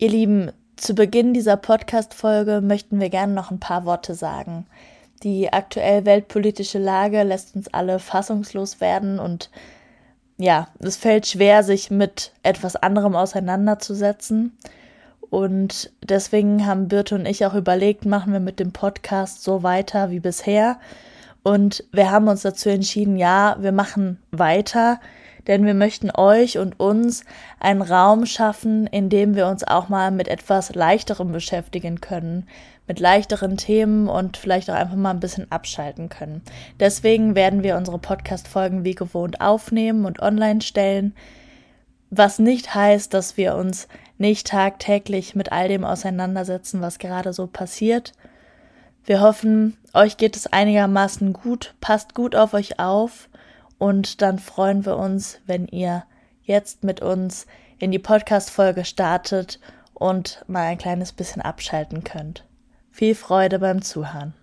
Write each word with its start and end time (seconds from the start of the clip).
Ihr 0.00 0.08
Lieben, 0.08 0.50
zu 0.76 0.94
Beginn 0.94 1.34
dieser 1.34 1.58
Podcast-Folge 1.58 2.62
möchten 2.62 3.00
wir 3.00 3.10
gerne 3.10 3.34
noch 3.34 3.50
ein 3.50 3.60
paar 3.60 3.84
Worte 3.84 4.14
sagen. 4.14 4.64
Die 5.22 5.52
aktuell 5.52 6.06
weltpolitische 6.06 6.78
Lage 6.78 7.22
lässt 7.22 7.54
uns 7.54 7.68
alle 7.74 7.98
fassungslos 7.98 8.80
werden 8.80 9.18
und 9.18 9.50
ja, 10.38 10.68
es 10.78 10.96
fällt 10.96 11.26
schwer, 11.26 11.62
sich 11.62 11.90
mit 11.90 12.32
etwas 12.42 12.76
anderem 12.76 13.14
auseinanderzusetzen. 13.14 14.56
Und 15.28 15.92
deswegen 16.02 16.64
haben 16.64 16.88
Birte 16.88 17.16
und 17.16 17.26
ich 17.26 17.44
auch 17.44 17.54
überlegt, 17.54 18.06
machen 18.06 18.32
wir 18.32 18.40
mit 18.40 18.58
dem 18.58 18.72
Podcast 18.72 19.44
so 19.44 19.62
weiter 19.62 20.10
wie 20.10 20.20
bisher. 20.20 20.80
Und 21.42 21.84
wir 21.92 22.10
haben 22.10 22.26
uns 22.28 22.40
dazu 22.40 22.70
entschieden, 22.70 23.18
ja, 23.18 23.58
wir 23.60 23.72
machen 23.72 24.18
weiter 24.30 24.98
denn 25.46 25.64
wir 25.64 25.74
möchten 25.74 26.10
euch 26.10 26.58
und 26.58 26.78
uns 26.78 27.24
einen 27.58 27.82
Raum 27.82 28.26
schaffen, 28.26 28.86
in 28.86 29.08
dem 29.08 29.34
wir 29.34 29.46
uns 29.46 29.64
auch 29.64 29.88
mal 29.88 30.10
mit 30.10 30.28
etwas 30.28 30.74
leichterem 30.74 31.32
beschäftigen 31.32 32.00
können, 32.00 32.46
mit 32.86 33.00
leichteren 33.00 33.56
Themen 33.56 34.08
und 34.08 34.36
vielleicht 34.36 34.70
auch 34.70 34.74
einfach 34.74 34.96
mal 34.96 35.10
ein 35.10 35.20
bisschen 35.20 35.50
abschalten 35.50 36.08
können. 36.08 36.42
Deswegen 36.80 37.34
werden 37.34 37.62
wir 37.62 37.76
unsere 37.76 37.98
Podcast-Folgen 37.98 38.84
wie 38.84 38.94
gewohnt 38.94 39.40
aufnehmen 39.40 40.04
und 40.04 40.20
online 40.20 40.60
stellen, 40.60 41.14
was 42.10 42.40
nicht 42.40 42.74
heißt, 42.74 43.14
dass 43.14 43.36
wir 43.36 43.54
uns 43.54 43.86
nicht 44.18 44.48
tagtäglich 44.48 45.34
mit 45.34 45.52
all 45.52 45.68
dem 45.68 45.84
auseinandersetzen, 45.84 46.80
was 46.80 46.98
gerade 46.98 47.32
so 47.32 47.46
passiert. 47.46 48.12
Wir 49.04 49.20
hoffen, 49.20 49.76
euch 49.94 50.16
geht 50.16 50.36
es 50.36 50.52
einigermaßen 50.52 51.32
gut, 51.32 51.74
passt 51.80 52.14
gut 52.14 52.36
auf 52.36 52.52
euch 52.52 52.78
auf 52.78 53.29
und 53.80 54.20
dann 54.20 54.38
freuen 54.38 54.84
wir 54.84 54.96
uns, 54.98 55.40
wenn 55.46 55.66
ihr 55.66 56.04
jetzt 56.42 56.84
mit 56.84 57.00
uns 57.00 57.46
in 57.78 57.90
die 57.90 57.98
Podcast-Folge 57.98 58.84
startet 58.84 59.58
und 59.94 60.44
mal 60.46 60.66
ein 60.66 60.78
kleines 60.78 61.12
bisschen 61.12 61.40
abschalten 61.40 62.04
könnt. 62.04 62.44
Viel 62.90 63.14
Freude 63.14 63.58
beim 63.58 63.80
Zuhören. 63.80 64.34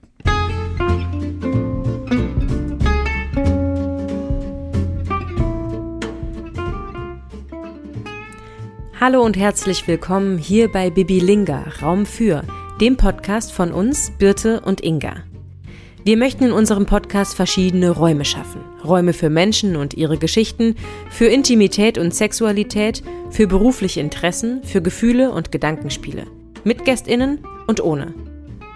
Hallo 8.99 9.21
und 9.21 9.37
herzlich 9.37 9.87
willkommen 9.87 10.39
hier 10.39 10.71
bei 10.71 10.89
Bibi 10.89 11.19
Linga, 11.19 11.63
Raum 11.83 12.07
für, 12.07 12.43
dem 12.81 12.97
Podcast 12.97 13.51
von 13.51 13.71
uns, 13.71 14.11
Birte 14.17 14.61
und 14.61 14.81
Inga. 14.81 15.17
Wir 16.07 16.15
möchten 16.15 16.45
in 16.45 16.51
unserem 16.53 16.85
Podcast 16.85 17.35
verschiedene 17.35 17.89
Räume 17.89 18.23
schaffen. 18.23 18.61
Räume 18.81 19.11
für 19.11 19.29
Menschen 19.29 19.75
und 19.75 19.93
ihre 19.93 20.17
Geschichten, 20.17 20.77
für 21.09 21.25
Intimität 21.25 21.97
und 21.97 22.15
Sexualität, 22.15 23.03
für 23.29 23.45
berufliche 23.45 23.99
Interessen, 23.99 24.63
für 24.63 24.81
Gefühle 24.81 25.31
und 25.33 25.51
Gedankenspiele. 25.51 26.23
Mit 26.63 26.85
Gästinnen 26.85 27.43
und 27.67 27.83
ohne. 27.83 28.13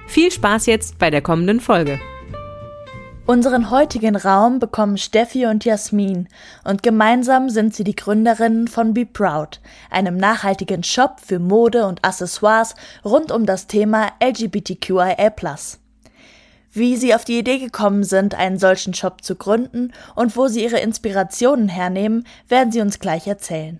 Viel 0.07 0.29
Spaß 0.29 0.65
jetzt 0.65 0.99
bei 0.99 1.09
der 1.09 1.21
kommenden 1.21 1.61
Folge. 1.61 2.01
Unseren 3.25 3.71
heutigen 3.71 4.17
Raum 4.17 4.59
bekommen 4.59 4.97
Steffi 4.97 5.45
und 5.45 5.63
Jasmin 5.63 6.27
und 6.65 6.83
gemeinsam 6.83 7.49
sind 7.49 7.73
sie 7.73 7.85
die 7.85 7.95
Gründerinnen 7.95 8.67
von 8.67 8.93
Be 8.93 9.05
Proud, 9.05 9.61
einem 9.89 10.17
nachhaltigen 10.17 10.83
Shop 10.83 11.21
für 11.25 11.39
Mode 11.39 11.85
und 11.85 12.03
Accessoires 12.03 12.75
rund 13.05 13.31
um 13.31 13.45
das 13.45 13.67
Thema 13.67 14.07
LGBTQIA+ 14.21 15.31
wie 16.73 16.95
sie 16.95 17.13
auf 17.13 17.25
die 17.25 17.37
Idee 17.37 17.59
gekommen 17.59 18.03
sind, 18.03 18.35
einen 18.35 18.59
solchen 18.59 18.93
Shop 18.93 19.23
zu 19.23 19.35
gründen 19.35 19.93
und 20.15 20.35
wo 20.37 20.47
sie 20.47 20.63
ihre 20.63 20.79
Inspirationen 20.79 21.69
hernehmen, 21.69 22.25
werden 22.47 22.71
sie 22.71 22.81
uns 22.81 22.99
gleich 22.99 23.27
erzählen. 23.27 23.79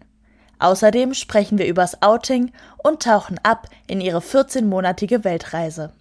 Außerdem 0.60 1.14
sprechen 1.14 1.58
wir 1.58 1.68
übers 1.68 2.02
Outing 2.04 2.52
und 2.84 3.02
tauchen 3.02 3.40
ab 3.44 3.68
in 3.88 4.00
ihre 4.00 4.20
14-monatige 4.20 5.24
Weltreise. 5.24 5.92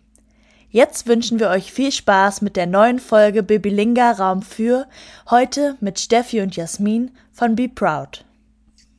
Jetzt 0.69 1.09
wünschen 1.09 1.41
wir 1.41 1.49
euch 1.49 1.73
viel 1.73 1.91
Spaß 1.91 2.43
mit 2.43 2.57
der 2.57 2.67
neuen 2.67 3.01
Folge 3.01 3.43
Bibilinga 3.43 4.13
Raum 4.13 4.43
für, 4.43 4.87
heute 5.29 5.77
mit 5.81 5.99
Steffi 5.99 6.43
und 6.43 6.55
Jasmin 6.55 7.11
von 7.33 7.57
Be 7.57 7.69
Proud. 7.69 8.25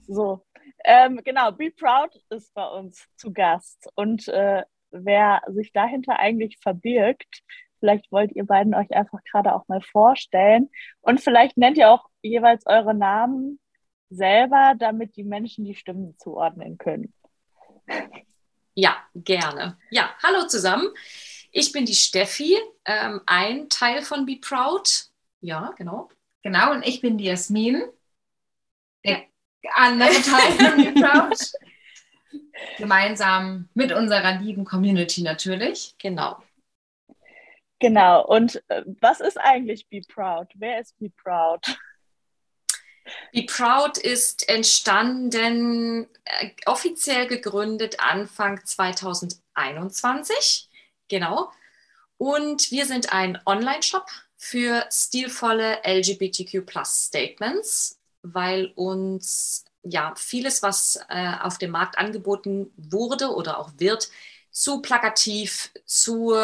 So, 0.08 0.44
ähm, 0.84 1.22
genau, 1.24 1.52
Be 1.52 1.72
Proud 1.72 2.14
ist 2.30 2.54
bei 2.54 2.66
uns 2.66 3.08
zu 3.16 3.32
Gast 3.32 3.88
und 3.96 4.28
äh, 4.28 4.64
wer 4.92 5.42
sich 5.48 5.72
dahinter 5.72 6.20
eigentlich 6.20 6.58
verbirgt, 6.62 7.42
Vielleicht 7.82 8.12
wollt 8.12 8.32
ihr 8.34 8.46
beiden 8.46 8.76
euch 8.76 8.92
einfach 8.92 9.20
gerade 9.24 9.54
auch 9.56 9.68
mal 9.68 9.82
vorstellen. 9.82 10.70
Und 11.02 11.20
vielleicht 11.20 11.58
nennt 11.58 11.78
ihr 11.78 11.90
auch 11.90 12.06
jeweils 12.22 12.66
eure 12.68 12.94
Namen 12.94 13.60
selber, 14.12 14.76
damit 14.78 15.16
die 15.16 15.24
Menschen 15.24 15.66
die 15.66 15.74
Stimmen 15.74 16.16
zuordnen 16.20 16.78
können. 16.78 17.12
Ja, 18.76 18.96
gerne. 19.16 19.78
Ja, 19.90 20.12
hallo 20.22 20.48
zusammen. 20.48 20.88
Ich 21.52 21.72
bin 21.72 21.86
die 21.86 21.96
Steffi, 21.96 22.56
ähm, 22.86 23.22
ein 23.26 23.68
Teil 23.68 24.04
von 24.04 24.26
Be 24.28 24.38
Proud. 24.40 25.08
Ja, 25.42 25.74
genau. 25.76 26.10
Genau, 26.44 26.72
und 26.72 26.86
ich 26.86 27.02
bin 27.02 27.18
die 27.18 27.26
Jasmin, 27.26 27.84
der 29.04 29.24
andere 29.74 30.10
Teil 30.22 30.52
von 30.52 30.84
Be 30.84 31.02
Proud. 31.02 31.52
Gemeinsam 32.78 33.70
mit 33.74 33.92
unserer 33.92 34.40
lieben 34.40 34.66
Community 34.66 35.24
natürlich. 35.24 35.96
Genau. 35.98 36.38
Genau. 37.82 38.26
Und 38.26 38.64
äh, 38.70 38.84
was 39.02 39.20
ist 39.20 39.38
eigentlich 39.38 39.90
Be 39.90 40.00
Proud? 40.08 40.48
Wer 40.54 40.80
ist 40.80 40.98
Be 41.00 41.10
Proud? 41.10 41.66
Be 43.34 43.44
Proud 43.44 43.98
ist 43.98 44.48
entstanden, 44.48 46.08
äh, 46.24 46.52
offiziell 46.68 47.26
gegründet 47.26 48.00
Anfang 48.00 48.64
2021. 48.64 50.70
Genau. 51.10 51.52
Und 52.18 52.72
wir 52.72 52.86
sind 52.86 53.12
ein 53.12 53.40
Online-Shop 53.46 54.06
für 54.38 54.86
stilvolle 54.92 55.80
LGBTQ 55.84 56.64
Statements, 56.86 58.00
weil 58.22 58.68
uns 58.76 59.66
ja 59.82 60.14
vieles, 60.16 60.62
was 60.62 61.00
äh, 61.10 61.34
auf 61.42 61.58
dem 61.58 61.72
Markt 61.72 61.98
angeboten 61.98 62.72
wurde 62.78 63.34
oder 63.34 63.58
auch 63.58 63.72
wird, 63.78 64.12
zu 64.52 64.84
plakativ, 64.84 65.72
zu 65.86 66.36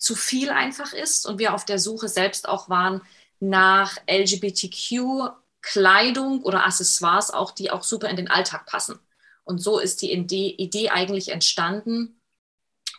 zu 0.00 0.16
viel 0.16 0.50
einfach 0.50 0.92
ist 0.92 1.24
und 1.26 1.38
wir 1.38 1.54
auf 1.54 1.64
der 1.64 1.78
Suche 1.78 2.08
selbst 2.08 2.48
auch 2.48 2.68
waren 2.68 3.02
nach 3.38 3.98
LGBTQ-Kleidung 4.08 6.42
oder 6.42 6.66
Accessoires, 6.66 7.30
auch 7.30 7.52
die 7.52 7.70
auch 7.70 7.84
super 7.84 8.08
in 8.08 8.16
den 8.16 8.28
Alltag 8.28 8.66
passen. 8.66 8.98
Und 9.44 9.58
so 9.58 9.78
ist 9.78 10.02
die 10.02 10.12
Idee 10.12 10.90
eigentlich 10.90 11.28
entstanden. 11.28 12.20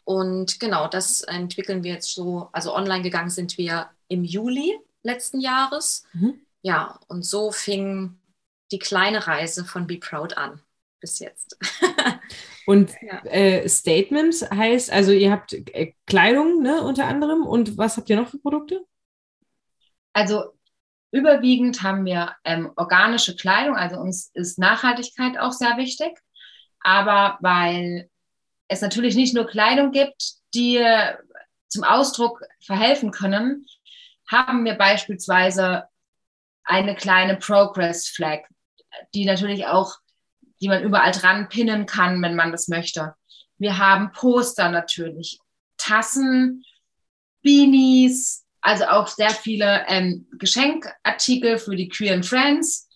Und 0.04 0.60
genau, 0.60 0.88
das 0.88 1.22
entwickeln 1.22 1.84
wir 1.84 1.94
jetzt 1.94 2.12
so. 2.14 2.50
Also 2.52 2.76
online 2.76 3.04
gegangen 3.04 3.30
sind 3.30 3.58
wir 3.58 3.90
im 4.08 4.24
Juli 4.24 4.80
letzten 5.04 5.40
Jahres. 5.40 6.06
Mhm. 6.14 6.42
Ja, 6.62 7.00
und 7.08 7.26
so 7.26 7.52
fing 7.52 8.20
die 8.72 8.80
kleine 8.80 9.28
Reise 9.28 9.66
von 9.66 9.86
Be 9.88 9.98
Proud 9.98 10.38
an 10.38 10.62
bis 11.02 11.20
jetzt. 11.20 11.58
Und 12.66 12.94
ja. 13.02 13.24
äh, 13.26 13.68
Statements 13.68 14.50
heißt, 14.50 14.92
also 14.92 15.12
ihr 15.12 15.32
habt 15.32 15.54
äh, 15.54 15.94
Kleidung 16.06 16.62
ne, 16.62 16.82
unter 16.82 17.08
anderem 17.08 17.46
und 17.46 17.78
was 17.78 17.98
habt 17.98 18.10
ihr 18.10 18.16
noch 18.16 18.30
für 18.30 18.38
Produkte? 18.38 18.86
Also 20.14 20.54
überwiegend 21.12 21.82
haben 21.82 22.06
wir 22.06 22.36
ähm, 22.46 22.72
organische 22.76 23.36
Kleidung, 23.36 23.76
also 23.76 23.98
uns 23.98 24.30
ist 24.36 24.60
Nachhaltigkeit 24.60 25.38
auch 25.40 25.52
sehr 25.52 25.76
wichtig, 25.78 26.18
aber 26.80 27.40
weil 27.42 28.10
es 28.68 28.82
natürlich 28.82 29.16
nicht 29.16 29.34
nur 29.34 29.48
Kleidung 29.48 29.92
gibt, 29.92 30.36
die 30.54 30.86
zum 31.68 31.84
Ausdruck 31.84 32.42
verhelfen 32.64 33.12
können, 33.12 33.66
haben 34.30 34.64
wir 34.66 34.76
beispielsweise 34.76 35.86
eine 36.64 36.96
kleine 36.96 37.38
Progress 37.38 38.08
Flag, 38.08 38.42
die 39.14 39.26
natürlich 39.26 39.66
auch 39.66 39.96
die 40.62 40.68
man 40.68 40.84
überall 40.84 41.12
dran 41.12 41.50
pinnen 41.50 41.86
kann, 41.86 42.22
wenn 42.22 42.36
man 42.36 42.52
das 42.52 42.68
möchte. 42.68 43.16
Wir 43.58 43.78
haben 43.78 44.12
Poster 44.12 44.70
natürlich, 44.70 45.40
Tassen, 45.78 46.64
Beanies, 47.42 48.46
also 48.62 48.86
auch 48.86 49.08
sehr 49.08 49.32
viele 49.32 49.86
ähm, 49.88 50.28
Geschenkartikel 50.38 51.58
für 51.58 51.76
die 51.76 51.90
Queer 51.90 52.24
Friends, 52.24 52.88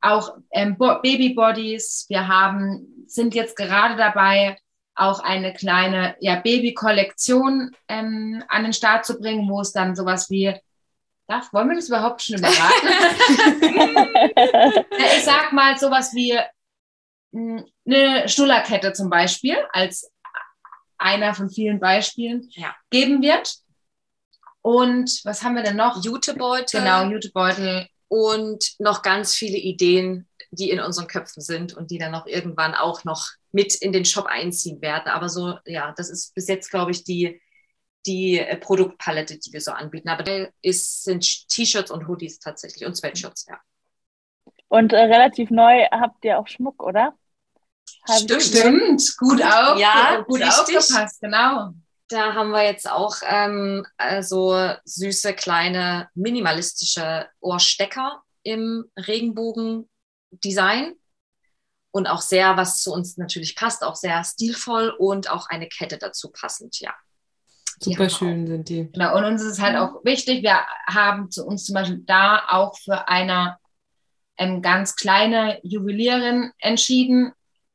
auch 0.00 0.36
ähm, 0.50 0.76
Babybodies. 0.78 2.06
Wir 2.08 2.26
haben, 2.28 3.04
sind 3.06 3.34
jetzt 3.34 3.56
gerade 3.56 3.96
dabei, 3.96 4.56
auch 4.94 5.20
eine 5.20 5.52
kleine 5.52 6.16
ja, 6.20 6.36
Baby-Kollektion 6.36 7.74
ähm, 7.88 8.42
an 8.48 8.64
den 8.64 8.72
Start 8.72 9.06
zu 9.06 9.18
bringen, 9.18 9.48
wo 9.48 9.60
es 9.60 9.72
dann 9.72 9.94
sowas 9.96 10.28
wie 10.30 10.54
Darf, 11.28 11.52
wollen 11.52 11.68
wir 11.68 11.76
das 11.76 11.88
überhaupt 11.88 12.20
schon 12.20 12.36
überraten? 12.36 12.88
ich 15.16 15.24
sag 15.24 15.52
mal 15.52 15.78
sowas 15.78 16.12
wie 16.14 16.36
eine 17.32 18.28
Schnullerkette 18.28 18.92
zum 18.92 19.10
Beispiel 19.10 19.56
als 19.72 20.10
einer 20.98 21.34
von 21.34 21.50
vielen 21.50 21.80
Beispielen 21.80 22.48
ja. 22.50 22.74
geben 22.90 23.22
wird. 23.22 23.56
Und 24.60 25.20
was 25.24 25.42
haben 25.42 25.56
wir 25.56 25.62
denn 25.62 25.76
noch? 25.76 26.04
Jutebeutel. 26.04 26.80
Genau, 26.80 27.10
Jutebeutel. 27.10 27.88
Und 28.08 28.74
noch 28.78 29.02
ganz 29.02 29.34
viele 29.34 29.58
Ideen, 29.58 30.28
die 30.50 30.70
in 30.70 30.80
unseren 30.80 31.08
Köpfen 31.08 31.42
sind 31.42 31.74
und 31.74 31.90
die 31.90 31.98
dann 31.98 32.12
noch 32.12 32.26
irgendwann 32.26 32.74
auch 32.74 33.04
noch 33.04 33.26
mit 33.50 33.74
in 33.74 33.92
den 33.92 34.04
Shop 34.04 34.26
einziehen 34.26 34.80
werden. 34.80 35.08
Aber 35.08 35.28
so, 35.28 35.58
ja, 35.64 35.92
das 35.96 36.10
ist 36.10 36.34
bis 36.34 36.46
jetzt, 36.46 36.70
glaube 36.70 36.92
ich, 36.92 37.04
die, 37.04 37.40
die 38.06 38.38
äh, 38.38 38.56
Produktpalette, 38.56 39.38
die 39.38 39.52
wir 39.52 39.60
so 39.60 39.72
anbieten. 39.72 40.08
Aber 40.08 40.50
ist, 40.60 41.04
sind 41.04 41.48
T-Shirts 41.48 41.90
und 41.90 42.06
Hoodies 42.06 42.38
tatsächlich 42.38 42.86
und 42.86 42.94
Sweatshirts, 42.94 43.46
ja. 43.48 43.58
Und 44.68 44.92
äh, 44.92 45.00
relativ 45.00 45.50
neu 45.50 45.86
habt 45.90 46.24
ihr 46.24 46.38
auch 46.38 46.46
Schmuck, 46.46 46.82
oder? 46.82 47.14
Stimmt, 48.10 48.42
stimmt. 48.42 49.16
Gut, 49.18 49.42
auf, 49.42 49.78
ja, 49.78 50.22
gut 50.26 50.40
richtig. 50.40 50.76
aufgepasst, 50.76 51.20
genau. 51.20 51.72
Da 52.08 52.34
haben 52.34 52.50
wir 52.50 52.64
jetzt 52.64 52.90
auch 52.90 53.16
ähm, 53.26 53.86
also 53.96 54.74
süße, 54.84 55.34
kleine, 55.34 56.08
minimalistische 56.14 57.28
Ohrstecker 57.40 58.22
im 58.42 58.84
Regenbogen-Design. 58.96 60.94
Und 61.94 62.06
auch 62.06 62.22
sehr, 62.22 62.56
was 62.56 62.80
zu 62.80 62.90
uns 62.92 63.18
natürlich 63.18 63.54
passt, 63.54 63.84
auch 63.84 63.96
sehr 63.96 64.24
stilvoll 64.24 64.94
und 64.98 65.30
auch 65.30 65.48
eine 65.48 65.68
Kette 65.68 65.98
dazu 65.98 66.30
passend, 66.30 66.80
ja. 66.80 66.94
Super 67.80 68.08
schön 68.08 68.46
sind 68.46 68.68
die. 68.68 68.90
Genau, 68.92 69.16
und 69.16 69.24
uns 69.24 69.42
ist 69.42 69.52
es 69.52 69.60
halt 69.60 69.76
auch 69.76 70.04
wichtig, 70.04 70.42
wir 70.42 70.60
haben 70.86 71.30
zu 71.30 71.44
uns 71.44 71.64
zum 71.64 71.74
Beispiel 71.74 72.02
da 72.06 72.44
auch 72.48 72.78
für 72.78 73.08
eine 73.08 73.58
ähm, 74.38 74.62
ganz 74.62 74.96
kleine 74.96 75.60
Juwelierin 75.62 76.52
entschieden, 76.58 77.32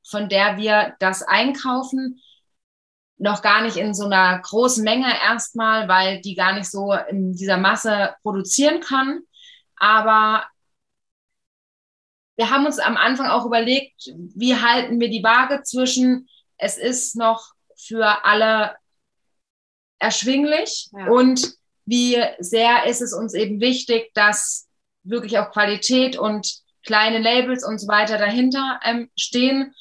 von 0.09 0.29
der 0.29 0.57
wir 0.57 0.95
das 0.99 1.21
einkaufen. 1.21 2.21
Noch 3.17 3.41
gar 3.41 3.61
nicht 3.61 3.77
in 3.77 3.93
so 3.93 4.05
einer 4.05 4.39
großen 4.39 4.83
Menge 4.83 5.11
erstmal, 5.23 5.87
weil 5.87 6.21
die 6.21 6.35
gar 6.35 6.53
nicht 6.53 6.69
so 6.69 6.93
in 6.93 7.33
dieser 7.33 7.57
Masse 7.57 8.15
produzieren 8.21 8.79
kann. 8.79 9.21
Aber 9.75 10.45
wir 12.35 12.51
haben 12.51 12.65
uns 12.65 12.79
am 12.79 12.97
Anfang 12.97 13.27
auch 13.27 13.45
überlegt, 13.45 14.11
wie 14.15 14.55
halten 14.55 14.99
wir 14.99 15.09
die 15.09 15.23
Waage 15.23 15.63
zwischen, 15.63 16.29
es 16.57 16.77
ist 16.77 17.15
noch 17.15 17.53
für 17.75 18.23
alle 18.25 18.75
erschwinglich 19.99 20.89
ja. 20.91 21.07
und 21.07 21.55
wie 21.85 22.21
sehr 22.39 22.85
ist 22.85 23.01
es 23.01 23.13
uns 23.13 23.33
eben 23.33 23.59
wichtig, 23.59 24.13
dass 24.13 24.67
wirklich 25.03 25.39
auch 25.39 25.51
Qualität 25.51 26.17
und 26.17 26.61
kleine 26.85 27.19
Labels 27.19 27.65
und 27.65 27.79
so 27.79 27.87
weiter 27.87 28.17
dahinter 28.17 28.79
ähm, 28.83 29.09
stehen. 29.17 29.73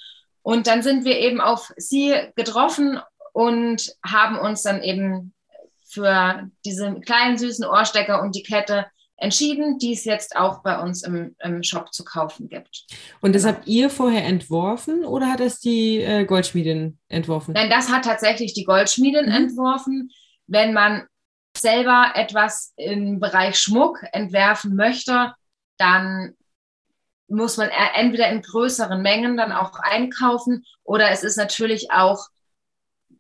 Und 0.47 0.69
dann 0.69 0.81
sind 0.81 1.05
wir 1.05 1.19
eben 1.19 1.41
auf 1.41 1.73
sie 1.77 2.15
getroffen 2.37 3.01
und 3.33 3.93
haben 4.05 4.39
uns 4.39 4.63
dann 4.63 4.81
eben 4.81 5.35
für 5.89 6.49
diese 6.65 7.01
kleinen 7.01 7.37
süßen 7.37 7.65
Ohrstecker 7.65 8.23
und 8.23 8.37
die 8.37 8.45
Kette 8.45 8.87
entschieden, 9.17 9.79
die 9.79 9.95
es 9.95 10.05
jetzt 10.05 10.37
auch 10.37 10.63
bei 10.63 10.81
uns 10.81 11.03
im, 11.03 11.35
im 11.41 11.65
Shop 11.65 11.93
zu 11.93 12.05
kaufen 12.05 12.49
gibt. 12.49 12.85
Und 13.21 13.35
das 13.35 13.43
genau. 13.43 13.57
habt 13.57 13.67
ihr 13.67 13.91
vorher 13.91 14.25
entworfen 14.25 15.05
oder 15.05 15.33
hat 15.33 15.41
das 15.41 15.59
die 15.59 16.01
äh, 16.01 16.25
Goldschmiedin 16.25 16.97
entworfen? 17.09 17.55
Nein, 17.55 17.69
das 17.69 17.91
hat 17.91 18.05
tatsächlich 18.05 18.55
die 18.55 18.65
Goldschmiedin 18.65 19.27
mhm. 19.27 19.33
entworfen. 19.33 20.13
Wenn 20.47 20.73
man 20.73 21.09
selber 21.57 22.13
etwas 22.15 22.73
im 22.77 23.19
Bereich 23.19 23.59
Schmuck 23.59 23.99
entwerfen 24.13 24.77
möchte, 24.77 25.35
dann 25.77 26.37
muss 27.29 27.57
man 27.57 27.71
entweder 27.95 28.29
in 28.29 28.43
größeren 28.43 29.03
Mengen 29.03 29.37
dann 29.37 29.53
auch 29.53 29.73
einkaufen 29.81 30.65
oder 30.85 31.11
es 31.11 31.25
ist 31.25 31.37
natürlich 31.37 31.91
auch, 31.91 32.29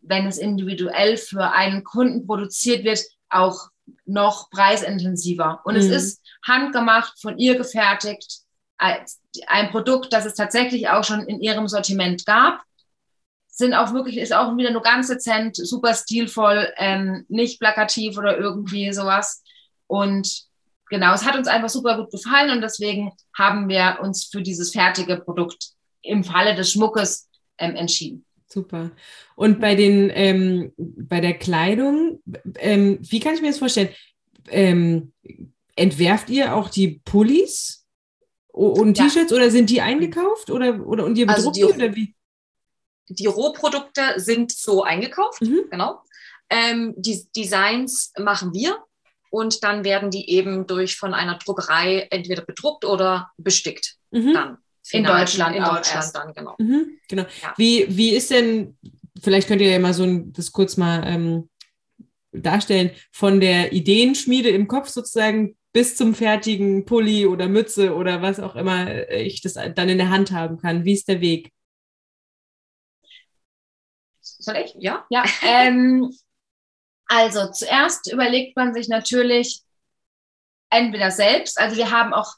wenn 0.00 0.26
es 0.26 0.38
individuell 0.38 1.17
für 1.17 1.50
einen 1.53 1.82
Kunden 1.82 2.26
produziert 2.26 2.85
wird, 2.85 3.00
auch 3.29 3.69
noch 4.05 4.50
preisintensiver. 4.50 5.61
Und 5.64 5.75
mhm. 5.75 5.81
es 5.81 5.87
ist 5.87 6.23
handgemacht, 6.47 7.20
von 7.20 7.38
ihr 7.38 7.56
gefertigt, 7.56 8.41
ein 8.79 9.70
Produkt, 9.70 10.12
das 10.12 10.26
es 10.26 10.35
tatsächlich 10.35 10.88
auch 10.88 11.05
schon 11.05 11.26
in 11.26 11.41
ihrem 11.41 11.67
Sortiment 11.67 12.26
gab. 12.26 12.61
Sind 13.49 13.75
auch 13.75 13.94
wirklich, 13.94 14.19
ist 14.19 14.35
auch 14.35 14.56
wieder 14.56 14.70
nur 14.70 14.82
ganz 14.82 15.09
dezent, 15.09 15.56
super 15.56 15.94
stilvoll, 15.94 16.73
ähm, 16.76 17.25
nicht 17.29 17.59
plakativ 17.59 18.19
oder 18.19 18.37
irgendwie 18.37 18.93
sowas. 18.93 19.43
Und 19.87 20.45
genau, 20.88 21.15
es 21.15 21.25
hat 21.25 21.37
uns 21.37 21.49
einfach 21.49 21.69
super 21.69 21.97
gut 21.97 22.11
gefallen 22.11 22.50
und 22.50 22.61
deswegen 22.61 23.12
haben 23.37 23.69
wir 23.69 23.99
uns 24.03 24.25
für 24.25 24.43
dieses 24.43 24.73
fertige 24.73 25.17
Produkt 25.17 25.71
im 26.03 26.25
Falle 26.25 26.55
des 26.55 26.73
Schmuckes 26.73 27.29
ähm, 27.59 27.75
entschieden. 27.75 28.25
Super. 28.49 28.93
Und 29.35 29.61
bei 29.61 29.75
den, 29.75 30.11
ähm, 30.15 30.73
bei 30.77 31.21
der 31.21 31.35
Kleidung, 31.35 32.23
ähm, 32.59 32.99
wie 33.03 33.21
kann 33.21 33.35
ich 33.35 33.43
mir 33.43 33.49
das 33.49 33.59
vorstellen? 33.59 33.88
Ähm, 34.49 35.12
entwerft 35.75 36.31
ihr 36.31 36.55
auch 36.55 36.71
die 36.71 37.00
Pullis 37.05 37.85
und 38.53 38.97
ja. 38.97 39.05
T-Shirts 39.05 39.33
oder 39.33 39.50
sind 39.50 39.69
die 39.69 39.83
eingekauft 39.83 40.50
oder, 40.50 40.87
oder 40.87 41.05
und 41.05 41.19
ihr 41.19 41.27
bedruckt 41.27 41.49
also 41.49 41.50
die, 41.50 41.61
die, 41.61 41.85
oder 41.85 41.97
wie? 41.97 42.15
Die 43.09 43.27
Rohprodukte 43.27 44.15
sind 44.17 44.53
so 44.53 44.83
eingekauft, 44.83 45.43
mhm. 45.43 45.65
genau. 45.71 46.00
Ähm, 46.49 46.94
die 46.97 47.27
Designs 47.37 48.12
machen 48.19 48.55
wir 48.55 48.79
und 49.31 49.62
dann 49.64 49.84
werden 49.84 50.11
die 50.11 50.31
eben 50.31 50.67
durch 50.67 50.96
von 50.96 51.14
einer 51.14 51.38
Druckerei 51.38 52.06
entweder 52.11 52.43
bedruckt 52.43 52.84
oder 52.84 53.31
bestickt. 53.37 53.96
Mhm. 54.11 54.34
Dann. 54.34 54.58
In 54.93 55.02
Deutschland, 55.02 55.56
in 55.56 55.64
Deutschland 55.64 55.96
erst. 55.96 56.14
dann, 56.14 56.32
genau. 56.32 56.55
Mhm, 56.58 56.99
genau. 57.08 57.25
Ja. 57.43 57.55
Wie, 57.56 57.87
wie 57.88 58.11
ist 58.11 58.31
denn, 58.31 58.78
vielleicht 59.20 59.49
könnt 59.49 59.61
ihr 59.61 59.70
ja 59.70 59.81
mal 59.81 59.94
so 59.94 60.05
ein, 60.05 60.32
das 60.32 60.52
kurz 60.52 60.76
mal 60.76 61.02
ähm, 61.05 61.50
darstellen, 62.31 62.93
von 63.11 63.40
der 63.40 63.73
Ideenschmiede 63.73 64.49
im 64.50 64.69
Kopf 64.69 64.88
sozusagen 64.88 65.56
bis 65.73 65.96
zum 65.96 66.14
fertigen 66.14 66.84
Pulli 66.84 67.26
oder 67.26 67.49
Mütze 67.49 67.94
oder 67.94 68.23
was 68.23 68.38
auch 68.38 68.55
immer 68.55 69.11
ich 69.11 69.43
das 69.43 69.55
dann 69.55 69.88
in 69.88 69.99
der 69.99 70.11
Hand 70.11 70.31
haben 70.31 70.56
kann. 70.58 70.84
Wie 70.84 70.93
ist 70.93 71.08
der 71.08 71.20
Weg? 71.20 71.52
Soll 74.20 74.56
ich? 74.64 74.75
Ja. 74.78 75.05
Ja. 75.11 75.25
ähm, 75.43 76.11
also 77.06 77.50
zuerst 77.50 78.12
überlegt 78.12 78.56
man 78.56 78.75
sich 78.75 78.88
natürlich 78.88 79.62
entweder 80.70 81.11
selbst, 81.11 81.58
also 81.61 81.76
wir 81.76 81.91
haben 81.91 82.12
auch 82.12 82.35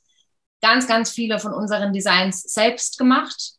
ganz, 0.60 0.86
ganz 0.86 1.10
viele 1.10 1.38
von 1.38 1.52
unseren 1.52 1.92
Designs 1.92 2.42
selbst 2.42 2.98
gemacht. 2.98 3.52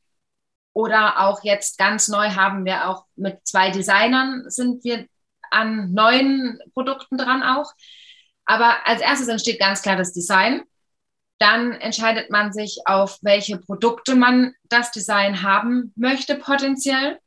Oder 0.74 1.20
auch 1.22 1.44
jetzt 1.44 1.78
ganz 1.78 2.08
neu 2.08 2.30
haben 2.30 2.66
wir 2.66 2.88
auch 2.88 3.06
mit 3.16 3.46
zwei 3.46 3.72
Designern 3.72 4.46
sind 4.48 4.84
wir 4.84 5.08
an 5.52 5.94
neuen 5.94 6.60
Produkten 6.74 7.18
dran 7.18 7.44
auch. 7.44 7.74
Aber 8.46 8.86
als 8.86 9.02
erstes 9.02 9.28
entsteht 9.28 9.60
ganz 9.60 9.82
klar 9.82 9.96
das 9.96 10.14
Design. 10.14 10.64
Dann 11.40 11.74
entscheidet 11.74 12.30
man 12.30 12.52
sich, 12.52 12.82
auf 12.86 13.18
welche 13.22 13.58
Produkte 13.58 14.16
man 14.16 14.54
das 14.66 14.92
Design 14.92 15.42
haben 15.42 15.94
möchte 15.96 16.36
potenziell. 16.36 17.20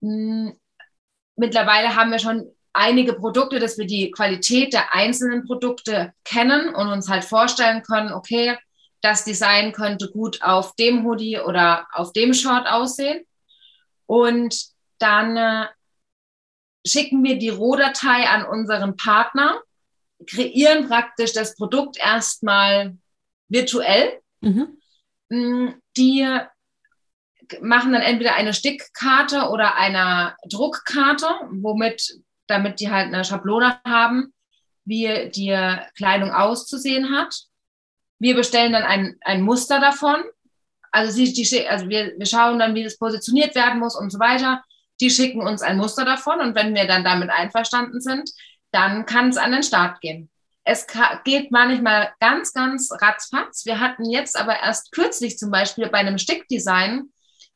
Hm, 0.00 0.56
mittlerweile 1.36 1.94
haben 1.96 2.10
wir 2.10 2.18
schon 2.18 2.50
einige 2.72 3.14
Produkte, 3.14 3.58
dass 3.58 3.78
wir 3.78 3.86
die 3.86 4.10
Qualität 4.10 4.72
der 4.72 4.94
einzelnen 4.94 5.44
Produkte 5.44 6.12
kennen 6.24 6.74
und 6.74 6.88
uns 6.88 7.08
halt 7.08 7.24
vorstellen 7.24 7.82
können, 7.82 8.12
okay, 8.12 8.56
das 9.02 9.24
Design 9.24 9.72
könnte 9.72 10.10
gut 10.10 10.42
auf 10.42 10.74
dem 10.76 11.04
Hoodie 11.04 11.38
oder 11.38 11.88
auf 11.92 12.12
dem 12.12 12.32
Short 12.34 12.66
aussehen. 12.66 13.24
Und 14.06 14.56
dann 14.98 15.36
äh, 15.36 15.66
schicken 16.86 17.22
wir 17.24 17.36
die 17.38 17.48
Rohdatei 17.48 18.28
an 18.28 18.44
unseren 18.44 18.96
Partner, 18.96 19.60
kreieren 20.26 20.88
praktisch 20.88 21.32
das 21.32 21.56
Produkt 21.56 21.98
erstmal 21.98 22.96
virtuell. 23.48 24.20
Mhm. 24.40 24.78
Mm, 25.28 25.68
die 25.96 26.28
machen 27.60 27.92
dann 27.92 28.02
entweder 28.02 28.34
eine 28.34 28.54
Stickkarte 28.54 29.50
oder 29.50 29.76
eine 29.76 30.36
Druckkarte, 30.48 31.26
womit, 31.50 32.20
damit 32.46 32.80
die 32.80 32.90
halt 32.90 33.08
eine 33.08 33.24
Schablone 33.24 33.80
haben, 33.84 34.32
wie 34.84 35.30
die 35.34 35.56
Kleidung 35.96 36.32
auszusehen 36.32 37.16
hat. 37.16 37.34
Wir 38.18 38.34
bestellen 38.34 38.72
dann 38.72 38.82
ein, 38.82 39.16
ein 39.22 39.42
Muster 39.42 39.80
davon. 39.80 40.22
Also, 40.90 41.12
sie, 41.12 41.32
die, 41.32 41.68
also 41.68 41.88
wir, 41.88 42.12
wir 42.18 42.26
schauen 42.26 42.58
dann, 42.58 42.74
wie 42.74 42.84
das 42.84 42.98
positioniert 42.98 43.54
werden 43.54 43.78
muss 43.78 43.96
und 43.96 44.10
so 44.10 44.18
weiter. 44.18 44.62
Die 45.00 45.10
schicken 45.10 45.40
uns 45.40 45.62
ein 45.62 45.78
Muster 45.78 46.04
davon 46.04 46.40
und 46.40 46.54
wenn 46.54 46.74
wir 46.74 46.86
dann 46.86 47.04
damit 47.04 47.30
einverstanden 47.30 48.00
sind, 48.00 48.30
dann 48.70 49.06
kann 49.06 49.28
es 49.28 49.36
an 49.36 49.52
den 49.52 49.62
Start 49.62 50.00
gehen. 50.00 50.30
Es 50.64 50.86
geht 51.24 51.50
manchmal 51.50 52.12
ganz, 52.20 52.52
ganz 52.52 52.90
ratzfatz. 52.92 53.66
Wir 53.66 53.80
hatten 53.80 54.08
jetzt 54.08 54.38
aber 54.38 54.60
erst 54.60 54.92
kürzlich 54.92 55.38
zum 55.38 55.50
Beispiel 55.50 55.88
bei 55.88 55.98
einem 55.98 56.18
Stickdesign 56.18 57.10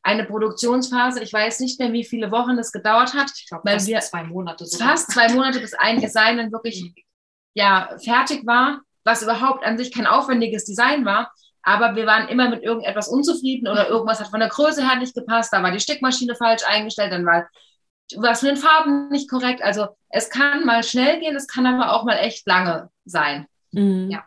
eine 0.07 0.23
Produktionsphase. 0.23 1.21
Ich 1.21 1.33
weiß 1.33 1.59
nicht 1.59 1.79
mehr, 1.79 1.93
wie 1.93 2.03
viele 2.03 2.31
Wochen 2.31 2.57
das 2.57 2.71
gedauert 2.71 3.13
hat. 3.13 3.31
Ich 3.35 3.47
glaube, 3.47 3.69
fast 3.69 3.87
wir, 3.87 3.99
zwei 3.99 4.23
Monate. 4.23 4.65
Sogar. 4.65 4.89
Fast 4.89 5.11
zwei 5.11 5.31
Monate, 5.33 5.59
bis 5.59 5.73
ein 5.73 5.99
Design 6.01 6.37
dann 6.37 6.51
wirklich 6.51 6.81
mhm. 6.81 6.95
ja, 7.53 7.89
fertig 8.03 8.45
war 8.45 8.81
was 9.07 9.23
überhaupt 9.23 9.65
an 9.65 9.79
sich 9.79 9.91
kein 9.91 10.05
aufwendiges 10.05 10.65
Design 10.65 11.05
war. 11.05 11.31
Aber 11.63 11.95
wir 11.95 12.05
waren 12.05 12.27
immer 12.27 12.49
mit 12.49 12.61
irgendetwas 12.61 13.07
unzufrieden 13.07 13.67
oder 13.67 13.89
irgendwas 13.89 14.19
hat 14.19 14.27
von 14.27 14.39
der 14.39 14.49
Größe 14.49 14.87
her 14.87 14.99
nicht 14.99 15.15
gepasst. 15.15 15.51
Da 15.51 15.63
war 15.63 15.71
die 15.71 15.79
Stickmaschine 15.79 16.35
falsch 16.35 16.63
eingestellt, 16.67 17.11
dann 17.11 17.25
war 17.25 17.47
was 18.15 18.41
mit 18.41 18.51
den 18.51 18.57
Farben 18.57 19.09
nicht 19.09 19.29
korrekt. 19.29 19.61
Also 19.61 19.87
es 20.09 20.29
kann 20.29 20.65
mal 20.65 20.83
schnell 20.83 21.19
gehen, 21.19 21.35
es 21.35 21.47
kann 21.47 21.65
aber 21.65 21.93
auch 21.93 22.05
mal 22.05 22.17
echt 22.17 22.45
lange 22.47 22.89
sein. 23.05 23.47
Mhm. 23.71 24.11
Ja. 24.11 24.23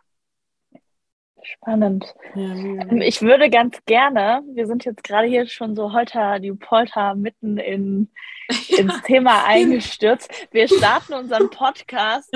Spannend. 1.43 2.15
Ja, 2.35 2.43
ähm, 2.43 3.01
ich 3.01 3.23
würde 3.23 3.51
ganz 3.51 3.79
gerne, 3.87 4.43
wir 4.53 4.67
sind 4.67 4.85
jetzt 4.85 5.05
gerade 5.05 5.27
hier 5.27 5.47
schon 5.47 5.75
so 5.75 5.93
holter 5.93 6.39
die 6.39 6.53
Polter 6.53 7.15
mitten 7.15 7.59
in, 7.59 8.11
ins 8.69 9.03
Thema 9.03 9.45
eingestürzt. 9.45 10.31
Wir 10.51 10.69
starten 10.77 11.15
unseren 11.15 11.51
Podcast 11.51 12.31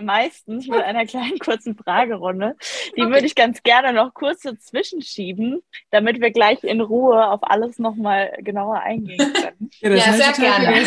meistens 0.00 0.68
mit 0.68 0.80
einer 0.80 1.06
kleinen 1.06 1.38
kurzen 1.38 1.76
Fragerunde. 1.76 2.56
Die 2.96 3.02
okay. 3.02 3.10
würde 3.10 3.26
ich 3.26 3.34
ganz 3.34 3.62
gerne 3.62 3.92
noch 3.92 4.14
kurz 4.14 4.42
dazwischen 4.42 5.02
schieben, 5.02 5.60
damit 5.90 6.20
wir 6.20 6.30
gleich 6.30 6.62
in 6.62 6.80
Ruhe 6.80 7.28
auf 7.28 7.40
alles 7.42 7.78
nochmal 7.78 8.36
genauer 8.38 8.80
eingehen 8.80 9.32
können. 9.32 9.70
ja, 9.80 9.90
ja 9.90 10.12
sehr 10.12 10.32
gerne. 10.32 10.86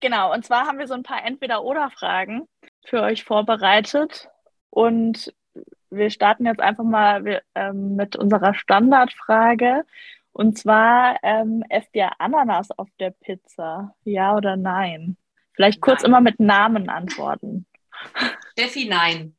genau, 0.00 0.32
und 0.32 0.44
zwar 0.44 0.66
haben 0.66 0.78
wir 0.78 0.86
so 0.86 0.94
ein 0.94 1.02
paar 1.02 1.24
Entweder-Oder-Fragen 1.24 2.48
für 2.84 3.02
euch 3.02 3.24
vorbereitet. 3.24 4.28
Und 4.74 5.32
wir 5.90 6.10
starten 6.10 6.46
jetzt 6.46 6.58
einfach 6.58 6.82
mal 6.82 7.42
ähm, 7.54 7.94
mit 7.94 8.16
unserer 8.16 8.54
Standardfrage. 8.54 9.84
Und 10.32 10.58
zwar, 10.58 11.16
ähm, 11.22 11.62
esst 11.68 11.90
ihr 11.92 12.10
Ananas 12.18 12.72
auf 12.72 12.88
der 12.98 13.10
Pizza? 13.10 13.94
Ja 14.02 14.34
oder 14.34 14.56
nein? 14.56 15.16
Vielleicht 15.52 15.80
kurz 15.80 16.02
nein. 16.02 16.10
immer 16.10 16.20
mit 16.20 16.40
Namen 16.40 16.88
antworten. 16.88 17.66
Steffi, 18.50 18.86
nein. 18.86 19.36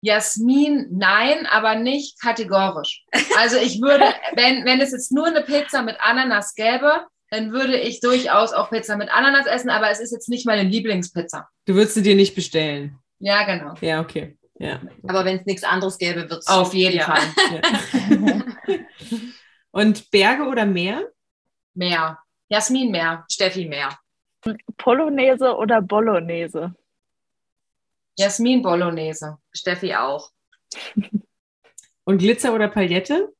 Jasmin, 0.00 0.88
nein, 0.90 1.46
aber 1.46 1.76
nicht 1.76 2.20
kategorisch. 2.20 3.04
Also 3.38 3.58
ich 3.58 3.80
würde, 3.80 4.06
wenn, 4.34 4.64
wenn 4.64 4.80
es 4.80 4.90
jetzt 4.90 5.12
nur 5.12 5.28
eine 5.28 5.42
Pizza 5.42 5.82
mit 5.82 5.98
Ananas 6.00 6.56
gäbe, 6.56 7.06
dann 7.30 7.52
würde 7.52 7.78
ich 7.78 8.00
durchaus 8.00 8.52
auch 8.52 8.70
Pizza 8.70 8.96
mit 8.96 9.08
Ananas 9.08 9.46
essen, 9.46 9.70
aber 9.70 9.88
es 9.88 10.00
ist 10.00 10.10
jetzt 10.10 10.28
nicht 10.28 10.46
meine 10.46 10.68
Lieblingspizza. 10.68 11.48
Du 11.66 11.74
würdest 11.74 11.94
sie 11.94 12.02
dir 12.02 12.16
nicht 12.16 12.34
bestellen. 12.34 12.98
Ja, 13.20 13.44
genau. 13.44 13.74
Ja, 13.80 14.00
okay. 14.00 14.36
Ja. 14.58 14.80
Aber 15.06 15.24
wenn 15.24 15.38
es 15.38 15.46
nichts 15.46 15.64
anderes 15.64 15.96
gäbe, 15.96 16.28
wird 16.28 16.40
es. 16.40 16.46
Auf 16.46 16.74
jeden 16.74 16.96
ja. 16.96 17.04
Fall. 17.04 17.22
Ja. 18.68 18.78
Und 19.70 20.10
Berge 20.10 20.44
oder 20.44 20.66
Meer? 20.66 21.10
Meer. 21.74 22.18
Jasmin 22.48 22.90
Meer. 22.90 23.24
Steffi 23.30 23.66
Meer. 23.66 23.98
Polonaise 24.76 25.56
oder 25.56 25.80
Bolognese? 25.80 26.74
Jasmin 28.18 28.62
Bolognese. 28.62 29.38
Steffi 29.52 29.94
auch. 29.94 30.30
Und 32.04 32.18
Glitzer 32.18 32.54
oder 32.54 32.68
Paillette? 32.68 33.32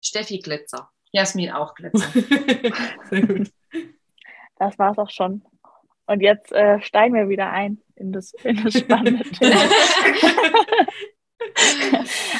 Steffi 0.00 0.38
Glitzer. 0.38 0.90
Jasmin 1.12 1.50
auch 1.50 1.74
Glitzer. 1.74 2.08
Sehr 3.10 3.26
gut. 3.26 3.52
Das 4.56 4.78
war's 4.78 4.98
auch 4.98 5.10
schon. 5.10 5.44
Und 6.12 6.20
jetzt 6.20 6.52
äh, 6.52 6.78
steigen 6.82 7.14
wir 7.14 7.30
wieder 7.30 7.50
ein 7.50 7.80
in 7.96 8.12
das, 8.12 8.34
in 8.44 8.62
das 8.62 8.74
spannende 8.74 9.24
Thema. 9.30 9.62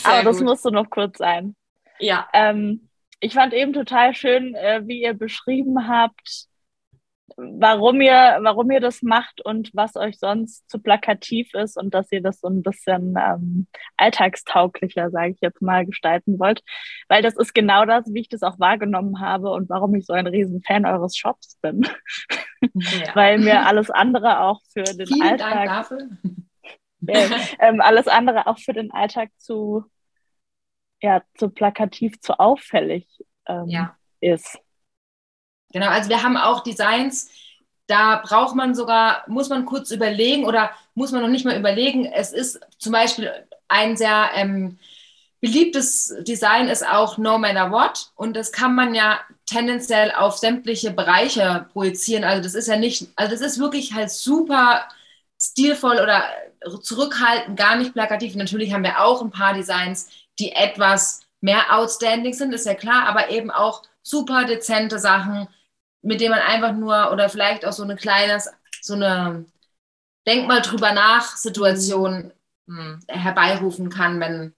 Aber 0.04 0.22
das 0.24 0.36
gut. 0.36 0.46
musste 0.46 0.70
noch 0.70 0.90
kurz 0.90 1.16
sein. 1.16 1.56
Ja. 1.98 2.28
Ähm, 2.34 2.90
ich 3.20 3.32
fand 3.32 3.54
eben 3.54 3.72
total 3.72 4.14
schön, 4.14 4.54
äh, 4.54 4.82
wie 4.84 5.00
ihr 5.00 5.14
beschrieben 5.14 5.88
habt, 5.88 6.48
warum 7.36 8.00
ihr, 8.00 8.38
warum 8.42 8.70
ihr 8.70 8.80
das 8.80 9.02
macht 9.02 9.40
und 9.44 9.70
was 9.74 9.96
euch 9.96 10.18
sonst 10.18 10.68
zu 10.68 10.80
plakativ 10.80 11.52
ist 11.54 11.76
und 11.76 11.94
dass 11.94 12.10
ihr 12.12 12.22
das 12.22 12.40
so 12.40 12.48
ein 12.48 12.62
bisschen 12.62 13.14
ähm, 13.18 13.66
alltagstauglicher, 13.96 15.10
sage 15.10 15.32
ich 15.32 15.40
jetzt 15.40 15.62
mal, 15.62 15.86
gestalten 15.86 16.38
wollt. 16.38 16.62
Weil 17.08 17.22
das 17.22 17.36
ist 17.36 17.54
genau 17.54 17.84
das, 17.84 18.12
wie 18.12 18.20
ich 18.20 18.28
das 18.28 18.42
auch 18.42 18.58
wahrgenommen 18.58 19.20
habe 19.20 19.50
und 19.50 19.68
warum 19.68 19.94
ich 19.94 20.06
so 20.06 20.12
ein 20.12 20.26
Riesenfan 20.26 20.86
eures 20.86 21.16
Shops 21.16 21.58
bin. 21.60 21.82
Ja. 22.60 22.70
Weil 23.14 23.38
mir 23.38 23.66
alles 23.66 23.90
andere 23.90 24.40
auch 24.40 24.60
für 24.72 24.84
den 24.84 25.06
Vielen 25.06 25.22
Alltag. 25.22 25.54
Dank 25.54 25.68
dafür. 25.68 26.08
Äh, 27.04 27.28
ähm, 27.58 27.80
alles 27.80 28.06
andere 28.06 28.46
auch 28.46 28.60
für 28.60 28.72
den 28.72 28.92
Alltag 28.92 29.30
zu, 29.36 29.84
ja, 31.00 31.20
zu 31.34 31.50
plakativ, 31.50 32.20
zu 32.20 32.38
auffällig 32.38 33.08
ähm, 33.48 33.66
ja. 33.66 33.96
ist. 34.20 34.61
Genau, 35.72 35.88
also 35.88 36.08
wir 36.08 36.22
haben 36.22 36.36
auch 36.36 36.62
Designs, 36.62 37.28
da 37.86 38.22
braucht 38.24 38.54
man 38.54 38.74
sogar, 38.74 39.24
muss 39.26 39.48
man 39.48 39.66
kurz 39.66 39.90
überlegen 39.90 40.44
oder 40.44 40.70
muss 40.94 41.12
man 41.12 41.22
noch 41.22 41.28
nicht 41.28 41.44
mal 41.44 41.58
überlegen. 41.58 42.06
Es 42.06 42.32
ist 42.32 42.60
zum 42.78 42.92
Beispiel 42.92 43.32
ein 43.68 43.96
sehr 43.96 44.30
ähm, 44.34 44.78
beliebtes 45.40 46.14
Design 46.20 46.68
ist 46.68 46.86
auch 46.86 47.18
No 47.18 47.36
Matter 47.36 47.70
What 47.72 48.12
und 48.14 48.34
das 48.36 48.52
kann 48.52 48.74
man 48.74 48.94
ja 48.94 49.20
tendenziell 49.44 50.12
auf 50.12 50.38
sämtliche 50.38 50.92
Bereiche 50.92 51.66
projizieren. 51.72 52.24
Also 52.24 52.42
das 52.42 52.54
ist 52.54 52.68
ja 52.68 52.76
nicht, 52.76 53.08
also 53.16 53.32
das 53.32 53.40
ist 53.40 53.58
wirklich 53.58 53.92
halt 53.92 54.10
super 54.10 54.88
stilvoll 55.40 55.98
oder 56.00 56.24
zurückhaltend, 56.82 57.58
gar 57.58 57.74
nicht 57.74 57.92
plakativ. 57.92 58.36
Natürlich 58.36 58.72
haben 58.72 58.84
wir 58.84 59.02
auch 59.02 59.20
ein 59.20 59.32
paar 59.32 59.52
Designs, 59.54 60.08
die 60.38 60.52
etwas 60.52 61.20
mehr 61.40 61.76
outstanding 61.76 62.32
sind, 62.32 62.54
ist 62.54 62.66
ja 62.66 62.74
klar, 62.74 63.08
aber 63.08 63.30
eben 63.30 63.50
auch 63.50 63.82
super 64.02 64.44
dezente 64.44 65.00
Sachen, 65.00 65.48
mit 66.02 66.20
dem 66.20 66.30
man 66.30 66.40
einfach 66.40 66.72
nur 66.72 67.12
oder 67.12 67.28
vielleicht 67.28 67.64
auch 67.64 67.72
so 67.72 67.82
eine 67.84 67.96
kleine, 67.96 68.42
so 68.80 68.94
eine 68.94 69.46
Denk 70.26 70.46
mal 70.46 70.60
drüber 70.60 70.92
nach 70.92 71.36
Situation 71.36 72.32
mhm. 72.66 73.00
herbeirufen 73.08 73.90
kann, 73.90 74.20
wenn 74.20 74.54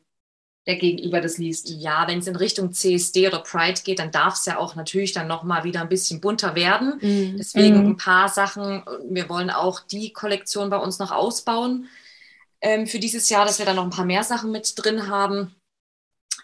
der 0.67 0.77
Gegenüber 0.77 1.21
das 1.21 1.39
liest. 1.39 1.69
Ja, 1.71 2.07
wenn 2.09 2.19
es 2.19 2.27
in 2.27 2.37
Richtung 2.37 2.73
CSD 2.73 3.29
oder 3.29 3.41
Pride 3.41 3.81
geht, 3.83 3.99
dann 3.99 4.11
darf 4.11 4.35
es 4.35 4.47
ja 4.47 4.59
auch 4.59 4.75
natürlich 4.75 5.13
dann 5.13 5.27
nochmal 5.27 5.65
wieder 5.65 5.81
ein 5.81 5.89
bisschen 5.89 6.21
bunter 6.21 6.55
werden. 6.55 6.99
Mhm. 7.01 7.37
Deswegen 7.39 7.83
mhm. 7.83 7.91
ein 7.91 7.97
paar 7.97 8.29
Sachen. 8.29 8.83
Wir 9.09 9.29
wollen 9.29 9.51
auch 9.51 9.81
die 9.81 10.13
Kollektion 10.13 10.71
bei 10.71 10.79
uns 10.79 10.99
noch 10.99 11.13
ausbauen 11.13 11.89
ähm, 12.61 12.87
für 12.87 12.99
dieses 12.99 13.29
Jahr, 13.29 13.45
dass 13.47 13.59
wir 13.59 13.67
da 13.67 13.75
noch 13.75 13.85
ein 13.85 13.91
paar 13.91 14.07
mehr 14.07 14.25
Sachen 14.25 14.51
mit 14.53 14.73
drin 14.77 15.09
haben. 15.09 15.55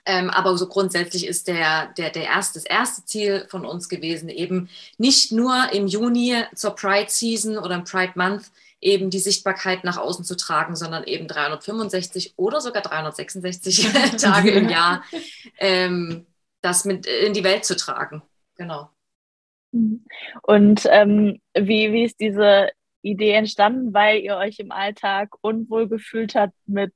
Ähm, 0.07 0.31
aber 0.31 0.57
so 0.57 0.67
grundsätzlich 0.67 1.27
ist 1.27 1.49
der, 1.49 1.93
der, 1.99 2.11
der 2.11 2.25
erste, 2.25 2.59
das 2.59 2.65
erste 2.65 3.05
Ziel 3.05 3.47
von 3.49 3.65
uns 3.65 3.89
gewesen, 3.89 4.29
eben 4.29 4.69
nicht 4.99 5.33
nur 5.33 5.73
im 5.73 5.87
Juni 5.87 6.43
zur 6.55 6.75
Pride 6.75 7.11
Season 7.11 7.59
oder 7.59 7.75
im 7.75 7.85
Pride 7.85 8.13
Month 8.15 8.51
eben 8.81 9.11
die 9.11 9.19
Sichtbarkeit 9.19 9.85
nach 9.85 9.99
außen 9.99 10.25
zu 10.25 10.37
tragen, 10.37 10.75
sondern 10.75 11.05
eben 11.05 11.29
365 11.29 12.35
oder 12.37 12.61
sogar 12.61 12.83
366 12.83 13.91
Tage 14.21 14.51
im 14.51 14.69
Jahr 14.69 15.05
ähm, 15.59 16.27
das 16.63 16.85
mit 16.85 17.07
in 17.07 17.33
die 17.33 17.45
Welt 17.45 17.65
zu 17.65 17.77
tragen. 17.77 18.23
Genau. 18.57 18.91
Und 20.43 20.87
ähm, 20.91 21.41
wie, 21.55 21.93
wie 21.93 22.05
ist 22.05 22.21
diese 22.21 22.71
Idee 23.03 23.33
entstanden, 23.33 23.95
weil 23.95 24.21
ihr 24.21 24.37
euch 24.37 24.59
im 24.59 24.73
Alltag 24.73 25.31
unwohl 25.41 25.89
gefühlt 25.89 26.35
habt 26.35 26.55
mit 26.67 26.93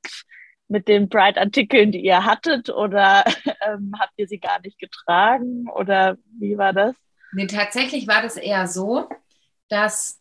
mit 0.68 0.88
den 0.88 1.08
Bright-Artikeln, 1.08 1.92
die 1.92 2.00
ihr 2.00 2.24
hattet, 2.24 2.70
oder 2.70 3.24
ähm, 3.66 3.92
habt 3.98 4.12
ihr 4.16 4.26
sie 4.26 4.38
gar 4.38 4.60
nicht 4.60 4.78
getragen? 4.78 5.68
Oder 5.68 6.16
wie 6.38 6.56
war 6.56 6.72
das? 6.72 6.94
Nee, 7.32 7.46
tatsächlich 7.46 8.06
war 8.06 8.22
das 8.22 8.36
eher 8.36 8.66
so, 8.66 9.08
dass 9.68 10.20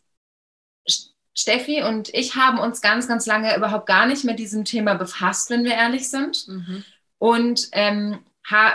Steffi 1.36 1.82
und 1.82 2.14
ich 2.14 2.36
haben 2.36 2.58
uns 2.58 2.80
ganz, 2.80 3.08
ganz 3.08 3.26
lange 3.26 3.56
überhaupt 3.56 3.86
gar 3.86 4.06
nicht 4.06 4.24
mit 4.24 4.38
diesem 4.38 4.64
Thema 4.64 4.94
befasst, 4.94 5.50
wenn 5.50 5.64
wir 5.64 5.72
ehrlich 5.72 6.08
sind. 6.08 6.46
Mhm. 6.46 6.84
Und 7.18 7.68
ähm, 7.72 8.20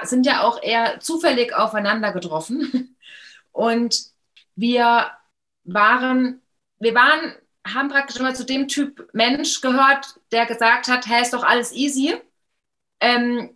sind 0.04 0.26
ja 0.26 0.44
auch 0.44 0.62
eher 0.62 1.00
zufällig 1.00 1.54
aufeinander 1.54 2.12
getroffen. 2.12 2.98
Und 3.52 4.06
wir 4.56 5.12
waren, 5.64 6.42
wir 6.80 6.96
waren 6.96 7.36
haben 7.68 7.90
praktisch 7.90 8.18
immer 8.18 8.34
zu 8.34 8.46
dem 8.46 8.68
Typ 8.68 9.10
Mensch 9.14 9.62
gehört, 9.62 10.20
der 10.32 10.46
gesagt 10.46 10.88
hat, 10.88 11.08
hey, 11.08 11.22
ist 11.22 11.34
doch 11.34 11.44
alles 11.44 11.72
easy. 11.72 12.20
Ähm, 13.00 13.56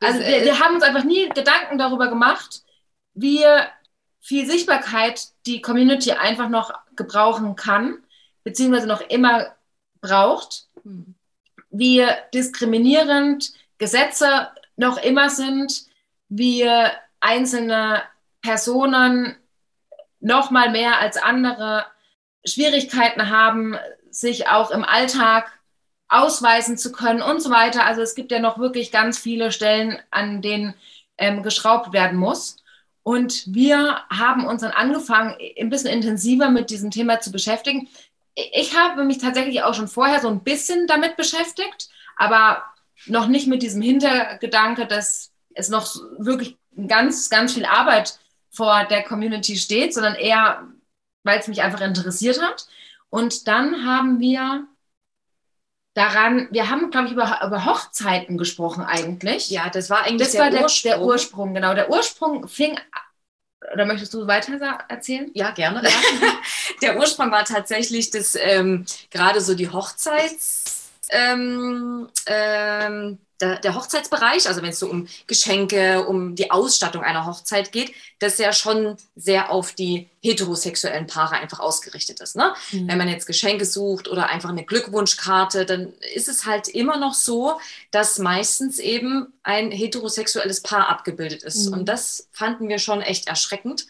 also 0.00 0.20
wir, 0.20 0.44
wir, 0.44 0.58
haben 0.58 0.74
uns 0.74 0.84
einfach 0.84 1.04
nie 1.04 1.28
Gedanken 1.28 1.78
darüber 1.78 2.08
gemacht, 2.08 2.62
wie 3.14 3.44
viel 4.20 4.46
Sichtbarkeit 4.46 5.28
die 5.46 5.60
Community 5.60 6.12
einfach 6.12 6.48
noch 6.48 6.72
gebrauchen 6.96 7.56
kann, 7.56 8.02
beziehungsweise 8.44 8.86
noch 8.86 9.00
immer 9.02 9.54
braucht, 10.00 10.68
hm. 10.82 11.14
wie 11.70 12.06
diskriminierend 12.34 13.52
Gesetze 13.78 14.50
noch 14.76 14.98
immer 14.98 15.30
sind, 15.30 15.86
wie 16.28 16.68
einzelne 17.20 18.02
Personen 18.40 19.36
noch 20.20 20.50
mal 20.50 20.70
mehr 20.70 21.00
als 21.00 21.16
andere 21.16 21.86
Schwierigkeiten 22.44 23.30
haben, 23.30 23.76
sich 24.10 24.48
auch 24.48 24.70
im 24.70 24.84
Alltag 24.84 25.50
ausweisen 26.08 26.76
zu 26.76 26.92
können 26.92 27.22
und 27.22 27.40
so 27.40 27.50
weiter. 27.50 27.86
Also 27.86 28.02
es 28.02 28.14
gibt 28.14 28.30
ja 28.32 28.38
noch 28.38 28.58
wirklich 28.58 28.92
ganz 28.92 29.18
viele 29.18 29.50
Stellen, 29.50 29.98
an 30.10 30.42
denen 30.42 30.74
ähm, 31.16 31.42
geschraubt 31.42 31.92
werden 31.92 32.18
muss. 32.18 32.56
Und 33.02 33.44
wir 33.52 33.98
haben 34.10 34.46
uns 34.46 34.60
dann 34.60 34.72
angefangen, 34.72 35.36
ein 35.58 35.70
bisschen 35.70 35.90
intensiver 35.90 36.50
mit 36.50 36.70
diesem 36.70 36.90
Thema 36.90 37.20
zu 37.20 37.32
beschäftigen. 37.32 37.88
Ich 38.34 38.76
habe 38.76 39.04
mich 39.04 39.18
tatsächlich 39.18 39.62
auch 39.62 39.74
schon 39.74 39.88
vorher 39.88 40.20
so 40.20 40.28
ein 40.28 40.44
bisschen 40.44 40.86
damit 40.86 41.16
beschäftigt, 41.16 41.88
aber 42.16 42.62
noch 43.06 43.26
nicht 43.26 43.48
mit 43.48 43.62
diesem 43.62 43.82
Hintergedanke, 43.82 44.86
dass 44.86 45.32
es 45.54 45.68
noch 45.68 45.94
wirklich 46.18 46.56
ganz, 46.86 47.28
ganz 47.28 47.54
viel 47.54 47.64
Arbeit 47.64 48.18
vor 48.50 48.84
der 48.84 49.02
Community 49.02 49.56
steht, 49.56 49.94
sondern 49.94 50.14
eher 50.14 50.66
weil 51.24 51.38
es 51.38 51.48
mich 51.48 51.62
einfach 51.62 51.80
interessiert 51.80 52.40
hat. 52.42 52.66
Und 53.10 53.46
dann 53.48 53.84
haben 53.86 54.20
wir 54.20 54.66
daran, 55.94 56.48
wir 56.50 56.70
haben, 56.70 56.90
glaube 56.90 57.06
ich, 57.08 57.12
über, 57.12 57.40
über 57.44 57.64
Hochzeiten 57.64 58.38
gesprochen 58.38 58.82
eigentlich. 58.84 59.50
Ja, 59.50 59.68
das 59.68 59.90
war 59.90 60.04
eigentlich 60.04 60.28
Das 60.28 60.32
der, 60.32 60.40
war 60.42 60.50
der 60.50 60.62
Ursprung. 60.62 60.90
der 60.90 61.02
Ursprung, 61.02 61.54
genau. 61.54 61.74
Der 61.74 61.90
Ursprung 61.90 62.48
fing, 62.48 62.78
oder 63.72 63.84
möchtest 63.86 64.14
du 64.14 64.26
weiter 64.26 64.54
erzählen? 64.88 65.30
Ja, 65.34 65.50
gerne. 65.50 65.82
der 66.82 66.98
Ursprung 66.98 67.30
war 67.30 67.44
tatsächlich, 67.44 68.10
dass 68.10 68.34
ähm, 68.34 68.86
gerade 69.10 69.40
so 69.40 69.54
die 69.54 69.68
Hochzeits, 69.70 70.81
ähm, 71.10 72.08
ähm, 72.26 73.18
der, 73.42 73.58
der 73.58 73.74
Hochzeitsbereich, 73.74 74.46
also 74.46 74.62
wenn 74.62 74.70
es 74.70 74.78
so 74.78 74.88
um 74.88 75.08
Geschenke, 75.26 76.06
um 76.06 76.36
die 76.36 76.50
Ausstattung 76.50 77.02
einer 77.02 77.26
Hochzeit 77.26 77.72
geht, 77.72 77.92
das 78.20 78.38
ja 78.38 78.52
schon 78.52 78.96
sehr 79.16 79.50
auf 79.50 79.72
die 79.72 80.08
heterosexuellen 80.22 81.08
Paare 81.08 81.34
einfach 81.34 81.58
ausgerichtet 81.58 82.20
ist. 82.20 82.36
Ne? 82.36 82.54
Wenn 82.70 82.98
man 82.98 83.08
jetzt 83.08 83.26
Geschenke 83.26 83.64
sucht 83.64 84.08
oder 84.08 84.28
einfach 84.28 84.50
eine 84.50 84.64
Glückwunschkarte, 84.64 85.66
dann 85.66 85.92
ist 86.14 86.28
es 86.28 86.46
halt 86.46 86.68
immer 86.68 86.98
noch 86.98 87.14
so, 87.14 87.58
dass 87.90 88.18
meistens 88.18 88.78
eben 88.78 89.32
ein 89.42 89.72
heterosexuelles 89.72 90.60
Paar 90.62 90.88
abgebildet 90.88 91.42
ist. 91.42 91.66
Mhm. 91.66 91.72
Und 91.72 91.88
das 91.88 92.28
fanden 92.30 92.68
wir 92.68 92.78
schon 92.78 93.02
echt 93.02 93.26
erschreckend. 93.26 93.86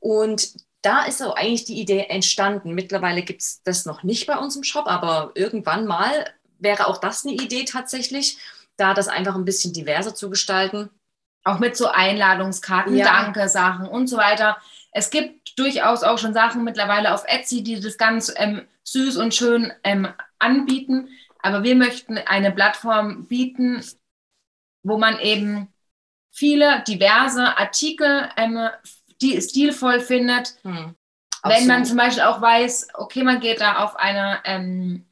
Und 0.00 0.52
da 0.82 1.04
ist 1.04 1.22
auch 1.22 1.36
eigentlich 1.36 1.64
die 1.64 1.80
Idee 1.80 2.06
entstanden. 2.08 2.74
Mittlerweile 2.74 3.22
gibt 3.22 3.40
es 3.40 3.62
das 3.62 3.86
noch 3.86 4.02
nicht 4.02 4.26
bei 4.26 4.36
uns 4.36 4.54
im 4.56 4.64
Shop, 4.64 4.86
aber 4.86 5.30
irgendwann 5.34 5.86
mal 5.86 6.26
wäre 6.62 6.86
auch 6.86 6.98
das 6.98 7.24
eine 7.24 7.34
Idee 7.34 7.64
tatsächlich, 7.64 8.38
da 8.76 8.94
das 8.94 9.08
einfach 9.08 9.34
ein 9.34 9.44
bisschen 9.44 9.72
diverser 9.72 10.14
zu 10.14 10.30
gestalten. 10.30 10.90
Auch 11.44 11.58
mit 11.58 11.76
so 11.76 11.88
Einladungskarten, 11.88 12.96
Ja. 12.96 13.04
Danke-Sachen 13.06 13.86
und 13.86 14.06
so 14.06 14.16
weiter. 14.16 14.56
Es 14.92 15.10
gibt 15.10 15.58
durchaus 15.58 16.02
auch 16.04 16.18
schon 16.18 16.34
Sachen 16.34 16.64
mittlerweile 16.64 17.12
auf 17.14 17.24
Etsy, 17.26 17.62
die 17.62 17.80
das 17.80 17.98
ganz 17.98 18.32
ähm, 18.36 18.62
süß 18.84 19.16
und 19.16 19.34
schön 19.34 19.72
ähm, 19.82 20.08
anbieten. 20.38 21.08
Aber 21.40 21.64
wir 21.64 21.74
möchten 21.74 22.16
eine 22.18 22.52
Plattform 22.52 23.26
bieten, 23.26 23.84
wo 24.84 24.98
man 24.98 25.18
eben 25.18 25.68
viele 26.32 26.82
diverse 26.86 27.58
Artikel 27.58 28.28
ähm, 28.36 28.68
die 29.20 29.40
stilvoll 29.40 30.00
findet, 30.00 30.54
Hm. 30.62 30.94
wenn 31.44 31.66
man 31.66 31.84
zum 31.84 31.96
Beispiel 31.96 32.22
auch 32.22 32.40
weiß, 32.40 32.88
okay, 32.94 33.22
man 33.24 33.40
geht 33.40 33.60
da 33.60 33.78
auf 33.84 33.96
eine 33.96 34.40
ähm, 34.44 35.06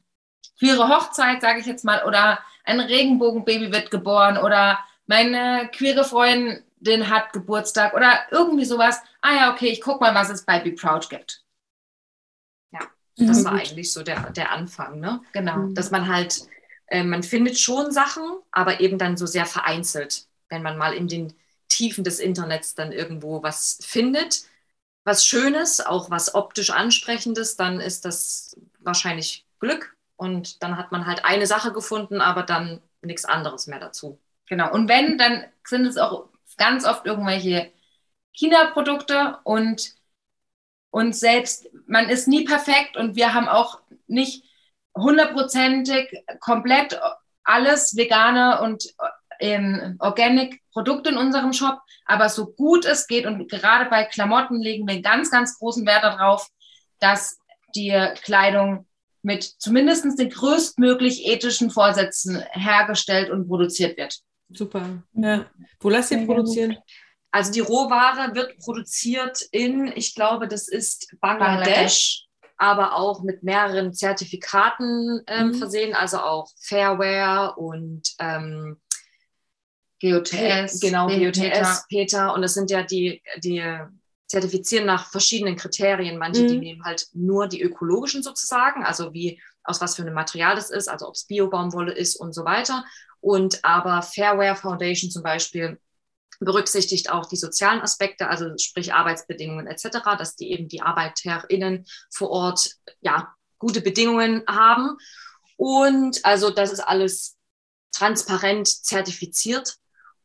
queere 0.61 0.89
Hochzeit, 0.89 1.41
sage 1.41 1.59
ich 1.59 1.65
jetzt 1.65 1.85
mal, 1.85 2.05
oder 2.05 2.39
ein 2.65 2.79
Regenbogenbaby 2.79 3.71
wird 3.73 3.91
geboren 3.91 4.37
oder 4.37 4.79
meine 5.07 5.69
queere 5.73 6.05
Freundin 6.05 7.09
hat 7.09 7.33
Geburtstag 7.33 7.93
oder 7.95 8.19
irgendwie 8.31 8.65
sowas. 8.65 9.01
Ah 9.21 9.35
ja, 9.35 9.53
okay, 9.53 9.69
ich 9.69 9.81
guck 9.81 10.01
mal, 10.01 10.15
was 10.15 10.29
es 10.29 10.45
bei 10.45 10.59
Be 10.59 10.71
Proud 10.73 11.09
gibt. 11.09 11.43
das 13.17 13.39
Mhm. 13.39 13.45
war 13.45 13.53
eigentlich 13.53 13.91
so 13.93 14.03
der, 14.03 14.31
der 14.31 14.51
Anfang, 14.51 14.99
ne? 14.99 15.21
Genau. 15.33 15.67
dass 15.73 15.91
man 15.91 16.07
halt, 16.07 16.41
äh, 16.87 17.03
man 17.03 17.23
findet 17.23 17.59
schon 17.59 17.91
Sachen, 17.91 18.23
aber 18.51 18.79
eben 18.79 18.97
dann 18.97 19.17
so 19.17 19.25
sehr 19.25 19.45
vereinzelt. 19.45 20.27
Wenn 20.49 20.63
man 20.63 20.77
mal 20.77 20.93
in 20.93 21.07
den 21.07 21.33
Tiefen 21.69 22.03
des 22.03 22.19
Internets 22.19 22.75
dann 22.75 22.91
irgendwo 22.91 23.43
was 23.43 23.79
findet, 23.81 24.43
was 25.03 25.25
Schönes, 25.25 25.81
auch 25.81 26.09
was 26.09 26.35
optisch 26.35 26.69
Ansprechendes, 26.71 27.55
dann 27.55 27.79
ist 27.79 28.05
das 28.05 28.55
wahrscheinlich 28.79 29.45
Glück 29.59 29.95
und 30.21 30.61
dann 30.61 30.77
hat 30.77 30.91
man 30.91 31.07
halt 31.07 31.25
eine 31.25 31.47
Sache 31.47 31.73
gefunden, 31.73 32.21
aber 32.21 32.43
dann 32.43 32.79
nichts 33.01 33.25
anderes 33.25 33.65
mehr 33.65 33.79
dazu. 33.79 34.21
Genau. 34.47 34.71
Und 34.71 34.87
wenn, 34.87 35.17
dann 35.17 35.45
sind 35.65 35.87
es 35.87 35.97
auch 35.97 36.29
ganz 36.57 36.85
oft 36.85 37.07
irgendwelche 37.07 37.71
China-Produkte 38.31 39.39
und, 39.43 39.95
und 40.91 41.15
selbst, 41.15 41.67
man 41.87 42.07
ist 42.07 42.27
nie 42.27 42.45
perfekt 42.45 42.97
und 42.97 43.15
wir 43.15 43.33
haben 43.33 43.47
auch 43.47 43.81
nicht 44.05 44.45
hundertprozentig 44.95 46.23
komplett 46.39 47.01
alles 47.43 47.97
vegane 47.97 48.61
und 48.61 48.93
ähm, 49.39 49.95
organic 49.97 50.61
Produkte 50.71 51.09
in 51.09 51.17
unserem 51.17 51.51
Shop, 51.51 51.79
aber 52.05 52.29
so 52.29 52.51
gut 52.53 52.85
es 52.85 53.07
geht 53.07 53.25
und 53.25 53.49
gerade 53.49 53.89
bei 53.89 54.03
Klamotten 54.03 54.61
legen 54.61 54.87
wir 54.87 55.01
ganz, 55.01 55.31
ganz 55.31 55.57
großen 55.57 55.83
Wert 55.87 56.03
darauf, 56.03 56.47
dass 56.99 57.39
die 57.73 57.97
Kleidung 58.21 58.85
mit 59.23 59.43
zumindest 59.43 60.05
den 60.19 60.29
größtmöglich 60.29 61.25
ethischen 61.27 61.69
Vorsätzen 61.69 62.41
hergestellt 62.51 63.29
und 63.29 63.47
produziert 63.47 63.97
wird. 63.97 64.19
Super. 64.53 65.03
Ja. 65.13 65.45
Wo 65.79 65.89
lasst 65.89 66.11
ihr 66.11 66.25
produzieren? 66.25 66.77
Also 67.31 67.51
die 67.53 67.59
Rohware 67.61 68.35
wird 68.35 68.57
produziert 68.57 69.41
in, 69.51 69.87
ich 69.95 70.15
glaube, 70.15 70.47
das 70.49 70.67
ist 70.67 71.15
Bangladesch, 71.21 71.65
Bangladesch. 71.65 72.27
aber 72.57 72.95
auch 72.95 73.23
mit 73.23 73.41
mehreren 73.43 73.93
Zertifikaten 73.93 75.21
ähm, 75.27 75.47
Mhm. 75.49 75.53
versehen, 75.53 75.93
also 75.95 76.17
auch 76.19 76.49
Fairware 76.59 77.55
und 77.55 78.01
ähm, 78.19 78.81
GOTS. 80.01 80.79
genau, 80.81 81.07
Peter. 81.07 81.31
GOTS, 81.61 81.85
Peter. 81.87 82.33
Und 82.33 82.41
das 82.41 82.53
sind 82.55 82.71
ja 82.71 82.83
die, 82.83 83.21
die 83.43 83.63
zertifizieren 84.31 84.85
nach 84.85 85.11
verschiedenen 85.11 85.57
Kriterien. 85.57 86.17
Manche, 86.17 86.45
die 86.45 86.55
Mhm. 86.55 86.59
nehmen 86.61 86.83
halt 86.85 87.07
nur 87.13 87.47
die 87.47 87.61
ökologischen 87.61 88.23
sozusagen, 88.23 88.83
also 88.83 89.13
wie 89.13 89.41
aus 89.63 89.81
was 89.81 89.95
für 89.95 90.01
einem 90.01 90.13
Material 90.13 90.55
das 90.55 90.69
ist, 90.71 90.87
also 90.87 91.07
ob 91.07 91.15
es 91.15 91.25
Bio-Baumwolle 91.25 91.91
ist 91.91 92.15
und 92.15 92.33
so 92.33 92.45
weiter. 92.45 92.85
Und 93.19 93.63
aber 93.63 94.01
Fairware 94.01 94.55
Foundation 94.55 95.11
zum 95.11 95.21
Beispiel 95.21 95.79
berücksichtigt 96.39 97.11
auch 97.11 97.27
die 97.27 97.35
sozialen 97.35 97.81
Aspekte, 97.81 98.27
also 98.27 98.57
sprich 98.57 98.93
Arbeitsbedingungen 98.93 99.67
etc., 99.67 99.99
dass 100.17 100.35
die 100.35 100.51
eben 100.51 100.67
die 100.67 100.81
ArbeiterInnen 100.81 101.85
vor 102.09 102.31
Ort 102.31 102.71
ja 103.01 103.35
gute 103.59 103.81
Bedingungen 103.81 104.43
haben. 104.47 104.97
Und 105.57 106.25
also 106.25 106.49
das 106.49 106.71
ist 106.71 106.79
alles 106.79 107.37
transparent 107.93 108.67
zertifiziert. 108.67 109.75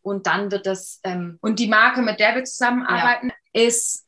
Und 0.07 0.29
dann 0.29 0.53
wird 0.53 0.67
das 0.67 1.01
ähm, 1.03 1.37
Und 1.41 1.59
die 1.59 1.67
Marke, 1.67 2.01
mit 2.01 2.21
der 2.21 2.37
wir 2.37 2.45
zusammenarbeiten, 2.45 3.33
ist 3.53 4.07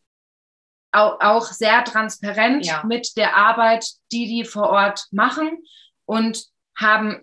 auch, 0.92 1.18
auch 1.20 1.46
sehr 1.46 1.82
transparent 1.84 2.64
Ja. 2.66 2.84
mit 2.86 3.16
der 3.16 3.34
Arbeit, 3.36 3.84
die 4.12 4.26
die 4.28 4.44
vor 4.44 4.68
Ort 4.70 5.06
machen 5.10 5.58
und 6.06 6.44
haben 6.76 7.20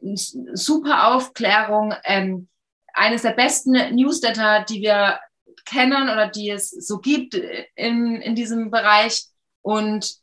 super 0.54 1.08
Aufklärung. 1.16 1.94
Ähm, 2.04 2.50
eines 2.94 3.22
der 3.22 3.32
besten 3.32 3.72
Newsletter, 3.96 4.66
die 4.66 4.82
wir 4.82 5.20
kennen 5.66 6.10
oder 6.10 6.28
die 6.28 6.50
es 6.50 6.70
so 6.72 7.00
gibt 7.00 7.34
in, 7.76 8.18
in 8.22 8.36
diesem 8.36 8.72
Bereich. 8.72 9.24
Und 9.62 10.16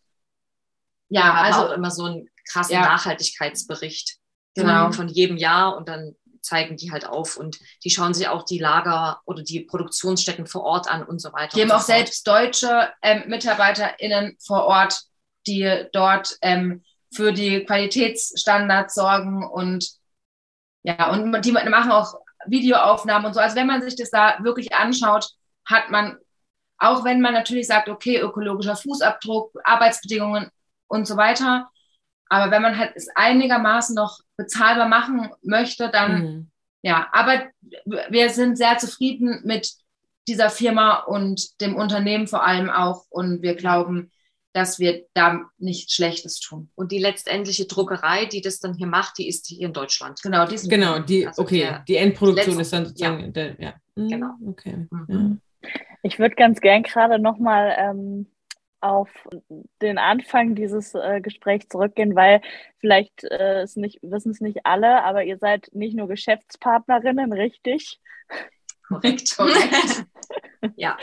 ja, 1.08 1.22
haben 1.24 1.52
also 1.54 1.72
immer 1.72 1.90
so 1.90 2.04
einen 2.04 2.28
krassen 2.50 2.74
Ja. 2.74 2.82
Nachhaltigkeitsbericht 2.82 4.18
Genau. 4.54 4.84
von, 4.84 4.92
von 4.92 5.08
jedem 5.08 5.38
Jahr 5.38 5.74
und 5.78 5.88
dann 5.88 6.14
zeigen 6.42 6.76
die 6.76 6.92
halt 6.92 7.06
auf 7.06 7.36
und 7.36 7.58
die 7.84 7.90
schauen 7.90 8.14
sich 8.14 8.28
auch 8.28 8.42
die 8.42 8.58
Lager 8.58 9.20
oder 9.24 9.42
die 9.42 9.60
Produktionsstätten 9.60 10.46
vor 10.46 10.64
Ort 10.64 10.90
an 10.90 11.04
und 11.04 11.20
so 11.20 11.32
weiter. 11.32 11.56
Die 11.56 11.62
haben 11.62 11.70
auch 11.70 11.76
fort. 11.76 11.86
selbst 11.86 12.26
deutsche 12.26 12.90
ähm, 13.00 13.24
MitarbeiterInnen 13.28 14.36
vor 14.44 14.64
Ort, 14.64 15.02
die 15.46 15.86
dort 15.92 16.36
ähm, 16.42 16.82
für 17.14 17.32
die 17.32 17.64
Qualitätsstandards 17.64 18.94
sorgen 18.94 19.44
und 19.44 19.88
ja, 20.82 21.10
und 21.12 21.44
die 21.44 21.52
machen 21.52 21.92
auch 21.92 22.14
Videoaufnahmen 22.46 23.26
und 23.26 23.34
so. 23.34 23.40
Also 23.40 23.56
wenn 23.56 23.66
man 23.66 23.82
sich 23.82 23.94
das 23.96 24.10
da 24.10 24.38
wirklich 24.42 24.74
anschaut, 24.74 25.28
hat 25.64 25.90
man, 25.90 26.18
auch 26.78 27.04
wenn 27.04 27.20
man 27.20 27.34
natürlich 27.34 27.68
sagt, 27.68 27.88
okay, 27.88 28.18
ökologischer 28.18 28.76
Fußabdruck, 28.76 29.52
Arbeitsbedingungen 29.64 30.50
und 30.88 31.06
so 31.06 31.16
weiter, 31.16 31.70
aber 32.32 32.50
wenn 32.50 32.62
man 32.62 32.78
halt 32.78 32.92
es 32.94 33.08
einigermaßen 33.14 33.94
noch 33.94 34.18
bezahlbar 34.36 34.88
machen 34.88 35.28
möchte, 35.42 35.90
dann 35.90 36.12
Mhm. 36.22 36.50
ja, 36.82 37.06
aber 37.12 37.42
wir 38.10 38.30
sind 38.30 38.56
sehr 38.56 38.78
zufrieden 38.78 39.40
mit 39.44 39.72
dieser 40.28 40.50
Firma 40.50 41.00
und 41.00 41.60
dem 41.60 41.74
Unternehmen 41.76 42.26
vor 42.26 42.44
allem 42.46 42.70
auch. 42.70 43.04
Und 43.10 43.42
wir 43.42 43.54
glauben, 43.56 44.10
dass 44.54 44.78
wir 44.78 45.04
da 45.14 45.40
nichts 45.58 45.94
Schlechtes 45.94 46.38
tun. 46.40 46.70
Und 46.74 46.92
die 46.92 46.98
letztendliche 46.98 47.66
Druckerei, 47.66 48.26
die 48.26 48.40
das 48.40 48.60
dann 48.60 48.74
hier 48.74 48.86
macht, 48.86 49.18
die 49.18 49.26
ist 49.28 49.46
hier 49.46 49.66
in 49.66 49.72
Deutschland. 49.72 50.22
Genau, 50.22 50.46
diesen 50.46 50.68
Genau, 50.70 50.98
die, 51.00 51.26
Also 51.26 51.42
okay, 51.42 51.60
der 51.60 51.78
die 51.88 51.96
Endproduktion 51.96 52.56
letzte- 52.56 52.62
ist 52.62 52.72
dann 52.72 52.86
sozusagen, 52.86 53.32
der, 53.32 53.60
ja. 53.60 53.74
Mhm, 53.96 54.08
Genau. 54.08 54.30
Okay. 54.46 54.86
Mhm. 54.90 55.40
Ich 56.02 56.18
würde 56.18 56.34
ganz 56.34 56.60
gern 56.60 56.82
gerade 56.82 57.18
nochmal 57.18 57.74
ähm, 57.78 58.26
auf 58.82 59.08
den 59.80 59.98
Anfang 59.98 60.54
dieses 60.54 60.94
äh, 60.94 61.20
Gesprächs 61.20 61.68
zurückgehen, 61.68 62.14
weil 62.14 62.40
vielleicht 62.78 63.24
äh, 63.24 63.62
es 63.62 63.76
nicht, 63.76 63.98
wissen 64.02 64.32
es 64.32 64.40
nicht 64.40 64.64
alle, 64.64 65.02
aber 65.04 65.24
ihr 65.24 65.38
seid 65.38 65.68
nicht 65.72 65.96
nur 65.96 66.08
Geschäftspartnerinnen, 66.08 67.32
richtig? 67.32 68.00
Korrekt. 68.86 69.34
Korrekt. 69.36 70.06
ja. 70.76 70.96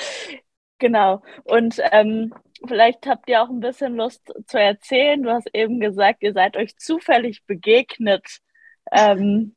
Genau. 0.80 1.22
Und 1.44 1.82
ähm, 1.92 2.34
vielleicht 2.68 3.06
habt 3.06 3.30
ihr 3.30 3.42
auch 3.42 3.50
ein 3.50 3.60
bisschen 3.60 3.96
Lust 3.96 4.32
zu 4.48 4.60
erzählen. 4.60 5.22
Du 5.22 5.32
hast 5.32 5.50
eben 5.54 5.80
gesagt, 5.80 6.24
ihr 6.24 6.34
seid 6.34 6.56
euch 6.58 6.78
zufällig 6.78 7.46
begegnet. 7.46 8.26
Ähm, 8.92 9.56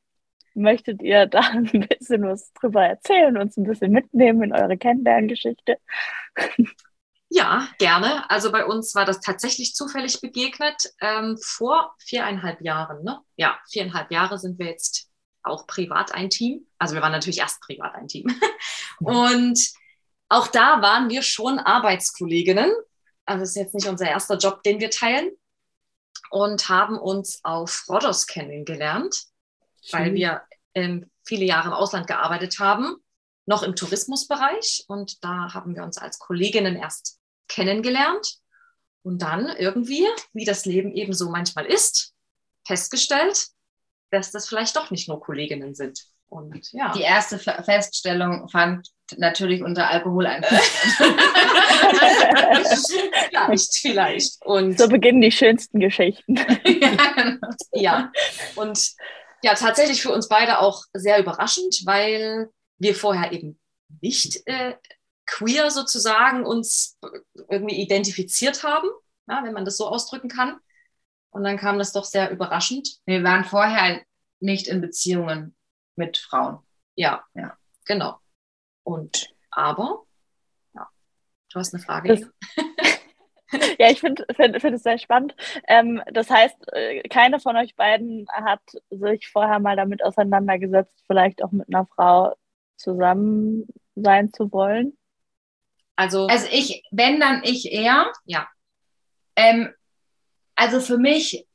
möchtet 0.55 1.03
ihr 1.03 1.27
da 1.27 1.41
ein 1.53 1.65
bisschen 1.65 2.23
was 2.23 2.53
drüber 2.55 2.85
erzählen, 2.85 3.37
uns 3.37 3.57
ein 3.57 3.65
bisschen 3.65 3.93
mitnehmen 3.93 4.43
in 4.43 4.53
eure 4.53 4.77
Kennenlerngeschichte? 4.77 5.79
Ja, 7.35 7.67
gerne. 7.79 8.29
Also 8.31 8.53
bei 8.53 8.67
uns 8.67 8.95
war 8.95 9.07
das 9.07 9.21
tatsächlich 9.21 9.75
zufällig 9.75 10.21
begegnet 10.21 10.93
ähm, 11.01 11.39
vor 11.43 11.95
viereinhalb 11.99 12.61
Jahren. 12.61 13.03
Ne? 13.05 13.21
Ja, 13.37 13.59
viereinhalb 13.71 14.11
Jahre 14.11 14.39
sind 14.39 14.59
wir 14.59 14.67
jetzt 14.67 15.09
auch 15.43 15.67
privat 15.67 16.13
ein 16.13 16.29
Team. 16.29 16.67
Also 16.79 16.95
wir 16.95 17.01
waren 17.01 17.13
natürlich 17.13 17.39
erst 17.39 17.63
privat 17.63 17.95
ein 17.95 18.07
Team. 18.07 18.27
Und 19.01 19.59
auch 20.29 20.47
da 20.47 20.83
waren 20.83 21.09
wir 21.09 21.23
schon 21.23 21.59
Arbeitskolleginnen. 21.59 22.71
Also 23.25 23.41
das 23.41 23.51
ist 23.51 23.57
jetzt 23.57 23.75
nicht 23.75 23.89
unser 23.89 24.11
erster 24.11 24.37
Job, 24.37 24.63
den 24.63 24.79
wir 24.79 24.91
teilen. 24.91 25.31
Und 26.31 26.69
haben 26.69 26.99
uns 26.99 27.41
auf 27.45 27.87
Rhodos 27.89 28.27
kennengelernt, 28.27 29.23
Schön. 29.83 30.01
weil 30.01 30.15
wir 30.15 30.43
ähm, 30.75 31.11
viele 31.25 31.47
Jahre 31.47 31.69
im 31.69 31.75
Ausland 31.75 32.07
gearbeitet 32.07 32.59
haben, 32.59 32.97
noch 33.47 33.63
im 33.63 33.75
Tourismusbereich. 33.75 34.85
Und 34.87 35.25
da 35.25 35.55
haben 35.55 35.75
wir 35.75 35.83
uns 35.83 35.97
als 35.97 36.19
Kolleginnen 36.19 36.77
erst 36.77 37.22
kennengelernt 37.49 38.37
und 39.03 39.23
dann 39.23 39.49
irgendwie, 39.49 40.07
wie 40.33 40.45
das 40.45 40.65
Leben 40.65 40.93
eben 40.93 41.13
so 41.13 41.31
manchmal 41.31 41.67
ist, 41.67 42.15
festgestellt, 42.67 43.49
dass 44.11 44.31
das 44.31 44.49
vielleicht 44.49 44.77
doch 44.77 44.91
nicht 44.91 45.09
nur 45.09 45.21
Kolleginnen 45.21 45.75
sind. 45.75 46.01
Und 46.29 46.73
ja. 46.73 46.93
Die 46.93 47.03
erste 47.03 47.39
Feststellung 47.39 48.49
fand 48.49 48.89
natürlich 49.19 49.63
unter 49.63 49.91
Alkoholeinfluss 49.91 50.61
vielleicht, 53.29 53.77
vielleicht. 53.81 54.47
Und 54.47 54.79
so 54.79 54.89
beginnen 54.89 55.21
die 55.21 55.31
schönsten 55.31 55.79
Geschichten. 55.79 56.37
ja, 57.75 58.11
und 58.57 58.93
ja, 59.43 59.55
tatsächlich 59.55 60.01
für 60.01 60.13
uns 60.13 60.29
beide 60.29 60.61
auch 60.61 60.85
sehr 60.95 61.19
überraschend, 61.19 61.83
weil 61.85 62.49
wir 62.79 62.95
vorher 62.95 63.33
eben 63.33 63.59
nicht 64.01 64.41
äh, 64.47 64.75
queer 65.33 65.71
sozusagen 65.71 66.45
uns 66.45 66.99
irgendwie 67.49 67.81
identifiziert 67.81 68.63
haben, 68.63 68.89
ja, 69.27 69.43
wenn 69.43 69.55
man 69.55 69.65
das 69.65 69.79
so 69.79 69.87
ausdrücken 69.87 70.29
kann. 70.29 70.59
Und 71.31 71.45
dann 71.45 71.57
kam 71.57 71.79
das 71.79 71.93
doch 71.93 72.05
sehr 72.05 72.31
überraschend. 72.31 72.99
Wir 73.07 73.25
waren 73.25 73.45
vorher 73.45 74.03
nicht 74.41 74.69
in 74.69 74.83
Beziehungen 74.83 75.57
mit 75.97 76.19
Frauen. 76.19 76.59
Ja, 76.95 77.25
ja, 77.35 77.57
genau. 77.87 78.19
Und 78.83 79.35
aber, 79.51 80.05
ja, 80.75 80.87
du 81.51 81.59
hast 81.59 81.73
eine 81.73 81.83
Frage. 81.83 82.31
ja, 83.79 83.91
ich 83.91 84.01
finde 84.01 84.27
find, 84.37 84.61
find 84.61 84.77
es 84.77 84.83
sehr 84.83 84.99
spannend. 84.99 85.35
Ähm, 85.67 86.03
das 86.13 86.29
heißt, 86.29 86.57
äh, 86.73 87.09
keine 87.09 87.41
von 87.41 87.57
euch 87.57 87.75
beiden 87.75 88.27
hat 88.31 88.61
sich 88.91 89.29
vorher 89.29 89.61
mal 89.61 89.77
damit 89.77 90.05
auseinandergesetzt, 90.05 91.03
vielleicht 91.07 91.43
auch 91.43 91.53
mit 91.53 91.69
einer 91.69 91.87
Frau 91.87 92.35
zusammen 92.77 93.67
sein 93.95 94.33
zu 94.35 94.53
wollen? 94.53 94.99
Also, 95.97 96.27
also 96.27 96.47
ich, 96.51 96.83
wenn 96.91 97.21
dann 97.21 97.43
ich 97.45 97.71
eher. 97.71 98.13
Ja. 98.25 98.49
Ähm, 99.37 99.73
also 100.55 100.81
für 100.81 100.99
mich 100.99 101.47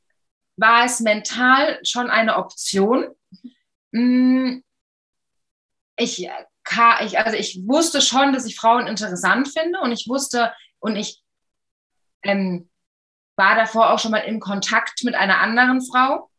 war 0.56 0.84
es 0.84 1.00
mental 1.00 1.78
schon 1.84 2.10
eine 2.10 2.36
Option. 2.36 3.08
Mm, 3.92 4.58
ich, 5.96 6.20
ich, 6.20 7.18
also 7.18 7.36
ich 7.36 7.60
wusste 7.66 8.00
schon, 8.00 8.32
dass 8.32 8.46
ich 8.46 8.56
Frauen 8.56 8.86
interessant 8.86 9.48
finde 9.48 9.80
und 9.80 9.92
ich 9.92 10.08
wusste 10.08 10.52
und 10.78 10.96
ich 10.96 11.22
ähm, 12.22 12.68
war 13.36 13.54
davor 13.54 13.92
auch 13.92 13.98
schon 13.98 14.10
mal 14.10 14.18
in 14.18 14.40
Kontakt 14.40 15.04
mit 15.04 15.14
einer 15.14 15.38
anderen 15.38 15.80
Frau. 15.80 16.30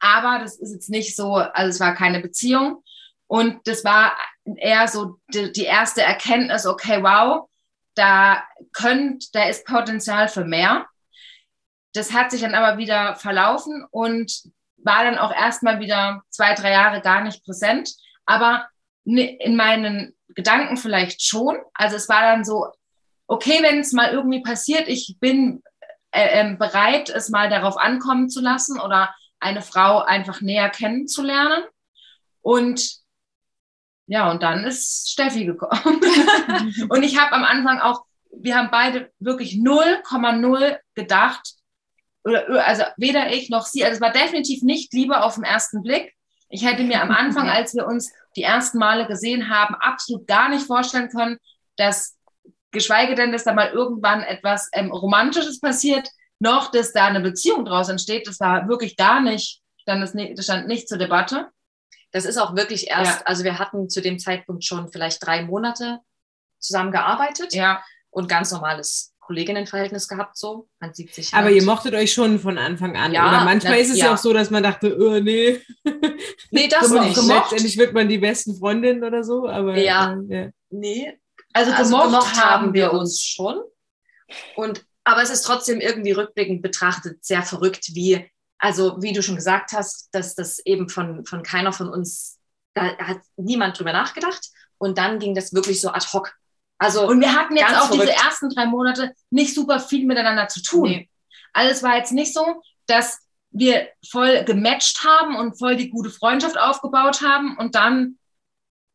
Aber 0.00 0.38
das 0.38 0.58
ist 0.58 0.72
jetzt 0.72 0.90
nicht 0.90 1.16
so, 1.16 1.34
also 1.34 1.70
es 1.70 1.80
war 1.80 1.94
keine 1.94 2.20
Beziehung. 2.20 2.82
Und 3.26 3.66
das 3.66 3.84
war 3.84 4.16
eher 4.44 4.86
so 4.88 5.18
die, 5.28 5.52
die 5.52 5.64
erste 5.64 6.02
Erkenntnis, 6.02 6.66
okay, 6.66 7.02
wow, 7.02 7.48
da 7.94 8.44
könnt, 8.72 9.34
da 9.34 9.44
ist 9.44 9.66
Potenzial 9.66 10.28
für 10.28 10.44
mehr. 10.44 10.86
Das 11.92 12.12
hat 12.12 12.30
sich 12.30 12.42
dann 12.42 12.54
aber 12.54 12.78
wieder 12.78 13.16
verlaufen 13.16 13.84
und 13.90 14.32
war 14.76 15.04
dann 15.04 15.18
auch 15.18 15.34
erstmal 15.34 15.80
wieder 15.80 16.22
zwei, 16.30 16.54
drei 16.54 16.72
Jahre 16.72 17.00
gar 17.00 17.22
nicht 17.22 17.44
präsent. 17.44 17.90
Aber 18.26 18.68
in 19.04 19.56
meinen 19.56 20.14
Gedanken 20.28 20.76
vielleicht 20.76 21.22
schon. 21.22 21.58
Also 21.74 21.96
es 21.96 22.08
war 22.08 22.22
dann 22.22 22.44
so, 22.44 22.66
okay, 23.26 23.62
wenn 23.62 23.80
es 23.80 23.92
mal 23.92 24.10
irgendwie 24.12 24.42
passiert, 24.42 24.88
ich 24.88 25.16
bin 25.20 25.62
äh, 26.10 26.40
äh, 26.40 26.56
bereit, 26.56 27.08
es 27.08 27.28
mal 27.30 27.48
darauf 27.48 27.76
ankommen 27.76 28.28
zu 28.28 28.40
lassen 28.40 28.80
oder 28.80 29.14
eine 29.40 29.62
Frau 29.62 30.00
einfach 30.00 30.40
näher 30.40 30.70
kennenzulernen. 30.70 31.64
Und 32.42 33.05
ja, 34.06 34.30
und 34.30 34.42
dann 34.42 34.64
ist 34.64 35.10
Steffi 35.10 35.44
gekommen. 35.44 36.00
und 36.88 37.02
ich 37.02 37.18
habe 37.18 37.32
am 37.32 37.44
Anfang 37.44 37.80
auch, 37.80 38.04
wir 38.30 38.56
haben 38.56 38.70
beide 38.70 39.10
wirklich 39.18 39.54
0,0 39.54 40.78
gedacht, 40.94 41.54
oder, 42.24 42.66
also 42.66 42.82
weder 42.96 43.32
ich 43.32 43.50
noch 43.50 43.66
sie, 43.66 43.84
also 43.84 43.96
es 43.96 44.00
war 44.00 44.12
definitiv 44.12 44.62
nicht 44.62 44.92
Liebe 44.92 45.22
auf 45.22 45.34
den 45.34 45.44
ersten 45.44 45.82
Blick. 45.82 46.12
Ich 46.48 46.64
hätte 46.64 46.84
mir 46.84 47.02
am 47.02 47.10
Anfang, 47.10 47.48
als 47.48 47.74
wir 47.74 47.86
uns 47.86 48.12
die 48.36 48.42
ersten 48.42 48.78
Male 48.78 49.06
gesehen 49.06 49.50
haben, 49.50 49.74
absolut 49.76 50.26
gar 50.26 50.48
nicht 50.48 50.66
vorstellen 50.66 51.08
können, 51.08 51.38
dass, 51.76 52.16
geschweige 52.70 53.14
denn, 53.14 53.32
dass 53.32 53.44
da 53.44 53.52
mal 53.52 53.70
irgendwann 53.70 54.22
etwas 54.22 54.68
ähm, 54.72 54.92
Romantisches 54.92 55.60
passiert, 55.60 56.08
noch, 56.38 56.70
dass 56.70 56.92
da 56.92 57.06
eine 57.06 57.20
Beziehung 57.20 57.64
draus 57.64 57.88
entsteht. 57.88 58.28
Das 58.28 58.38
war 58.40 58.68
wirklich 58.68 58.96
gar 58.96 59.20
nicht, 59.20 59.62
stand 59.78 60.02
das, 60.02 60.12
das 60.12 60.44
stand 60.44 60.68
nicht 60.68 60.88
zur 60.88 60.98
Debatte. 60.98 61.48
Das 62.12 62.24
ist 62.24 62.38
auch 62.38 62.56
wirklich 62.56 62.88
erst, 62.88 63.20
ja. 63.20 63.26
also 63.26 63.44
wir 63.44 63.58
hatten 63.58 63.88
zu 63.88 64.00
dem 64.00 64.18
Zeitpunkt 64.18 64.64
schon 64.64 64.90
vielleicht 64.90 65.24
drei 65.24 65.42
Monate 65.42 66.00
zusammengearbeitet 66.58 67.54
ja. 67.54 67.82
und 68.10 68.28
ganz 68.28 68.52
normales 68.52 69.14
Kolleginnenverhältnis 69.26 70.06
gehabt, 70.06 70.36
so. 70.38 70.68
Man 70.78 70.94
sieht 70.94 71.12
sich. 71.12 71.34
Aber 71.34 71.46
halt. 71.46 71.56
ihr 71.56 71.64
mochtet 71.64 71.94
euch 71.94 72.12
schon 72.12 72.38
von 72.38 72.58
Anfang 72.58 72.96
an. 72.96 73.12
Ja, 73.12 73.28
Oder 73.28 73.44
manchmal 73.44 73.72
na, 73.72 73.78
ist 73.78 73.90
es 73.90 73.98
ja. 73.98 74.14
auch 74.14 74.18
so, 74.18 74.32
dass 74.32 74.50
man 74.50 74.62
dachte, 74.62 74.96
oh, 74.98 75.18
nee. 75.18 75.60
Nee, 76.52 76.68
das 76.68 76.88
so, 76.88 77.00
nicht. 77.00 77.16
Letztendlich 77.16 77.76
wird 77.76 77.92
man 77.92 78.08
die 78.08 78.18
besten 78.18 78.56
Freundinnen 78.56 79.02
oder 79.02 79.24
so, 79.24 79.48
aber. 79.48 79.76
Ja. 79.76 80.16
Äh, 80.30 80.44
ja. 80.44 80.50
Nee. 80.70 81.18
Also, 81.52 81.72
also 81.72 81.96
gemocht, 81.96 82.06
gemocht 82.06 82.44
haben 82.44 82.72
wir 82.72 82.92
uns 82.92 83.20
schon. 83.20 83.60
Und, 84.54 84.84
aber 85.02 85.22
es 85.22 85.30
ist 85.30 85.42
trotzdem 85.42 85.80
irgendwie 85.80 86.12
rückblickend 86.12 86.62
betrachtet 86.62 87.24
sehr 87.24 87.42
verrückt, 87.42 87.94
wie 87.94 88.30
also 88.58 89.00
wie 89.02 89.12
du 89.12 89.22
schon 89.22 89.36
gesagt 89.36 89.72
hast, 89.72 90.08
dass 90.12 90.34
das 90.34 90.58
eben 90.60 90.88
von, 90.88 91.24
von 91.26 91.42
keiner 91.42 91.72
von 91.72 91.88
uns, 91.88 92.38
da 92.74 92.96
hat 92.98 93.18
niemand 93.36 93.78
drüber 93.78 93.92
nachgedacht. 93.92 94.48
Und 94.78 94.98
dann 94.98 95.18
ging 95.18 95.34
das 95.34 95.54
wirklich 95.54 95.80
so 95.80 95.90
ad 95.90 96.06
hoc. 96.12 96.34
Also 96.78 97.08
und 97.08 97.20
wir 97.20 97.34
hatten 97.34 97.56
jetzt 97.56 97.74
auch 97.74 97.86
verrückt. 97.86 98.02
diese 98.02 98.24
ersten 98.24 98.50
drei 98.50 98.66
Monate 98.66 99.14
nicht 99.30 99.54
super 99.54 99.80
viel 99.80 100.06
miteinander 100.06 100.48
zu 100.48 100.62
tun. 100.62 100.90
Nee. 100.90 101.10
Also 101.52 101.72
es 101.72 101.82
war 101.82 101.96
jetzt 101.96 102.12
nicht 102.12 102.34
so, 102.34 102.62
dass 102.86 103.18
wir 103.50 103.88
voll 104.10 104.44
gematcht 104.44 105.02
haben 105.02 105.36
und 105.36 105.58
voll 105.58 105.76
die 105.76 105.88
gute 105.88 106.10
Freundschaft 106.10 106.58
aufgebaut 106.58 107.22
haben 107.22 107.56
und 107.56 107.74
dann 107.74 108.18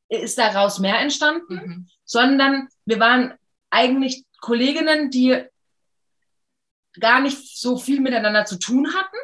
ist 0.09 0.37
daraus 0.37 0.77
mehr 0.77 0.99
entstanden, 0.99 1.55
mhm. 1.55 1.89
sondern 2.05 2.67
wir 2.85 2.99
waren 2.99 3.33
eigentlich 3.71 4.25
Kolleginnen, 4.39 5.09
die 5.09 5.43
gar 6.99 7.21
nicht 7.21 7.57
so 7.57 7.77
viel 7.77 8.01
miteinander 8.01 8.45
zu 8.45 8.59
tun 8.59 8.93
hatten 8.93 9.17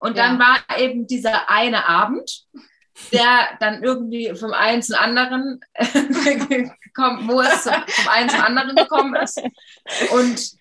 und 0.00 0.16
ja. 0.16 0.26
dann 0.26 0.38
war 0.38 0.78
eben 0.78 1.06
dieser 1.06 1.48
eine 1.50 1.86
Abend, 1.86 2.46
der 3.12 3.56
dann 3.60 3.82
irgendwie 3.82 4.34
vom 4.34 4.52
einen 4.52 4.82
zum 4.82 4.96
anderen 4.96 5.60
gekommen, 6.82 7.28
wo 7.28 7.40
es 7.40 7.62
vom 7.62 8.08
einen 8.08 8.28
zum 8.28 8.40
anderen 8.40 8.74
gekommen 8.74 9.14
ist. 9.14 9.40
Und 10.10 10.52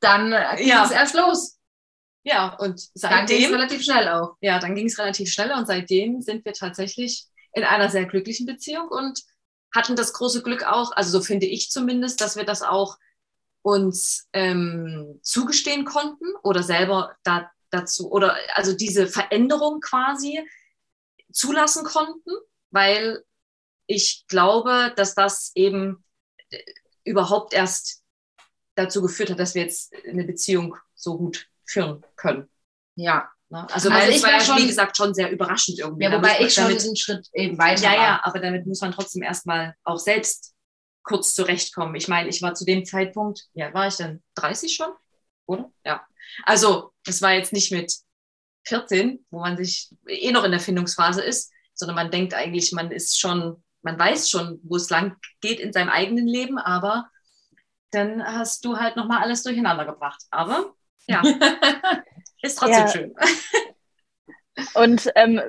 dann 0.00 0.34
ging 0.56 0.68
ja. 0.68 0.84
es 0.84 0.90
erst 0.90 1.14
los. 1.14 1.58
Ja, 2.24 2.54
und 2.54 2.80
seitdem. 2.94 3.18
Dann 3.18 3.26
ging 3.26 3.44
es 3.44 3.52
relativ 3.52 3.84
schnell 3.84 4.08
auch. 4.08 4.36
Ja, 4.40 4.58
dann 4.58 4.74
ging 4.74 4.86
es 4.86 4.98
relativ 4.98 5.30
schnell 5.30 5.52
und 5.52 5.66
seitdem 5.66 6.20
sind 6.20 6.44
wir 6.44 6.52
tatsächlich 6.52 7.26
in 7.52 7.64
einer 7.64 7.90
sehr 7.90 8.06
glücklichen 8.06 8.46
Beziehung 8.46 8.88
und 8.88 9.20
hatten 9.74 9.96
das 9.96 10.12
große 10.12 10.42
Glück 10.42 10.64
auch, 10.64 10.92
also 10.92 11.18
so 11.18 11.24
finde 11.24 11.46
ich 11.46 11.70
zumindest, 11.70 12.20
dass 12.20 12.36
wir 12.36 12.44
das 12.44 12.62
auch 12.62 12.96
uns 13.62 14.28
ähm, 14.32 15.18
zugestehen 15.22 15.84
konnten 15.84 16.26
oder 16.42 16.62
selber 16.62 17.14
da 17.24 17.50
dazu 17.74 18.10
oder 18.10 18.36
also 18.54 18.74
diese 18.74 19.06
Veränderung 19.06 19.80
quasi 19.80 20.46
zulassen 21.32 21.84
konnten, 21.84 22.30
weil 22.70 23.24
ich 23.86 24.24
glaube, 24.28 24.92
dass 24.96 25.14
das 25.14 25.52
eben 25.54 26.04
äh, 26.50 26.58
überhaupt 27.04 27.52
erst 27.52 28.02
dazu 28.76 29.02
geführt 29.02 29.30
hat, 29.30 29.38
dass 29.38 29.54
wir 29.54 29.62
jetzt 29.62 29.92
eine 30.08 30.24
Beziehung 30.24 30.76
so 30.94 31.18
gut 31.18 31.46
führen 31.64 32.04
können. 32.16 32.48
Ja. 32.96 33.28
Ne? 33.50 33.66
Also, 33.70 33.90
also 33.90 34.10
ich 34.10 34.22
war 34.22 34.32
ja, 34.32 34.40
schon, 34.40 34.58
wie 34.58 34.66
gesagt, 34.66 34.96
schon 34.96 35.14
sehr 35.14 35.30
überraschend 35.30 35.78
irgendwie. 35.78 36.04
Ja, 36.04 36.12
wobei 36.12 36.40
ich 36.40 36.54
schon 36.54 36.64
damit, 36.64 36.82
einen 36.82 36.96
Schritt 36.96 37.28
eben 37.32 37.58
weiter 37.58 37.82
Ja, 37.82 37.94
ja, 37.94 38.20
aber 38.22 38.40
damit 38.40 38.66
muss 38.66 38.80
man 38.80 38.92
trotzdem 38.92 39.22
erstmal 39.22 39.74
auch 39.84 39.98
selbst 39.98 40.54
kurz 41.02 41.34
zurechtkommen. 41.34 41.94
Ich 41.94 42.08
meine, 42.08 42.28
ich 42.28 42.40
war 42.42 42.54
zu 42.54 42.64
dem 42.64 42.84
Zeitpunkt, 42.84 43.44
ja, 43.52 43.72
war 43.74 43.86
ich 43.86 43.96
dann 43.96 44.22
30 44.36 44.74
schon? 44.74 44.88
Oder? 45.46 45.70
Ja. 45.84 46.06
Also, 46.44 46.93
das 47.04 47.22
war 47.22 47.32
jetzt 47.32 47.52
nicht 47.52 47.72
mit 47.72 47.94
14, 48.66 49.24
wo 49.30 49.40
man 49.40 49.56
sich 49.56 49.90
eh 50.08 50.32
noch 50.32 50.44
in 50.44 50.50
der 50.50 50.60
Findungsphase 50.60 51.22
ist, 51.22 51.52
sondern 51.74 51.96
man 51.96 52.10
denkt 52.10 52.34
eigentlich, 52.34 52.72
man 52.72 52.90
ist 52.90 53.18
schon, 53.18 53.62
man 53.82 53.98
weiß 53.98 54.30
schon, 54.30 54.60
wo 54.62 54.76
es 54.76 54.90
lang 54.90 55.16
geht 55.40 55.60
in 55.60 55.72
seinem 55.72 55.90
eigenen 55.90 56.26
Leben, 56.26 56.58
aber 56.58 57.08
dann 57.90 58.24
hast 58.24 58.64
du 58.64 58.78
halt 58.78 58.96
nochmal 58.96 59.22
alles 59.22 59.42
durcheinander 59.42 59.84
gebracht. 59.84 60.22
Aber 60.30 60.74
ja, 61.06 61.22
ist 62.42 62.58
trotzdem 62.58 62.84
Ja. 62.84 62.88
schön. 62.88 63.14
Und 64.74 65.10
ähm, 65.16 65.40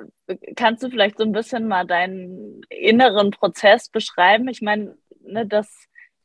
kannst 0.56 0.82
du 0.82 0.90
vielleicht 0.90 1.18
so 1.18 1.24
ein 1.24 1.32
bisschen 1.32 1.68
mal 1.68 1.86
deinen 1.86 2.62
inneren 2.70 3.30
Prozess 3.30 3.88
beschreiben? 3.88 4.48
Ich 4.48 4.62
meine, 4.62 4.96
ne, 5.20 5.46
meine, 5.46 5.68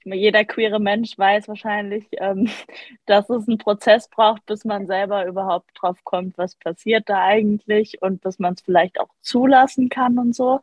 jeder 0.06 0.46
queere 0.46 0.80
Mensch 0.80 1.18
weiß 1.18 1.48
wahrscheinlich, 1.48 2.06
ähm, 2.14 2.50
dass 3.06 3.30
es 3.30 3.48
einen 3.48 3.58
Prozess 3.58 4.08
braucht, 4.10 4.46
bis 4.46 4.66
man 4.66 4.88
selber 4.88 5.26
überhaupt 5.26 5.72
drauf 5.76 6.04
kommt, 6.04 6.38
was 6.38 6.56
passiert 6.56 7.10
da 7.10 7.24
eigentlich 7.24 8.02
und 8.02 8.22
bis 8.22 8.40
man 8.40 8.54
es 8.54 8.62
vielleicht 8.62 9.00
auch 9.00 9.10
zulassen 9.22 9.90
kann 9.90 10.18
und 10.18 10.36
so. 10.36 10.60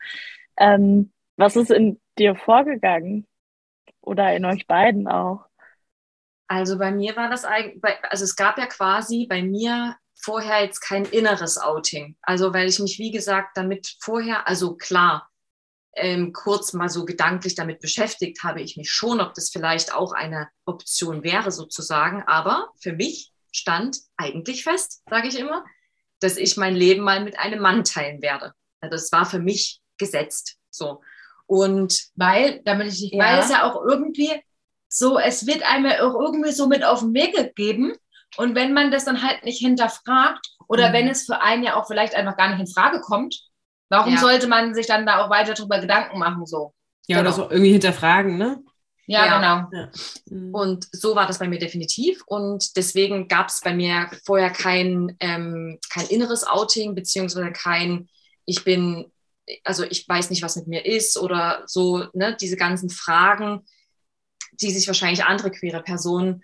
Ähm, 0.57 1.13
was 1.37 1.57
ist 1.57 1.71
in 1.71 2.01
dir 2.19 2.35
vorgegangen? 2.35 3.27
Oder 4.01 4.35
in 4.35 4.45
euch 4.45 4.67
beiden 4.67 5.07
auch? 5.07 5.45
Also 6.47 6.79
bei 6.79 6.91
mir 6.91 7.15
war 7.15 7.29
das 7.29 7.45
eigentlich, 7.45 7.83
also 8.11 8.25
es 8.25 8.37
gab 8.37 8.59
ja 8.59 8.67
quasi 8.67 9.27
bei 9.29 9.43
mir 9.43 9.97
vorher 10.15 10.63
jetzt 10.63 10.81
kein 10.81 11.05
inneres 11.05 11.59
Outing. 11.59 12.17
Also 12.23 12.55
weil 12.55 12.69
ich 12.69 12.79
mich, 12.79 12.99
wie 12.99 13.11
gesagt, 13.11 13.57
damit 13.57 13.97
vorher, 14.01 14.49
also 14.49 14.77
klar, 14.77 15.29
ähm, 15.95 16.33
kurz 16.33 16.73
mal 16.73 16.89
so 16.89 17.05
gedanklich 17.05 17.55
damit 17.55 17.81
beschäftigt 17.81 18.43
habe 18.45 18.61
ich 18.63 18.77
mich 18.77 18.91
schon, 18.91 19.21
ob 19.21 19.35
das 19.35 19.51
vielleicht 19.51 19.93
auch 19.95 20.13
eine 20.13 20.49
Option 20.65 21.23
wäre 21.23 21.51
sozusagen. 21.51 22.23
Aber 22.27 22.69
für 22.81 22.93
mich 22.93 23.33
stand 23.53 23.99
eigentlich 24.17 24.63
fest, 24.65 25.03
sage 25.09 25.29
ich 25.29 25.39
immer, 25.39 25.65
dass 26.21 26.37
ich 26.37 26.57
mein 26.57 26.75
Leben 26.77 27.03
mal 27.03 27.23
mit 27.25 27.39
einem 27.39 27.61
Mann 27.61 27.85
teilen 27.85 28.23
werde. 28.23 28.53
Also 28.81 28.93
das 28.93 29.13
war 29.13 29.27
für 29.27 29.39
mich 29.41 29.81
gesetzt. 29.99 30.57
So. 30.71 31.01
Und 31.47 32.09
Weil, 32.15 32.61
damit 32.65 32.89
ich 32.89 33.01
nicht, 33.01 33.15
Ja. 33.15 33.25
weil 33.25 33.39
es 33.41 33.51
ja 33.51 33.65
auch 33.65 33.83
irgendwie 33.85 34.31
so, 34.89 35.19
es 35.19 35.47
wird 35.47 35.63
einem 35.63 35.87
ja 35.87 36.03
auch 36.03 36.15
irgendwie 36.21 36.53
so 36.53 36.67
mit 36.67 36.85
auf 36.85 37.01
den 37.01 37.15
Weg 37.15 37.35
gegeben. 37.35 37.95
Und 38.37 38.55
wenn 38.55 38.73
man 38.75 38.91
das 38.91 39.05
dann 39.05 39.23
halt 39.23 39.45
nicht 39.45 39.59
hinterfragt 39.59 40.47
oder 40.69 40.91
Mhm. 40.91 40.93
wenn 40.93 41.09
es 41.09 41.25
für 41.25 41.41
einen 41.41 41.63
ja 41.65 41.77
auch 41.77 41.87
vielleicht 41.87 42.15
einfach 42.15 42.37
gar 42.37 42.51
nicht 42.51 42.61
in 42.61 42.67
Frage 42.73 43.01
kommt, 43.01 43.41
warum 43.89 44.15
Ja. 44.15 44.21
sollte 44.21 44.47
man 44.47 44.75
sich 44.75 44.87
dann 44.87 45.07
da 45.07 45.25
auch 45.25 45.31
weiter 45.31 45.55
drüber 45.55 45.81
Gedanken 45.81 46.19
machen? 46.19 46.47
So. 46.47 46.75
Ja, 47.07 47.21
oder 47.21 47.31
Genau. 47.31 47.45
so 47.45 47.51
irgendwie 47.51 47.73
hinterfragen, 47.73 48.37
ne? 48.37 48.63
Ja, 49.07 49.25
Ja. 49.25 49.71
genau. 49.71 49.87
Mhm. 50.27 50.55
Und 50.55 50.89
so 50.93 51.15
war 51.17 51.27
das 51.27 51.39
bei 51.39 51.49
mir 51.49 51.59
definitiv. 51.59 52.23
Und 52.27 52.77
deswegen 52.77 53.27
gab 53.29 53.49
es 53.49 53.61
bei 53.63 53.75
mir 53.75 54.11
vorher 54.27 54.51
kein, 54.51 55.17
ähm, 55.21 55.79
kein 55.91 56.07
inneres 56.09 56.45
Outing, 56.47 56.95
beziehungsweise 56.95 57.51
kein, 57.53 58.09
ich 58.45 58.65
bin, 58.65 59.11
also 59.65 59.85
ich 59.85 60.07
weiß 60.07 60.29
nicht, 60.29 60.43
was 60.43 60.57
mit 60.57 60.67
mir 60.67 60.85
ist 60.85 61.17
oder 61.17 61.63
so, 61.67 62.05
ne, 62.13 62.37
diese 62.39 62.57
ganzen 62.57 62.91
Fragen, 62.91 63.65
die 64.53 64.71
sich 64.71 64.87
wahrscheinlich 64.87 65.25
andere 65.25 65.51
queere 65.51 65.83
Personen 65.83 66.43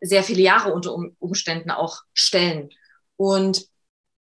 sehr 0.00 0.22
viele 0.22 0.40
Jahre 0.40 0.72
unter 0.72 0.94
um 0.94 1.14
Umständen 1.18 1.70
auch 1.70 2.00
stellen. 2.14 2.70
Und 3.16 3.66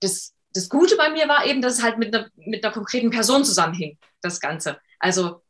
das, 0.01 0.33
das 0.53 0.69
Gute 0.69 0.95
bei 0.97 1.09
mir 1.09 1.27
war 1.27 1.45
eben, 1.45 1.61
dass 1.61 1.77
es 1.77 1.83
halt 1.83 1.97
mit 1.97 2.15
einer, 2.15 2.27
mit 2.35 2.63
einer 2.63 2.73
konkreten 2.73 3.09
Person 3.09 3.45
zusammenhing, 3.45 3.97
das 4.21 4.39
Ganze. 4.39 4.79
Also 4.99 5.41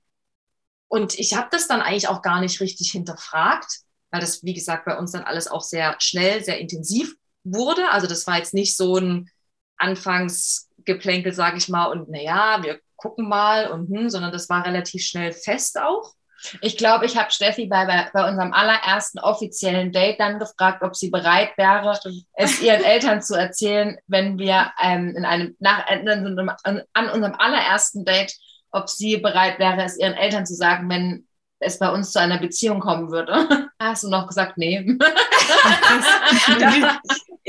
und 0.88 1.20
ich 1.20 1.36
habe 1.36 1.50
das 1.52 1.68
dann 1.68 1.82
eigentlich 1.82 2.08
auch 2.08 2.22
gar 2.22 2.40
nicht 2.40 2.62
richtig 2.62 2.92
hinterfragt, 2.92 3.82
weil 4.12 4.22
das, 4.22 4.44
wie 4.44 4.54
gesagt, 4.54 4.86
bei 4.86 4.98
uns 4.98 5.12
dann 5.12 5.24
alles 5.24 5.48
auch 5.48 5.62
sehr 5.62 5.96
schnell, 6.00 6.44
sehr 6.44 6.60
intensiv 6.60 7.16
wurde. 7.44 7.90
Also 7.92 8.08
das 8.08 8.26
war 8.26 8.38
jetzt 8.38 8.54
nicht 8.54 8.78
so 8.78 8.98
ein 8.98 9.30
Anfangsgeplänkel, 9.78 11.34
sage 11.34 11.58
ich 11.58 11.70
mal, 11.70 11.86
und 11.88 12.10
naja, 12.10 12.64
wir 12.64 12.80
gucken 12.96 13.28
mal 13.28 13.70
und 13.70 13.90
hm, 13.90 14.10
sondern 14.10 14.32
das 14.32 14.50
war 14.50 14.66
relativ 14.66 15.04
schnell 15.04 15.34
fest 15.34 15.78
auch. 15.80 16.14
Ich 16.62 16.78
glaube, 16.78 17.06
ich 17.06 17.18
habe 17.18 17.32
Steffi 17.32 17.68
bei, 17.68 17.86
bei, 17.86 18.30
unserem 18.30 18.54
allerersten 18.54 19.20
offiziellen 19.20 19.92
Date 19.92 20.20
dann 20.20 20.40
gefragt, 20.40 20.84
ob 20.84 20.96
sie 20.96 21.10
bereit 21.10 21.50
wäre, 21.58 22.00
es 22.34 22.62
ihren 22.62 22.84
Eltern 22.84 23.22
zu 23.22 23.36
erzählen, 23.36 23.98
wenn 24.08 24.38
wir 24.38 24.72
ähm, 24.82 25.16
in 25.18 25.26
einem, 25.26 25.56
nach, 25.60 25.88
an, 25.88 26.08
unserem- 26.08 26.52
an, 26.64 27.10
unserem 27.10 27.36
allerersten 27.36 28.06
Date, 28.06 28.34
ob 28.72 28.90
sie 28.90 29.18
bereit 29.18 29.60
wäre, 29.60 29.84
es 29.84 29.98
ihren 29.98 30.14
Eltern 30.14 30.46
zu 30.46 30.54
sagen, 30.54 30.90
wenn 30.90 31.28
es 31.60 31.80
bei 31.80 31.90
uns 31.90 32.12
zu 32.12 32.20
einer 32.20 32.38
Beziehung 32.38 32.80
kommen 32.80 33.12
würde. 33.12 33.70
Hast 33.80 34.04
du 34.04 34.10
noch 34.10 34.28
gesagt, 34.28 34.58
nee. 34.58 34.86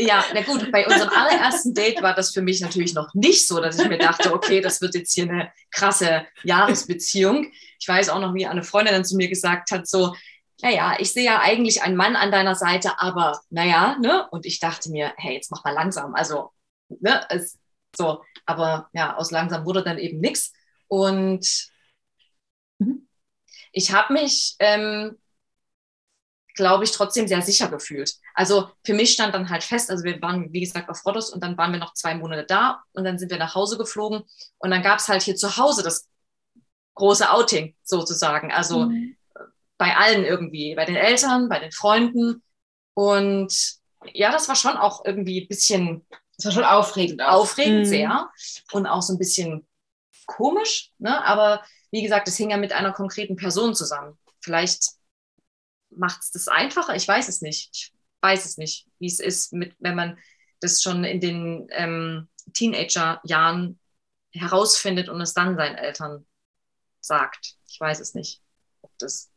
Ja, 0.00 0.24
na 0.32 0.42
gut, 0.42 0.70
bei 0.70 0.86
unserem 0.86 1.08
allerersten 1.08 1.74
Date 1.74 2.00
war 2.02 2.14
das 2.14 2.32
für 2.32 2.40
mich 2.40 2.60
natürlich 2.60 2.94
noch 2.94 3.12
nicht 3.14 3.48
so, 3.48 3.60
dass 3.60 3.80
ich 3.80 3.88
mir 3.88 3.98
dachte, 3.98 4.32
okay, 4.32 4.60
das 4.60 4.80
wird 4.80 4.94
jetzt 4.94 5.12
hier 5.12 5.24
eine 5.24 5.50
krasse 5.72 6.24
Jahresbeziehung. 6.44 7.50
Ich 7.80 7.88
weiß 7.88 8.08
auch 8.10 8.20
noch, 8.20 8.32
wie 8.32 8.46
eine 8.46 8.62
Freundin 8.62 8.94
dann 8.94 9.04
zu 9.04 9.16
mir 9.16 9.28
gesagt 9.28 9.72
hat, 9.72 9.88
so, 9.88 10.14
naja, 10.62 10.94
ich 11.00 11.12
sehe 11.12 11.24
ja 11.24 11.40
eigentlich 11.40 11.82
einen 11.82 11.96
Mann 11.96 12.14
an 12.14 12.30
deiner 12.30 12.54
Seite, 12.54 13.00
aber 13.00 13.40
naja, 13.50 13.96
ne? 14.00 14.28
Und 14.30 14.46
ich 14.46 14.60
dachte 14.60 14.88
mir, 14.90 15.12
hey, 15.16 15.34
jetzt 15.34 15.50
mach 15.50 15.64
mal 15.64 15.74
langsam. 15.74 16.14
Also, 16.14 16.52
ne, 16.88 17.26
es, 17.30 17.58
so, 17.96 18.22
aber 18.46 18.88
ja, 18.92 19.16
aus 19.16 19.32
langsam 19.32 19.66
wurde 19.66 19.82
dann 19.82 19.98
eben 19.98 20.20
nichts. 20.20 20.52
Und 20.86 21.70
ich 23.72 23.92
habe 23.92 24.12
mich, 24.12 24.54
ähm, 24.60 25.18
glaube 26.54 26.84
ich, 26.84 26.92
trotzdem 26.92 27.26
sehr 27.26 27.42
sicher 27.42 27.68
gefühlt. 27.68 28.14
Also 28.38 28.70
für 28.84 28.94
mich 28.94 29.12
stand 29.12 29.34
dann 29.34 29.50
halt 29.50 29.64
fest, 29.64 29.90
also 29.90 30.04
wir 30.04 30.22
waren, 30.22 30.52
wie 30.52 30.60
gesagt, 30.60 30.88
auf 30.88 31.04
Rhodos 31.04 31.30
und 31.30 31.42
dann 31.42 31.56
waren 31.58 31.72
wir 31.72 31.80
noch 31.80 31.94
zwei 31.94 32.14
Monate 32.14 32.44
da 32.46 32.82
und 32.92 33.02
dann 33.04 33.18
sind 33.18 33.30
wir 33.32 33.38
nach 33.38 33.56
Hause 33.56 33.76
geflogen 33.78 34.22
und 34.58 34.70
dann 34.70 34.82
gab 34.82 35.00
es 35.00 35.08
halt 35.08 35.22
hier 35.22 35.34
zu 35.34 35.56
Hause 35.56 35.82
das 35.82 36.08
große 36.94 37.28
Outing 37.32 37.74
sozusagen. 37.82 38.52
Also 38.52 38.86
Mhm. 38.86 39.16
bei 39.76 39.96
allen 39.96 40.24
irgendwie, 40.24 40.74
bei 40.76 40.84
den 40.84 40.94
Eltern, 40.96 41.48
bei 41.48 41.58
den 41.58 41.72
Freunden 41.72 42.44
und 42.94 43.52
ja, 44.14 44.30
das 44.30 44.48
war 44.48 44.54
schon 44.56 44.76
auch 44.76 45.04
irgendwie 45.04 45.42
ein 45.42 45.48
bisschen 45.48 46.06
Das 46.36 46.44
war 46.46 46.52
schon 46.52 46.64
aufregend. 46.64 47.20
Auch. 47.22 47.42
aufregend, 47.42 47.80
Mhm. 47.80 47.84
sehr 47.86 48.30
und 48.72 48.86
auch 48.86 49.02
so 49.02 49.14
ein 49.14 49.18
bisschen 49.18 49.66
komisch, 50.26 50.92
ne? 50.98 51.24
aber 51.24 51.64
wie 51.90 52.02
gesagt, 52.02 52.28
es 52.28 52.36
hing 52.36 52.50
ja 52.50 52.56
mit 52.56 52.72
einer 52.72 52.92
konkreten 52.92 53.34
Person 53.34 53.74
zusammen. 53.74 54.16
Vielleicht 54.40 54.90
macht 55.90 56.20
es 56.22 56.30
das 56.30 56.46
einfacher, 56.46 56.94
ich 56.94 57.08
weiß 57.08 57.28
es 57.28 57.40
nicht. 57.40 57.70
Ich 57.72 57.92
weiß 58.22 58.44
es 58.44 58.58
nicht, 58.58 58.86
wie 58.98 59.06
es 59.06 59.20
ist, 59.20 59.52
mit, 59.52 59.74
wenn 59.78 59.94
man 59.96 60.18
das 60.60 60.82
schon 60.82 61.04
in 61.04 61.20
den 61.20 61.68
ähm, 61.70 62.28
Teenager-Jahren 62.54 63.78
herausfindet 64.32 65.08
und 65.08 65.20
es 65.20 65.34
dann 65.34 65.56
seinen 65.56 65.76
Eltern 65.76 66.26
sagt. 67.00 67.56
Ich 67.68 67.80
weiß 67.80 68.00
es 68.00 68.14
nicht. 68.14 68.42
Ob 68.82 68.92
das 68.98 69.30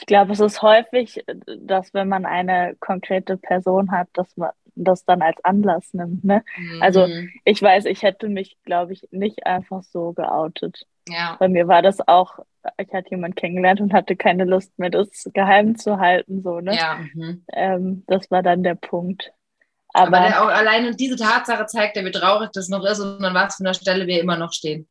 Ich 0.00 0.06
glaube, 0.06 0.32
es 0.32 0.40
ist 0.40 0.62
häufig, 0.62 1.24
dass 1.58 1.92
wenn 1.92 2.08
man 2.08 2.24
eine 2.24 2.76
konkrete 2.80 3.36
Person 3.36 3.90
hat, 3.90 4.08
dass 4.12 4.36
man 4.36 4.50
das 4.76 5.04
dann 5.04 5.22
als 5.22 5.42
Anlass 5.44 5.92
nimmt. 5.92 6.22
Ne? 6.24 6.44
Also 6.78 7.08
Mhm. 7.08 7.32
ich 7.44 7.60
weiß, 7.60 7.84
ich 7.86 8.02
hätte 8.02 8.28
mich, 8.28 8.56
glaube 8.64 8.92
ich, 8.92 9.08
nicht 9.10 9.44
einfach 9.46 9.82
so 9.82 10.12
geoutet. 10.12 10.86
Ja. 11.10 11.36
Bei 11.38 11.48
mir 11.48 11.68
war 11.68 11.82
das 11.82 12.06
auch, 12.06 12.38
ich 12.78 12.92
hatte 12.92 13.10
jemanden 13.10 13.34
kennengelernt 13.34 13.80
und 13.80 13.92
hatte 13.92 14.16
keine 14.16 14.44
Lust 14.44 14.78
mehr, 14.78 14.90
das 14.90 15.28
geheim 15.32 15.76
zu 15.76 15.98
halten. 15.98 16.42
So, 16.42 16.60
ne? 16.60 16.74
Ja, 16.74 16.98
Mhm. 17.14 17.44
Ähm, 17.52 18.04
das 18.06 18.30
war 18.30 18.42
dann 18.42 18.62
der 18.62 18.74
Punkt. 18.74 19.32
Aber, 19.92 20.18
Aber, 20.18 20.28
der, 20.28 20.42
auch 20.42 20.48
alleine 20.48 20.94
diese 20.94 21.16
Tatsache 21.16 21.66
zeigt 21.66 21.96
ja, 21.96 22.04
wie 22.04 22.10
traurig 22.10 22.50
das 22.52 22.68
noch 22.68 22.84
ist 22.84 23.00
und 23.00 23.24
an 23.24 23.34
was 23.34 23.56
für 23.56 23.64
einer 23.64 23.74
Stelle 23.74 24.06
wir 24.06 24.20
immer 24.20 24.36
noch 24.36 24.52
stehen. 24.52 24.88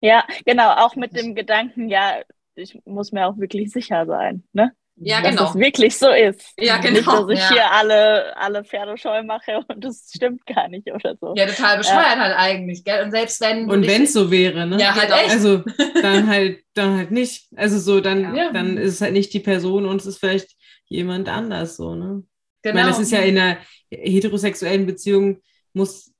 ja, 0.00 0.24
genau, 0.44 0.70
auch 0.74 0.96
mit 0.96 1.16
dem 1.16 1.34
Gedanken, 1.34 1.88
ja, 1.88 2.20
ich 2.54 2.80
muss 2.84 3.12
mir 3.12 3.26
auch 3.26 3.38
wirklich 3.38 3.72
sicher 3.72 4.06
sein, 4.06 4.44
ne? 4.52 4.72
Ja, 4.96 5.20
dass 5.20 5.30
genau. 5.30 5.48
es 5.50 5.54
wirklich 5.56 5.96
so 5.98 6.08
ist. 6.10 6.52
Ja, 6.58 6.78
Nicht, 6.78 6.94
genau, 6.94 7.26
dass 7.26 7.30
ich 7.36 7.44
ja. 7.44 7.52
hier 7.52 7.70
alle, 7.72 8.36
alle 8.36 8.62
Pferde 8.64 8.96
scheu 8.96 9.22
mache 9.24 9.64
und 9.68 9.82
das 9.84 10.10
stimmt 10.14 10.46
gar 10.46 10.68
nicht 10.68 10.90
oder 10.92 11.16
so. 11.20 11.34
Ja, 11.36 11.46
total 11.46 11.78
bescheuert 11.78 12.16
halt 12.16 12.36
eigentlich, 12.36 12.84
gell? 12.84 13.02
Und 13.04 13.10
selbst 13.10 13.40
wenn. 13.40 13.68
Und 13.68 13.86
wenn 13.86 14.02
es 14.04 14.12
so 14.12 14.30
wäre, 14.30 14.66
ne? 14.66 14.78
Ja, 14.80 14.94
halt 14.94 15.08
Genau. 15.08 15.16
echt. 15.20 15.30
Also 15.30 15.62
dann 16.00 16.28
halt, 16.28 16.60
dann 16.74 16.96
halt 16.96 17.10
nicht. 17.10 17.48
Also 17.56 17.78
so, 17.78 18.00
dann, 18.00 18.34
Ja. 18.36 18.52
dann 18.52 18.76
ist 18.76 18.94
es 18.94 19.00
halt 19.00 19.14
nicht 19.14 19.32
die 19.34 19.40
Person 19.40 19.84
und 19.86 20.00
es 20.00 20.06
ist 20.06 20.18
vielleicht 20.18 20.50
jemand 20.86 21.28
anders 21.28 21.76
so, 21.76 21.94
ne? 21.96 22.22
Ich 22.22 22.70
genau. 22.70 22.74
meine, 22.76 22.88
das 22.88 23.00
ist 23.00 23.10
ja 23.10 23.18
in 23.20 23.36
einer 23.36 23.58
heterosexuellen 23.90 24.86
Beziehung, 24.86 25.40
muss, 25.72 26.12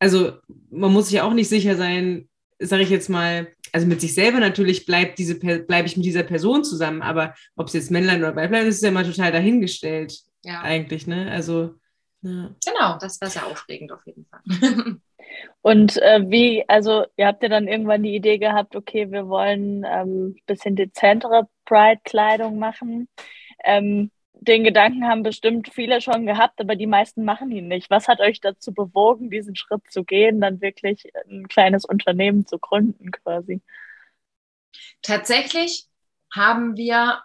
also 0.00 0.32
man 0.70 0.92
muss 0.92 1.06
sich 1.06 1.14
ja 1.14 1.24
auch 1.24 1.32
nicht 1.32 1.48
sicher 1.48 1.76
sein, 1.76 2.28
sage 2.58 2.82
ich 2.82 2.90
jetzt 2.90 3.08
mal, 3.08 3.46
also 3.76 3.86
mit 3.88 4.00
sich 4.00 4.14
selber 4.14 4.40
natürlich 4.40 4.86
bleibt 4.86 5.18
diese 5.18 5.38
bleibe 5.38 5.86
ich 5.86 5.98
mit 5.98 6.06
dieser 6.06 6.22
Person 6.22 6.64
zusammen, 6.64 7.02
aber 7.02 7.34
ob 7.56 7.66
es 7.66 7.74
jetzt 7.74 7.90
Männlein 7.90 8.20
oder 8.20 8.34
Weiblein 8.34 8.66
ist, 8.66 8.76
ist 8.76 8.84
ja 8.84 8.90
mal 8.90 9.04
total 9.04 9.32
dahingestellt, 9.32 10.18
ja. 10.46 10.62
eigentlich, 10.62 11.06
ne? 11.06 11.30
Also, 11.30 11.74
ja. 12.22 12.54
Genau. 12.64 12.96
Das 12.98 13.20
wäre 13.20 13.30
sehr 13.30 13.46
aufregend 13.46 13.92
auf 13.92 14.00
jeden 14.06 14.24
Fall. 14.24 14.40
Und 15.60 15.98
äh, 15.98 16.24
wie, 16.26 16.64
also 16.68 17.04
ihr 17.18 17.26
habt 17.26 17.42
ja 17.42 17.50
dann 17.50 17.68
irgendwann 17.68 18.02
die 18.02 18.16
Idee 18.16 18.38
gehabt, 18.38 18.76
okay, 18.76 19.10
wir 19.10 19.28
wollen 19.28 19.84
ähm, 19.86 20.36
bisschen 20.46 20.74
dezentere 20.74 21.46
Pride-Kleidung 21.66 22.58
machen. 22.58 23.10
Ähm, 23.62 24.10
den 24.40 24.64
Gedanken 24.64 25.06
haben 25.06 25.22
bestimmt 25.22 25.72
viele 25.72 26.00
schon 26.00 26.26
gehabt, 26.26 26.60
aber 26.60 26.76
die 26.76 26.86
meisten 26.86 27.24
machen 27.24 27.50
ihn 27.50 27.68
nicht. 27.68 27.90
Was 27.90 28.08
hat 28.08 28.20
euch 28.20 28.40
dazu 28.40 28.72
bewogen, 28.72 29.30
diesen 29.30 29.56
Schritt 29.56 29.82
zu 29.90 30.04
gehen, 30.04 30.40
dann 30.40 30.60
wirklich 30.60 31.10
ein 31.28 31.48
kleines 31.48 31.84
Unternehmen 31.84 32.46
zu 32.46 32.58
gründen 32.58 33.10
quasi? 33.10 33.62
Tatsächlich 35.02 35.86
haben 36.34 36.76
wir 36.76 37.22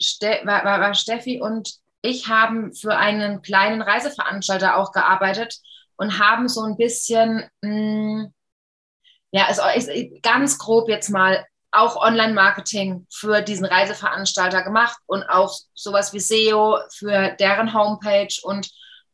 Steffi 0.00 1.40
und 1.40 1.74
ich 2.02 2.28
haben 2.28 2.74
für 2.74 2.96
einen 2.96 3.42
kleinen 3.42 3.82
Reiseveranstalter 3.82 4.76
auch 4.76 4.92
gearbeitet 4.92 5.58
und 5.96 6.18
haben 6.18 6.48
so 6.48 6.62
ein 6.62 6.76
bisschen, 6.76 7.48
mm, 7.62 8.26
ja, 9.30 9.46
also 9.46 9.62
ganz 10.22 10.58
grob 10.58 10.88
jetzt 10.88 11.08
mal 11.08 11.46
auch 11.74 11.96
Online-Marketing 11.96 13.06
für 13.12 13.42
diesen 13.42 13.64
Reiseveranstalter 13.64 14.62
gemacht 14.62 14.96
und 15.06 15.24
auch 15.24 15.54
sowas 15.74 16.12
wie 16.12 16.20
SEO 16.20 16.78
für 16.96 17.34
deren 17.38 17.74
Homepage 17.74 18.34
und 18.42 18.70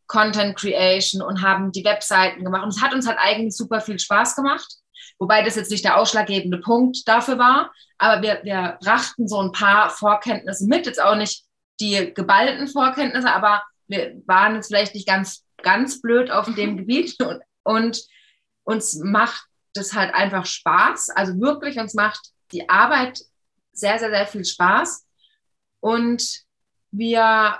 Content 0.06 0.56
Creation 0.56 1.22
und 1.22 1.42
haben 1.42 1.72
die 1.72 1.84
Webseiten 1.84 2.44
gemacht. 2.44 2.64
Und 2.64 2.70
es 2.70 2.82
hat 2.82 2.92
uns 2.92 3.06
halt 3.06 3.18
eigentlich 3.18 3.56
super 3.56 3.80
viel 3.80 3.98
Spaß 3.98 4.34
gemacht, 4.34 4.66
wobei 5.18 5.42
das 5.42 5.54
jetzt 5.54 5.70
nicht 5.70 5.84
der 5.84 5.98
ausschlaggebende 5.98 6.58
Punkt 6.58 7.06
dafür 7.06 7.38
war. 7.38 7.70
Aber 7.98 8.22
wir, 8.22 8.40
wir 8.42 8.78
brachten 8.82 9.28
so 9.28 9.40
ein 9.40 9.52
paar 9.52 9.88
Vorkenntnisse 9.88 10.66
mit, 10.66 10.86
jetzt 10.86 11.00
auch 11.00 11.14
nicht 11.14 11.44
die 11.80 12.12
geballten 12.12 12.66
Vorkenntnisse, 12.66 13.32
aber 13.32 13.62
wir 13.86 14.20
waren 14.26 14.56
jetzt 14.56 14.66
vielleicht 14.66 14.94
nicht 14.94 15.06
ganz, 15.06 15.44
ganz 15.62 16.00
blöd 16.00 16.30
auf 16.30 16.52
dem 16.54 16.76
Gebiet 16.76 17.16
und, 17.22 17.40
und 17.62 18.02
uns 18.64 18.96
macht 18.96 19.44
das 19.74 19.94
halt 19.94 20.12
einfach 20.14 20.44
Spaß. 20.44 21.10
Also 21.10 21.38
wirklich, 21.40 21.78
uns 21.78 21.94
macht 21.94 22.20
die 22.52 22.68
Arbeit 22.68 23.20
sehr, 23.72 23.98
sehr, 23.98 24.10
sehr 24.10 24.26
viel 24.26 24.44
Spaß. 24.44 25.06
Und 25.80 26.42
wir 26.90 27.58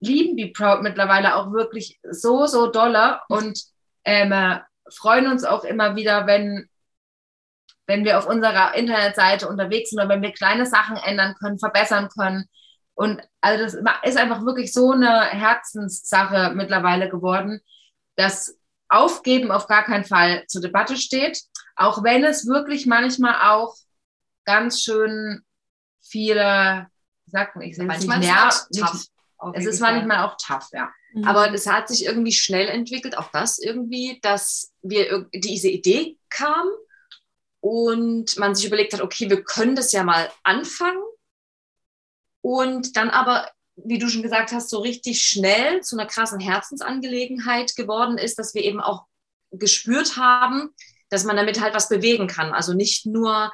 lieben 0.00 0.36
Be 0.36 0.52
Proud 0.52 0.82
mittlerweile 0.82 1.36
auch 1.36 1.52
wirklich 1.52 1.98
so, 2.10 2.46
so 2.46 2.68
dolle 2.68 3.20
und 3.28 3.60
ähm, 4.04 4.32
äh, 4.32 4.60
freuen 4.90 5.26
uns 5.26 5.44
auch 5.44 5.64
immer 5.64 5.96
wieder, 5.96 6.26
wenn, 6.26 6.68
wenn 7.86 8.04
wir 8.04 8.18
auf 8.18 8.26
unserer 8.26 8.74
Internetseite 8.74 9.48
unterwegs 9.48 9.90
sind 9.90 9.98
oder 9.98 10.08
wenn 10.08 10.22
wir 10.22 10.32
kleine 10.32 10.66
Sachen 10.66 10.96
ändern 10.96 11.34
können, 11.34 11.58
verbessern 11.58 12.08
können. 12.08 12.48
Und 12.94 13.22
also 13.40 13.64
das 13.64 13.74
ist 14.04 14.18
einfach 14.18 14.44
wirklich 14.44 14.72
so 14.72 14.92
eine 14.92 15.26
Herzenssache 15.26 16.52
mittlerweile 16.54 17.08
geworden, 17.08 17.60
dass 18.16 18.58
Aufgeben 18.88 19.50
auf 19.50 19.66
gar 19.66 19.84
keinen 19.84 20.04
Fall 20.04 20.44
zur 20.46 20.62
Debatte 20.62 20.96
steht, 20.96 21.40
auch 21.78 22.02
wenn 22.02 22.24
es 22.24 22.46
wirklich 22.46 22.86
manchmal 22.86 23.50
auch 23.50 23.76
ganz 24.44 24.82
schön 24.82 25.42
viele, 26.02 26.88
sagt 27.26 27.56
man, 27.56 27.64
ich 27.64 27.76
sage 27.76 27.88
nicht 27.88 28.08
mehr, 28.08 28.50
es 29.54 29.66
ist 29.66 29.80
manchmal 29.80 30.24
auch 30.24 30.36
tough, 30.36 30.68
ja. 30.72 30.90
Mhm. 31.14 31.24
Aber 31.24 31.52
es 31.54 31.66
hat 31.66 31.88
sich 31.88 32.04
irgendwie 32.04 32.32
schnell 32.32 32.68
entwickelt, 32.68 33.16
auch 33.16 33.30
das 33.30 33.58
irgendwie, 33.58 34.18
dass 34.22 34.72
wir 34.82 35.28
diese 35.32 35.68
Idee 35.68 36.18
kam 36.28 36.66
und 37.60 38.36
man 38.38 38.54
sich 38.56 38.66
überlegt 38.66 38.92
hat, 38.92 39.00
okay, 39.00 39.30
wir 39.30 39.42
können 39.44 39.76
das 39.76 39.92
ja 39.92 40.02
mal 40.02 40.30
anfangen 40.42 41.02
und 42.40 42.96
dann 42.96 43.10
aber, 43.10 43.48
wie 43.76 43.98
du 43.98 44.08
schon 44.08 44.22
gesagt 44.22 44.50
hast, 44.50 44.70
so 44.70 44.80
richtig 44.80 45.22
schnell 45.22 45.82
zu 45.82 45.96
einer 45.96 46.08
krassen 46.08 46.40
Herzensangelegenheit 46.40 47.76
geworden 47.76 48.18
ist, 48.18 48.38
dass 48.38 48.54
wir 48.54 48.64
eben 48.64 48.80
auch 48.80 49.06
gespürt 49.52 50.16
haben, 50.16 50.74
dass 51.10 51.24
man 51.24 51.36
damit 51.36 51.60
halt 51.60 51.74
was 51.74 51.88
bewegen 51.88 52.26
kann. 52.26 52.52
Also 52.52 52.74
nicht 52.74 53.06
nur, 53.06 53.52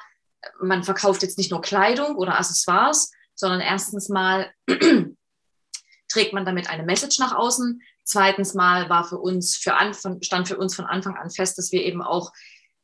man 0.61 0.85
verkauft 0.85 1.23
jetzt 1.23 1.39
nicht 1.39 1.51
nur 1.51 1.61
Kleidung 1.61 2.17
oder 2.17 2.39
Accessoires, 2.39 3.11
sondern 3.35 3.61
erstens 3.61 4.09
mal 4.09 4.53
trägt 6.09 6.33
man 6.33 6.45
damit 6.45 6.69
eine 6.69 6.85
Message 6.85 7.19
nach 7.19 7.35
außen. 7.35 7.83
Zweitens 8.05 8.55
mal 8.55 8.89
war 8.91 9.05
für 9.05 9.19
uns, 9.19 9.57
für 9.57 9.75
Anfang, 9.75 10.23
stand 10.23 10.49
für 10.49 10.57
uns 10.57 10.75
von 10.75 10.85
Anfang 10.85 11.17
an 11.17 11.31
fest, 11.31 11.59
dass 11.59 11.73
wir 11.73 11.83
eben 11.83 12.03
auch 12.03 12.33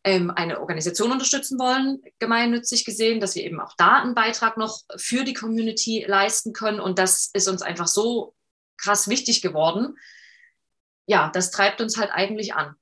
ähm, 0.03 0.31
eine 0.31 0.61
Organisation 0.61 1.13
unterstützen 1.13 1.59
wollen, 1.59 2.01
gemeinnützig 2.19 2.85
gesehen, 2.85 3.21
dass 3.21 3.35
wir 3.35 3.45
eben 3.45 3.61
auch 3.61 3.75
da 3.77 4.01
einen 4.01 4.15
Beitrag 4.15 4.57
noch 4.57 4.81
für 4.97 5.25
die 5.25 5.35
Community 5.35 6.05
leisten 6.09 6.53
können. 6.53 6.81
Und 6.81 6.99
das 6.99 7.31
ist 7.35 7.49
uns 7.49 7.63
einfach 7.63 7.87
so 7.87 8.35
krass 8.79 9.09
wichtig 9.09 9.43
geworden. 9.43 9.97
Ja, 11.07 11.31
das 11.31 11.51
treibt 11.51 11.81
uns 11.81 11.99
halt 11.99 12.11
eigentlich 12.13 12.55
an, 12.55 12.77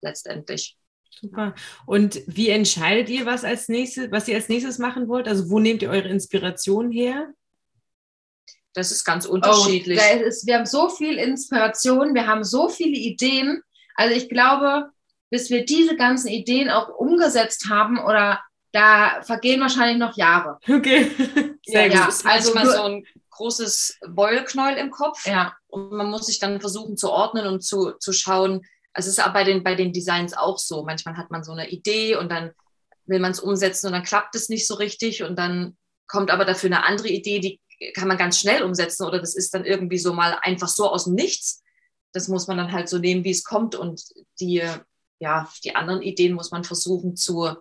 letztendlich. 0.00 0.76
Super. 1.10 1.54
Und 1.86 2.20
wie 2.26 2.48
entscheidet 2.50 3.08
ihr, 3.08 3.26
was 3.26 3.44
als 3.44 3.68
nächstes, 3.68 4.10
was 4.10 4.28
ihr 4.28 4.36
als 4.36 4.48
nächstes 4.48 4.78
machen 4.78 5.08
wollt? 5.08 5.26
Also 5.26 5.50
wo 5.50 5.58
nehmt 5.58 5.82
ihr 5.82 5.90
eure 5.90 6.08
Inspiration 6.08 6.90
her? 6.90 7.32
Das 8.74 8.92
ist 8.92 9.04
ganz 9.04 9.26
unterschiedlich. 9.26 9.98
Oh, 10.00 10.24
ist, 10.24 10.46
wir 10.46 10.56
haben 10.56 10.66
so 10.66 10.88
viel 10.88 11.18
Inspiration, 11.18 12.14
wir 12.14 12.26
haben 12.26 12.44
so 12.44 12.68
viele 12.68 12.96
Ideen. 12.96 13.62
Also 13.96 14.14
ich 14.14 14.28
glaube, 14.28 14.90
bis 15.30 15.50
wir 15.50 15.64
diese 15.64 15.96
ganzen 15.96 16.28
Ideen 16.28 16.70
auch 16.70 16.88
umgesetzt 16.88 17.66
haben 17.68 17.98
oder 17.98 18.40
da 18.72 19.22
vergehen 19.22 19.60
wahrscheinlich 19.60 19.98
noch 19.98 20.16
Jahre. 20.16 20.58
Okay. 20.68 21.10
Sehr 21.66 21.88
ja, 21.88 22.04
gut. 22.04 22.08
ist 22.08 22.26
also 22.26 22.54
manchmal 22.54 22.76
so 22.76 22.82
ein 22.82 23.06
großes 23.30 23.98
Beulknäuel 24.08 24.76
im 24.76 24.90
Kopf. 24.90 25.26
Ja. 25.26 25.56
Und 25.68 25.92
man 25.92 26.10
muss 26.10 26.26
sich 26.26 26.38
dann 26.38 26.60
versuchen 26.60 26.96
zu 26.96 27.10
ordnen 27.10 27.46
und 27.46 27.62
zu, 27.62 27.92
zu 27.92 28.12
schauen. 28.12 28.66
Also 28.98 29.10
es 29.10 29.18
ist 29.18 29.32
bei 29.32 29.44
den, 29.44 29.62
bei 29.62 29.76
den 29.76 29.92
Designs 29.92 30.32
auch 30.34 30.58
so. 30.58 30.84
Manchmal 30.84 31.16
hat 31.16 31.30
man 31.30 31.44
so 31.44 31.52
eine 31.52 31.70
Idee 31.70 32.16
und 32.16 32.32
dann 32.32 32.50
will 33.06 33.20
man 33.20 33.30
es 33.30 33.38
umsetzen 33.38 33.86
und 33.86 33.92
dann 33.92 34.02
klappt 34.02 34.34
es 34.34 34.48
nicht 34.48 34.66
so 34.66 34.74
richtig 34.74 35.22
und 35.22 35.38
dann 35.38 35.78
kommt 36.08 36.32
aber 36.32 36.44
dafür 36.44 36.66
eine 36.66 36.84
andere 36.84 37.06
Idee, 37.06 37.38
die 37.38 37.60
kann 37.94 38.08
man 38.08 38.18
ganz 38.18 38.40
schnell 38.40 38.64
umsetzen 38.64 39.06
oder 39.06 39.20
das 39.20 39.36
ist 39.36 39.54
dann 39.54 39.64
irgendwie 39.64 39.98
so 39.98 40.12
mal 40.14 40.36
einfach 40.42 40.66
so 40.66 40.90
aus 40.90 41.04
dem 41.04 41.14
Nichts. 41.14 41.62
Das 42.10 42.26
muss 42.26 42.48
man 42.48 42.56
dann 42.56 42.72
halt 42.72 42.88
so 42.88 42.98
nehmen, 42.98 43.22
wie 43.22 43.30
es 43.30 43.44
kommt 43.44 43.76
und 43.76 44.02
die, 44.40 44.64
ja, 45.20 45.48
die 45.62 45.76
anderen 45.76 46.02
Ideen 46.02 46.34
muss 46.34 46.50
man 46.50 46.64
versuchen 46.64 47.14
zu, 47.14 47.54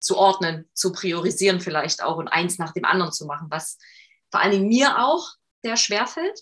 zu 0.00 0.16
ordnen, 0.16 0.68
zu 0.74 0.90
priorisieren 0.90 1.60
vielleicht 1.60 2.02
auch 2.02 2.16
und 2.16 2.26
eins 2.26 2.58
nach 2.58 2.72
dem 2.72 2.84
anderen 2.84 3.12
zu 3.12 3.26
machen, 3.26 3.46
was 3.48 3.78
vor 4.32 4.40
allen 4.40 4.50
Dingen 4.50 4.66
mir 4.66 5.04
auch 5.06 5.28
sehr 5.62 5.76
schwer 5.76 6.08
fällt, 6.08 6.40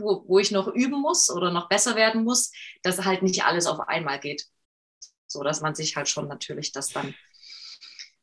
wo, 0.00 0.24
wo 0.26 0.38
ich 0.38 0.50
noch 0.50 0.68
üben 0.68 1.00
muss 1.00 1.30
oder 1.30 1.50
noch 1.50 1.68
besser 1.68 1.96
werden 1.96 2.24
muss, 2.24 2.52
dass 2.82 3.04
halt 3.04 3.22
nicht 3.22 3.44
alles 3.44 3.66
auf 3.66 3.80
einmal 3.80 4.20
geht. 4.20 4.46
So 5.26 5.42
dass 5.42 5.60
man 5.60 5.74
sich 5.74 5.96
halt 5.96 6.08
schon 6.08 6.28
natürlich 6.28 6.72
das 6.72 6.88
dann 6.88 7.14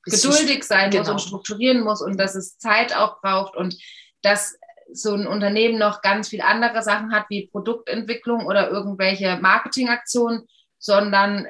geduldig 0.04 0.64
sein 0.64 0.90
genau. 0.90 1.04
muss 1.04 1.10
und 1.10 1.22
strukturieren 1.22 1.82
muss 1.82 2.02
und 2.02 2.18
dass 2.18 2.36
es 2.36 2.58
Zeit 2.58 2.96
auch 2.96 3.22
braucht 3.22 3.56
und 3.56 3.78
dass 4.22 4.58
so 4.92 5.14
ein 5.14 5.28
Unternehmen 5.28 5.78
noch 5.78 6.02
ganz 6.02 6.30
viel 6.30 6.42
andere 6.42 6.82
Sachen 6.82 7.14
hat 7.14 7.26
wie 7.30 7.48
Produktentwicklung 7.48 8.46
oder 8.46 8.70
irgendwelche 8.70 9.38
Marketingaktionen, 9.38 10.48
sondern 10.80 11.48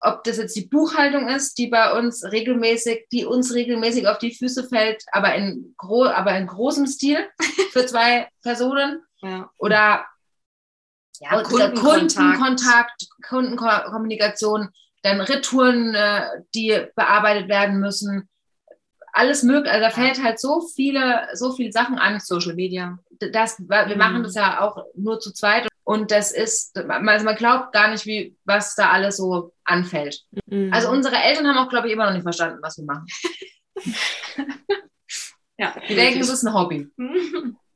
ob 0.00 0.22
das 0.24 0.36
jetzt 0.36 0.54
die 0.54 0.66
Buchhaltung 0.66 1.28
ist, 1.28 1.56
die 1.56 1.68
bei 1.68 1.96
uns 1.96 2.24
regelmäßig, 2.24 3.06
die 3.10 3.24
uns 3.24 3.54
regelmäßig 3.54 4.06
auf 4.06 4.18
die 4.18 4.34
Füße 4.34 4.68
fällt, 4.68 5.02
aber 5.12 5.34
in, 5.34 5.74
gro 5.78 6.04
aber 6.04 6.36
in 6.36 6.46
großem 6.46 6.86
Stil 6.86 7.26
für 7.72 7.86
zwei 7.86 8.28
Personen 8.42 9.02
ja. 9.24 9.50
oder 9.58 10.04
ja, 11.20 11.42
Kundenkontakt, 11.42 12.16
Kundenkontakt, 12.16 13.06
Kundenkommunikation, 13.28 14.68
dann 15.02 15.20
Retouren, 15.20 15.94
äh, 15.94 16.42
die 16.54 16.86
bearbeitet 16.96 17.48
werden 17.48 17.78
müssen. 17.78 18.28
Alles 19.12 19.44
möglich, 19.44 19.72
also 19.72 19.84
da 19.84 19.90
fällt 19.90 20.22
halt 20.22 20.40
so 20.40 20.60
viele, 20.74 21.28
so 21.34 21.52
viele 21.52 21.70
Sachen 21.70 21.98
an. 21.98 22.18
Social 22.18 22.54
Media. 22.54 22.98
Das, 23.32 23.60
wir 23.60 23.86
mhm. 23.86 23.98
machen 23.98 24.22
das 24.24 24.34
ja 24.34 24.60
auch 24.60 24.84
nur 24.96 25.20
zu 25.20 25.32
zweit. 25.32 25.68
Und 25.84 26.10
das 26.10 26.32
ist, 26.32 26.76
also 26.76 27.24
man 27.24 27.36
glaubt 27.36 27.72
gar 27.72 27.90
nicht, 27.90 28.06
wie, 28.06 28.36
was 28.44 28.74
da 28.74 28.90
alles 28.90 29.18
so 29.18 29.52
anfällt. 29.64 30.22
Mhm. 30.46 30.72
Also 30.72 30.90
unsere 30.90 31.16
Eltern 31.16 31.46
haben 31.46 31.58
auch, 31.58 31.68
glaube 31.68 31.86
ich, 31.86 31.92
immer 31.92 32.06
noch 32.06 32.14
nicht 32.14 32.22
verstanden, 32.22 32.58
was 32.62 32.78
wir 32.78 32.86
machen. 32.86 33.06
ja, 35.58 35.74
die 35.88 35.94
denken, 35.94 36.20
es 36.20 36.30
ist 36.30 36.42
ein 36.42 36.54
Hobby. 36.54 36.90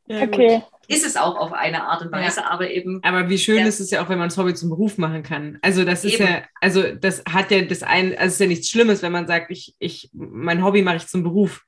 Ja, 0.09 0.23
okay. 0.23 0.57
Gut. 0.57 0.65
Ist 0.89 1.07
es 1.07 1.19
auch 1.19 1.37
auf 1.37 1.53
eine 1.53 1.85
Art 1.85 2.01
und 2.01 2.13
Weise, 2.13 2.41
ja. 2.41 2.47
aber 2.51 2.71
eben. 2.71 3.03
Aber 3.05 3.29
wie 3.29 3.37
schön 3.37 3.59
ja. 3.59 3.67
ist 3.67 3.79
es 3.79 3.91
ja 3.91 4.03
auch, 4.03 4.09
wenn 4.09 4.19
man 4.19 4.31
das 4.31 4.39
Hobby 4.39 4.55
zum 4.55 4.71
Beruf 4.71 4.97
machen 4.97 5.23
kann. 5.23 5.59
Also 5.61 5.85
das 5.85 6.03
ist 6.03 6.15
eben. 6.15 6.25
ja, 6.25 6.43
also 6.63 6.95
das 6.95 7.23
hat 7.31 7.51
ja 7.51 7.61
das 7.63 7.83
ein, 7.83 8.13
also 8.13 8.27
es 8.27 8.33
ist 8.35 8.41
ja 8.41 8.47
nichts 8.47 8.71
Schlimmes, 8.71 9.03
wenn 9.03 9.13
man 9.13 9.27
sagt, 9.27 9.51
ich, 9.51 9.75
ich, 9.79 10.09
mein 10.15 10.65
Hobby 10.65 10.81
mache 10.81 10.97
ich 10.97 11.07
zum 11.07 11.23
Beruf. 11.23 11.63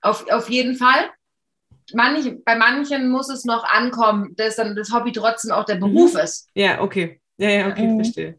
Auf, 0.00 0.28
auf 0.30 0.50
jeden 0.50 0.74
Fall. 0.74 1.10
Manch, 1.94 2.28
bei 2.44 2.56
manchen 2.56 3.08
muss 3.08 3.28
es 3.28 3.44
noch 3.44 3.62
ankommen, 3.62 4.34
dass 4.36 4.56
dann 4.56 4.74
das 4.74 4.92
Hobby 4.92 5.12
trotzdem 5.12 5.52
auch 5.52 5.64
der 5.64 5.76
Beruf 5.76 6.14
mhm. 6.14 6.20
ist. 6.20 6.50
Ja, 6.54 6.80
okay. 6.80 7.20
Ja, 7.38 7.50
ja, 7.50 7.68
okay, 7.68 7.86
mhm. 7.86 8.02
verstehe. 8.02 8.38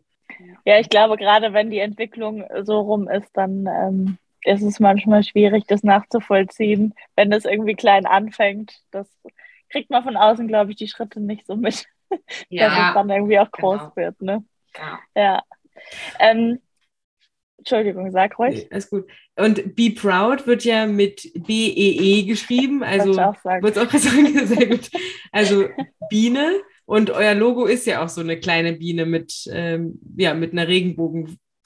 Ja, 0.65 0.79
ich 0.79 0.89
glaube, 0.89 1.15
gerade 1.15 1.53
wenn 1.53 1.69
die 1.69 1.79
Entwicklung 1.79 2.43
so 2.63 2.79
rum 2.79 3.07
ist, 3.07 3.29
dann 3.33 3.65
ähm, 3.67 4.17
ist 4.43 4.61
es 4.61 4.79
manchmal 4.79 5.23
schwierig, 5.23 5.65
das 5.67 5.83
nachzuvollziehen, 5.83 6.93
wenn 7.15 7.29
das 7.29 7.45
irgendwie 7.45 7.75
klein 7.75 8.05
anfängt. 8.05 8.81
Das 8.91 9.07
kriegt 9.69 9.89
man 9.89 10.03
von 10.03 10.17
außen, 10.17 10.47
glaube 10.47 10.71
ich, 10.71 10.77
die 10.77 10.87
Schritte 10.87 11.19
nicht 11.19 11.45
so 11.45 11.55
mit, 11.55 11.85
ja, 12.49 12.69
dass 12.69 12.89
es 12.89 12.93
dann 12.93 13.09
irgendwie 13.09 13.39
auch 13.39 13.51
groß 13.51 13.79
genau. 13.79 13.95
wird. 13.95 14.21
Ne? 14.21 14.43
Ja. 14.75 14.99
ja. 15.15 15.43
Ähm, 16.19 16.59
Entschuldigung, 17.57 18.11
sag 18.11 18.37
ruhig. 18.39 18.55
Nee, 18.55 18.67
alles 18.71 18.89
gut. 18.89 19.09
Und 19.35 19.75
Be 19.75 19.89
Proud 19.89 20.47
wird 20.47 20.63
ja 20.63 20.85
mit 20.85 21.29
B-E-E 21.33 22.21
-E 22.21 22.27
geschrieben. 22.27 22.83
Also, 22.83 23.11
auch 23.19 23.35
sagen. 23.41 23.65
auch 23.65 23.91
sagen, 23.91 24.47
sehr 24.47 24.67
gut. 24.67 24.89
Also 25.31 25.65
Biene. 26.09 26.61
Und 26.85 27.09
euer 27.09 27.33
Logo 27.33 27.65
ist 27.65 27.85
ja 27.85 28.03
auch 28.03 28.09
so 28.09 28.21
eine 28.21 28.39
kleine 28.39 28.73
Biene 28.73 29.05
mit, 29.05 29.49
ähm, 29.51 29.99
ja, 30.15 30.33
mit 30.33 30.53
einer 30.53 30.67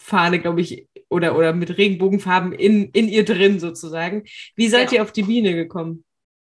Regenbogenfahne, 0.01 0.39
glaube 0.39 0.61
ich, 0.61 0.87
oder, 1.09 1.35
oder 1.35 1.53
mit 1.53 1.77
Regenbogenfarben 1.77 2.53
in, 2.53 2.89
in 2.91 3.07
ihr 3.07 3.25
drin 3.25 3.59
sozusagen. 3.59 4.23
Wie 4.55 4.67
seid 4.67 4.91
ja. 4.91 4.97
ihr 4.97 5.03
auf 5.03 5.11
die 5.11 5.23
Biene 5.23 5.53
gekommen? 5.53 6.03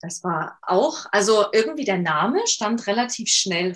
Das 0.01 0.23
war 0.23 0.59
auch, 0.61 1.05
also 1.11 1.45
irgendwie 1.51 1.85
der 1.85 1.97
Name 1.97 2.45
stand 2.45 2.85
relativ 2.87 3.29
schnell 3.29 3.75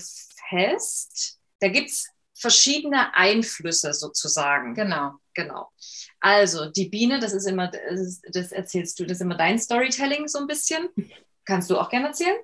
fest. 0.50 1.40
Da 1.60 1.70
gibt 1.70 1.90
es 1.90 2.10
verschiedene 2.36 3.14
Einflüsse 3.16 3.94
sozusagen. 3.94 4.76
Genau. 4.76 5.14
Genau. 5.34 5.72
Also 6.20 6.70
die 6.70 6.90
Biene, 6.90 7.20
das 7.20 7.32
ist 7.32 7.48
immer, 7.48 7.70
das, 7.70 8.22
das 8.32 8.52
erzählst 8.52 9.00
du, 9.00 9.06
das 9.06 9.18
ist 9.18 9.22
immer 9.22 9.38
dein 9.38 9.58
Storytelling 9.58 10.28
so 10.28 10.40
ein 10.40 10.48
bisschen. 10.48 10.90
Kannst 11.46 11.70
du 11.70 11.80
auch 11.80 11.90
gerne 11.90 12.08
erzählen? 12.08 12.38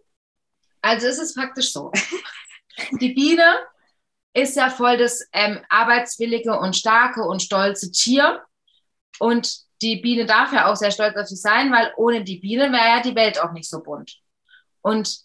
Also 0.82 1.08
es 1.08 1.20
ist 1.20 1.36
praktisch 1.36 1.72
so. 1.74 1.92
Die 3.02 3.14
Biene 3.14 3.58
ist 4.34 4.56
ja 4.56 4.70
voll 4.70 4.98
das 4.98 5.28
ähm, 5.34 5.60
arbeitswillige 5.70 6.58
und 6.60 6.76
starke 6.76 7.24
und 7.24 7.42
stolze 7.42 7.92
Tier. 7.92 8.42
Und 9.20 9.58
die 9.82 9.98
Biene 9.98 10.26
darf 10.26 10.54
ja 10.54 10.72
auch 10.72 10.76
sehr 10.76 10.92
stolz 10.92 11.16
auf 11.16 11.28
sich 11.28 11.42
sein, 11.42 11.72
weil 11.72 11.92
ohne 11.98 12.24
die 12.24 12.38
Biene 12.38 12.72
wäre 12.72 12.98
ja 12.98 13.02
die 13.02 13.16
Welt 13.16 13.40
auch 13.40 13.52
nicht 13.52 13.70
so 13.70 13.82
bunt. 13.82 14.18
Und 14.82 15.18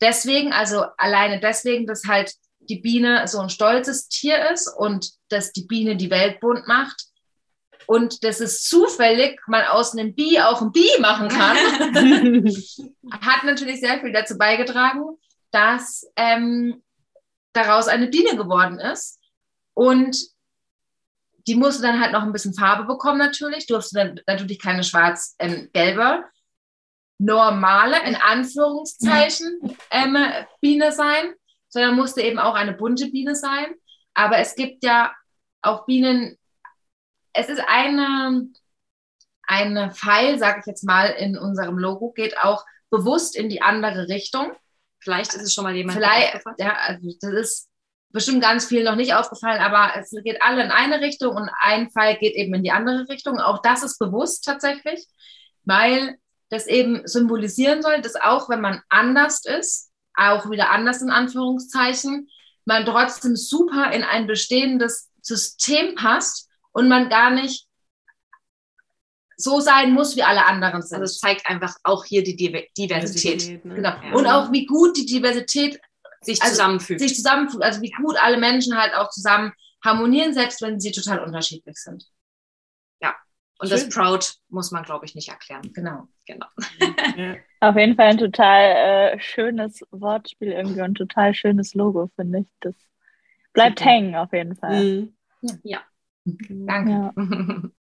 deswegen, 0.00 0.52
also 0.52 0.84
alleine 0.96 1.40
deswegen, 1.40 1.86
dass 1.86 2.04
halt 2.06 2.32
die 2.60 2.80
Biene 2.80 3.26
so 3.26 3.40
ein 3.40 3.50
stolzes 3.50 4.08
Tier 4.08 4.50
ist 4.50 4.68
und 4.76 5.10
dass 5.28 5.52
die 5.52 5.66
Biene 5.66 5.96
die 5.96 6.10
Welt 6.10 6.40
bunt 6.40 6.66
macht 6.68 7.08
und 7.86 8.22
dass 8.22 8.40
es 8.40 8.62
zufällig 8.62 9.40
man 9.46 9.64
aus 9.64 9.96
einem 9.96 10.14
Bi 10.14 10.40
auch 10.40 10.60
ein 10.60 10.72
Bi 10.72 10.88
machen 11.00 11.28
kann, 11.28 11.56
hat 13.22 13.44
natürlich 13.44 13.80
sehr 13.80 14.00
viel 14.00 14.12
dazu 14.12 14.36
beigetragen, 14.36 15.02
dass 15.50 16.06
ähm, 16.16 16.82
daraus 17.52 17.88
eine 17.88 18.08
Biene 18.08 18.36
geworden 18.36 18.78
ist. 18.78 19.20
Und 19.74 20.16
die 21.46 21.54
musste 21.54 21.82
dann 21.82 22.00
halt 22.00 22.12
noch 22.12 22.22
ein 22.22 22.32
bisschen 22.32 22.54
Farbe 22.54 22.84
bekommen 22.84 23.18
natürlich, 23.18 23.66
durfte 23.66 23.94
dann 23.94 24.20
natürlich 24.26 24.60
keine 24.60 24.84
schwarz-gelbe, 24.84 26.02
ähm, 26.02 26.24
normale, 27.18 28.02
in 28.06 28.16
Anführungszeichen, 28.16 29.76
ähm, 29.90 30.16
Biene 30.60 30.92
sein, 30.92 31.34
sondern 31.68 31.96
musste 31.96 32.20
eben 32.22 32.38
auch 32.38 32.54
eine 32.54 32.74
bunte 32.74 33.10
Biene 33.10 33.34
sein. 33.34 33.74
Aber 34.14 34.38
es 34.38 34.54
gibt 34.54 34.84
ja 34.84 35.12
auch 35.62 35.86
Bienen, 35.86 36.36
es 37.32 37.48
ist 37.48 37.62
eine, 37.66 38.48
eine 39.42 39.90
Pfeil, 39.90 40.38
sage 40.38 40.60
ich 40.60 40.66
jetzt 40.66 40.84
mal, 40.84 41.06
in 41.06 41.38
unserem 41.38 41.78
Logo, 41.78 42.12
geht 42.12 42.38
auch 42.38 42.64
bewusst 42.90 43.36
in 43.36 43.48
die 43.48 43.62
andere 43.62 44.08
Richtung. 44.08 44.52
Vielleicht 45.08 45.32
ist 45.32 45.42
es 45.42 45.54
schon 45.54 45.64
mal 45.64 45.74
jemand. 45.74 45.96
Vielleicht, 45.96 46.38
ja, 46.58 46.74
also 46.74 47.08
das 47.22 47.32
ist 47.32 47.68
bestimmt 48.10 48.42
ganz 48.42 48.66
viel 48.66 48.84
noch 48.84 48.94
nicht 48.94 49.14
aufgefallen, 49.14 49.62
aber 49.62 49.98
es 49.98 50.10
geht 50.22 50.42
alle 50.42 50.62
in 50.62 50.70
eine 50.70 51.00
Richtung 51.00 51.34
und 51.34 51.50
ein 51.62 51.88
Pfeil 51.88 52.18
geht 52.18 52.34
eben 52.34 52.52
in 52.52 52.62
die 52.62 52.72
andere 52.72 53.08
Richtung. 53.08 53.40
Auch 53.40 53.62
das 53.62 53.82
ist 53.82 53.98
bewusst 53.98 54.44
tatsächlich, 54.44 55.06
weil 55.64 56.18
das 56.50 56.66
eben 56.66 57.06
symbolisieren 57.06 57.80
soll, 57.80 58.02
dass 58.02 58.16
auch 58.16 58.50
wenn 58.50 58.60
man 58.60 58.82
anders 58.90 59.46
ist, 59.46 59.90
auch 60.14 60.50
wieder 60.50 60.72
anders 60.72 61.00
in 61.00 61.08
Anführungszeichen, 61.08 62.28
man 62.66 62.84
trotzdem 62.84 63.34
super 63.34 63.90
in 63.92 64.02
ein 64.02 64.26
bestehendes 64.26 65.08
System 65.22 65.94
passt 65.94 66.50
und 66.72 66.86
man 66.86 67.08
gar 67.08 67.30
nicht 67.30 67.66
so 69.40 69.60
sein 69.60 69.92
muss, 69.92 70.16
wie 70.16 70.24
alle 70.24 70.44
anderen 70.46 70.82
sind. 70.82 71.00
Also 71.00 71.12
es 71.12 71.20
zeigt 71.20 71.46
einfach 71.46 71.74
auch 71.84 72.04
hier 72.04 72.24
die 72.24 72.36
Diversität. 72.36 72.76
Diversität 72.76 73.64
ne? 73.64 73.76
Genau. 73.76 73.88
Ja. 73.88 74.12
Und 74.12 74.26
auch 74.26 74.52
wie 74.52 74.66
gut 74.66 74.96
die 74.96 75.06
Diversität 75.06 75.80
sich 76.20 76.42
also, 76.42 76.54
zusammenfügt. 76.54 77.00
Sich 77.00 77.14
zusammenfügt. 77.14 77.62
Also 77.62 77.80
wie 77.80 77.90
gut 77.90 78.16
alle 78.20 78.36
Menschen 78.36 78.76
halt 78.76 78.94
auch 78.94 79.10
zusammen 79.10 79.52
harmonieren, 79.84 80.34
selbst 80.34 80.60
wenn 80.60 80.80
sie 80.80 80.90
total 80.90 81.20
unterschiedlich 81.20 81.76
sind. 81.76 82.04
Ja. 83.00 83.14
Und 83.60 83.68
Schön. 83.68 83.78
das 83.78 83.88
Proud 83.88 84.34
muss 84.48 84.72
man, 84.72 84.82
glaube 84.82 85.04
ich, 85.04 85.14
nicht 85.14 85.28
erklären. 85.28 85.70
Genau. 85.72 86.08
Genau. 86.26 86.46
Ja. 87.16 87.36
Auf 87.60 87.76
jeden 87.76 87.94
Fall 87.94 88.06
ein 88.06 88.18
total 88.18 89.14
äh, 89.14 89.20
schönes 89.20 89.80
Wortspiel 89.92 90.52
irgendwie 90.52 90.82
und 90.82 90.96
total 90.96 91.32
schönes 91.32 91.74
Logo, 91.74 92.10
finde 92.16 92.40
ich. 92.40 92.48
Das 92.60 92.74
bleibt 93.52 93.78
Super. 93.78 93.90
hängen 93.90 94.14
auf 94.16 94.32
jeden 94.32 94.56
Fall. 94.56 94.84
Mhm. 94.84 95.14
Ja. 95.62 95.80
Danke. 96.24 96.90
Ja. 97.16 97.62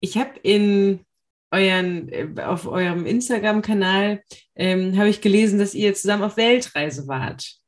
Ich 0.00 0.16
habe 0.16 0.38
in 0.42 1.04
euren, 1.50 2.08
äh, 2.08 2.42
auf 2.42 2.66
eurem 2.66 3.06
Instagram-Kanal 3.06 4.22
ähm, 4.54 4.96
habe 4.96 5.08
ich 5.08 5.20
gelesen, 5.20 5.58
dass 5.58 5.74
ihr 5.74 5.94
zusammen 5.94 6.22
auf 6.22 6.36
Weltreise 6.36 7.06
wart. 7.06 7.60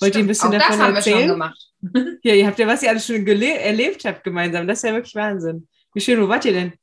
Wollt 0.00 0.14
ihr 0.14 0.20
ein 0.20 0.26
bisschen 0.26 0.50
davon 0.50 0.78
das 0.78 0.86
haben 0.86 0.96
erzählen? 0.96 1.16
Wir 1.16 1.22
schon 1.22 1.32
gemacht. 1.32 1.66
Ja, 2.22 2.34
ihr 2.34 2.46
habt 2.46 2.58
ja, 2.58 2.66
was 2.66 2.82
ihr 2.82 2.90
alles 2.90 3.06
schon 3.06 3.26
erlebt 3.26 4.04
habt 4.04 4.22
gemeinsam. 4.22 4.66
Das 4.66 4.78
ist 4.78 4.84
ja 4.84 4.92
wirklich 4.92 5.14
Wahnsinn. 5.14 5.66
Wie 5.94 6.00
schön, 6.00 6.20
wo 6.20 6.28
wart 6.28 6.44
ihr 6.44 6.52
denn? 6.52 6.74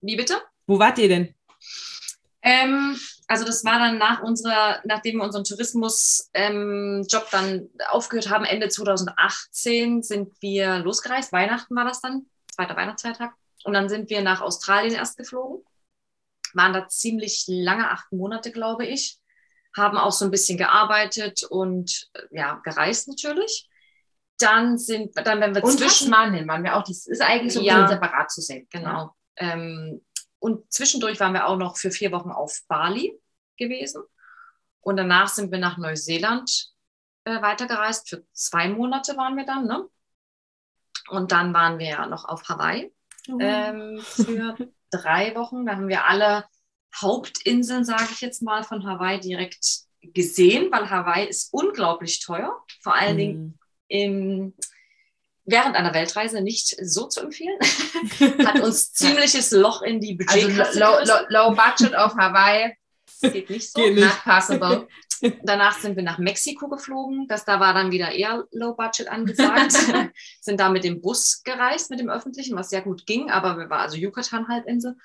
Wie 0.00 0.16
bitte? 0.16 0.40
Wo 0.66 0.78
wart 0.78 0.98
ihr 0.98 1.08
denn? 1.08 1.34
Ähm, 2.42 2.96
also 3.26 3.44
das 3.44 3.64
war 3.64 3.78
dann 3.78 3.98
nach 3.98 4.22
unserer, 4.22 4.80
nachdem 4.84 5.16
wir 5.18 5.24
unseren 5.24 5.44
Tourismusjob 5.44 6.28
ähm, 6.34 7.06
dann 7.30 7.68
aufgehört 7.90 8.30
haben, 8.30 8.44
Ende 8.44 8.68
2018 8.68 10.02
sind 10.02 10.32
wir 10.40 10.78
losgereist. 10.78 11.32
Weihnachten 11.32 11.74
war 11.74 11.84
das 11.84 12.00
dann, 12.00 12.26
zweiter 12.50 12.76
Weihnachtsfeiertag. 12.76 13.34
Und 13.64 13.72
dann 13.74 13.88
sind 13.88 14.10
wir 14.10 14.22
nach 14.22 14.40
Australien 14.40 14.94
erst 14.94 15.16
geflogen. 15.16 15.64
Waren 16.54 16.72
da 16.72 16.88
ziemlich 16.88 17.44
lange, 17.46 17.90
acht 17.90 18.10
Monate, 18.12 18.50
glaube 18.52 18.86
ich. 18.86 19.18
Haben 19.76 19.96
auch 19.98 20.12
so 20.12 20.24
ein 20.24 20.30
bisschen 20.30 20.58
gearbeitet 20.58 21.44
und 21.44 22.08
äh, 22.14 22.22
ja, 22.32 22.60
gereist 22.64 23.08
natürlich. 23.08 23.68
Dann 24.38 24.78
sind, 24.78 25.16
dann 25.16 25.40
wenn 25.40 25.54
wir 25.54 25.62
und 25.62 25.72
zwischen. 25.78 26.10
Tasmanien 26.10 26.48
waren 26.48 26.64
wir 26.64 26.76
auch, 26.76 26.82
das 26.82 27.06
ist 27.06 27.20
eigentlich 27.20 27.52
so 27.52 27.60
Ja. 27.60 27.86
separat 27.86 28.30
zu 28.30 28.40
sehen. 28.40 28.66
Genau. 28.70 29.14
Ähm, 29.36 30.04
und 30.38 30.72
zwischendurch 30.72 31.20
waren 31.20 31.34
wir 31.34 31.46
auch 31.46 31.56
noch 31.58 31.76
für 31.76 31.90
vier 31.90 32.10
Wochen 32.12 32.30
auf 32.30 32.60
Bali 32.66 33.20
gewesen. 33.58 34.02
Und 34.80 34.96
danach 34.96 35.28
sind 35.28 35.52
wir 35.52 35.58
nach 35.58 35.76
Neuseeland 35.76 36.70
äh, 37.24 37.42
weitergereist. 37.42 38.08
Für 38.08 38.24
zwei 38.32 38.68
Monate 38.68 39.16
waren 39.18 39.36
wir 39.36 39.44
dann, 39.44 39.66
ne? 39.66 39.86
Und 41.10 41.32
dann 41.32 41.52
waren 41.54 41.78
wir 41.78 41.86
ja 41.88 42.06
noch 42.06 42.24
auf 42.24 42.48
Hawaii 42.48 42.92
ähm, 43.40 44.00
für 44.02 44.56
drei 44.90 45.34
Wochen. 45.34 45.66
Da 45.66 45.72
haben 45.76 45.88
wir 45.88 46.06
alle 46.06 46.44
Hauptinseln, 47.00 47.84
sage 47.84 48.08
ich 48.12 48.20
jetzt 48.20 48.42
mal, 48.42 48.64
von 48.64 48.84
Hawaii 48.86 49.20
direkt 49.20 49.64
gesehen, 50.02 50.70
weil 50.72 50.88
Hawaii 50.90 51.28
ist 51.28 51.52
unglaublich 51.52 52.20
teuer. 52.24 52.56
Vor 52.82 52.94
allen 52.94 53.16
Dingen 53.16 53.38
Mhm. 53.42 53.54
im, 53.88 54.54
während 55.44 55.76
einer 55.76 55.92
Weltreise 55.94 56.40
nicht 56.40 56.76
so 56.82 57.06
zu 57.08 57.20
empfehlen. 57.20 57.58
Hat 58.46 58.60
uns 58.60 58.92
ziemliches 58.94 59.50
Loch 59.50 59.82
in 59.82 60.00
die 60.00 60.18
Also 60.26 60.46
Budgetkasse 60.46 60.78
low, 60.80 60.92
gerissen. 60.92 61.14
low, 61.30 61.48
low 61.50 61.54
budget 61.54 61.94
auf 61.96 62.14
Hawaii, 62.16 62.74
Geht 63.22 63.50
nicht 63.50 63.70
so. 63.72 63.82
Geht 63.82 63.96
nicht. 63.96 64.04
not 64.04 64.22
possible. 64.24 64.88
Danach 65.44 65.78
sind 65.78 65.96
wir 65.96 66.02
nach 66.02 66.18
Mexiko 66.18 66.68
geflogen. 66.68 67.26
Das 67.28 67.44
da 67.44 67.60
war 67.60 67.74
dann 67.74 67.90
wieder 67.90 68.12
eher 68.12 68.44
Low 68.52 68.74
Budget 68.74 69.08
angesagt. 69.08 69.72
sind 70.40 70.60
da 70.60 70.68
mit 70.68 70.84
dem 70.84 71.00
Bus 71.00 71.42
gereist, 71.44 71.90
mit 71.90 72.00
dem 72.00 72.10
öffentlichen, 72.10 72.56
was 72.56 72.70
sehr 72.70 72.82
gut 72.82 73.06
ging, 73.06 73.30
aber 73.30 73.58
wir 73.58 73.68
waren 73.70 73.80
also 73.80 73.96
Yucatan-Halbinsel 73.96 74.96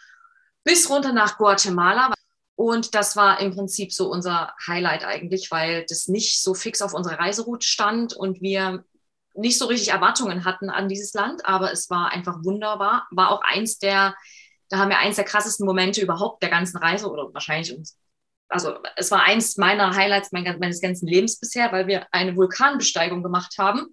bis 0.63 0.89
runter 0.89 1.13
nach 1.13 1.37
Guatemala. 1.37 2.13
Und 2.55 2.95
das 2.95 3.15
war 3.17 3.41
im 3.41 3.53
Prinzip 3.53 3.91
so 3.91 4.09
unser 4.09 4.53
Highlight 4.65 5.03
eigentlich, 5.03 5.51
weil 5.51 5.85
das 5.87 6.07
nicht 6.07 6.41
so 6.41 6.53
fix 6.53 6.81
auf 6.81 6.93
unserer 6.93 7.19
Reiseroute 7.19 7.67
stand 7.67 8.13
und 8.13 8.41
wir 8.41 8.85
nicht 9.33 9.57
so 9.57 9.65
richtig 9.65 9.89
Erwartungen 9.89 10.45
hatten 10.45 10.69
an 10.69 10.87
dieses 10.87 11.13
Land, 11.13 11.45
aber 11.45 11.73
es 11.73 11.89
war 11.89 12.11
einfach 12.11 12.43
wunderbar. 12.43 13.07
War 13.11 13.31
auch 13.31 13.41
eins 13.41 13.77
der, 13.79 14.15
da 14.69 14.77
haben 14.77 14.89
wir 14.89 14.99
eins 14.99 15.17
der 15.17 15.25
krassesten 15.25 15.65
Momente 15.65 16.01
überhaupt 16.01 16.41
der 16.41 16.49
ganzen 16.49 16.77
Reise 16.77 17.11
oder 17.11 17.33
wahrscheinlich 17.33 17.77
uns 17.77 17.97
also 18.49 18.75
es 18.95 19.11
war 19.11 19.23
eins 19.23 19.57
meiner 19.57 19.95
Highlights 19.95 20.31
mein, 20.31 20.43
meines 20.59 20.81
ganzen 20.81 21.07
Lebens 21.07 21.39
bisher, 21.39 21.71
weil 21.71 21.87
wir 21.87 22.07
eine 22.11 22.35
Vulkanbesteigung 22.35 23.23
gemacht 23.23 23.55
haben 23.57 23.87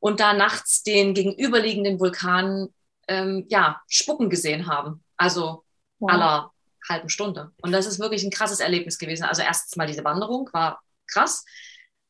und 0.00 0.20
da 0.20 0.34
nachts 0.34 0.82
den 0.82 1.14
gegenüberliegenden 1.14 1.98
Vulkan 1.98 2.68
ähm, 3.08 3.46
ja, 3.48 3.80
spucken 3.88 4.30
gesehen 4.30 4.66
haben. 4.66 5.02
Also 5.16 5.64
Wow. 5.98 6.10
aller 6.10 6.52
halben 6.88 7.08
Stunde. 7.08 7.52
Und 7.62 7.72
das 7.72 7.86
ist 7.86 7.98
wirklich 7.98 8.22
ein 8.22 8.30
krasses 8.30 8.60
Erlebnis 8.60 8.98
gewesen. 8.98 9.24
Also 9.24 9.42
erstens 9.42 9.76
mal 9.76 9.86
diese 9.86 10.04
Wanderung 10.04 10.48
war 10.52 10.80
krass, 11.10 11.44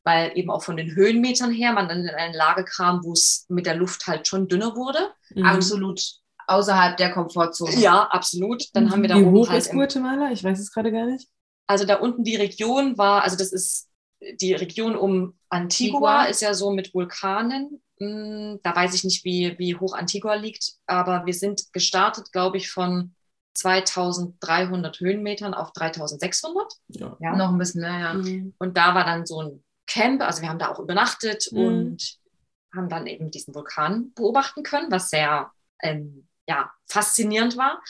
weil 0.03 0.37
eben 0.37 0.49
auch 0.49 0.63
von 0.63 0.77
den 0.77 0.93
Höhenmetern 0.95 1.51
her 1.51 1.71
man 1.71 1.87
dann 1.87 2.01
in 2.01 2.09
eine 2.09 2.37
Lage 2.37 2.65
kam, 2.65 3.03
wo 3.03 3.13
es 3.13 3.45
mit 3.49 3.65
der 3.65 3.75
Luft 3.75 4.07
halt 4.07 4.27
schon 4.27 4.47
dünner 4.47 4.75
wurde. 4.75 4.99
Mhm. 5.29 5.45
Absolut 5.45 6.01
außerhalb 6.47 6.97
der 6.97 7.11
Komfortzone. 7.11 7.79
Ja, 7.79 8.03
absolut. 8.03 8.63
Dann 8.73 8.91
haben 8.91 9.01
wir 9.01 9.09
da 9.09 9.15
Wie 9.15 9.23
oben 9.23 9.37
hoch 9.37 9.49
halt 9.49 9.59
ist 9.59 9.71
Guatemala? 9.71 10.31
Ich 10.31 10.43
weiß 10.43 10.59
es 10.59 10.71
gerade 10.71 10.91
gar 10.91 11.05
nicht. 11.05 11.27
Also 11.67 11.85
da 11.85 11.95
unten 11.95 12.23
die 12.23 12.35
Region 12.35 12.97
war, 12.97 13.23
also 13.23 13.37
das 13.37 13.51
ist 13.51 13.89
die 14.41 14.53
Region 14.53 14.95
um 14.95 15.37
Antigua, 15.49 16.19
Antigua. 16.19 16.23
ist 16.25 16.41
ja 16.41 16.53
so 16.53 16.71
mit 16.71 16.93
Vulkanen. 16.93 17.81
Hm, 17.99 18.59
Da 18.63 18.75
weiß 18.75 18.93
ich 18.95 19.03
nicht, 19.03 19.23
wie, 19.25 19.57
wie 19.59 19.75
hoch 19.75 19.93
Antigua 19.93 20.33
liegt, 20.35 20.73
aber 20.85 21.25
wir 21.25 21.33
sind 21.33 21.71
gestartet, 21.73 22.31
glaube 22.31 22.57
ich, 22.57 22.71
von 22.71 23.13
2300 23.55 24.99
Höhenmetern 24.99 25.53
auf 25.53 25.71
3600. 25.73 26.73
Ja. 26.89 27.17
Ja. 27.19 27.35
Noch 27.35 27.49
ein 27.49 27.57
bisschen, 27.57 27.81
naja. 27.81 28.13
Mhm. 28.13 28.53
Und 28.59 28.77
da 28.77 28.93
war 28.95 29.03
dann 29.05 29.25
so 29.25 29.41
ein 29.41 29.63
Camp, 29.87 30.21
also 30.21 30.41
wir 30.41 30.49
haben 30.49 30.59
da 30.59 30.69
auch 30.71 30.79
übernachtet 30.79 31.49
Mhm. 31.51 31.59
und 31.59 32.17
haben 32.75 32.89
dann 32.89 33.07
eben 33.07 33.31
diesen 33.31 33.55
Vulkan 33.55 34.13
beobachten 34.13 34.61
können, 34.63 34.91
was 34.91 35.09
sehr 35.09 35.51
ähm, 35.81 36.27
ja, 36.47 36.71
faszinierend 36.87 37.57
war. 37.57 37.81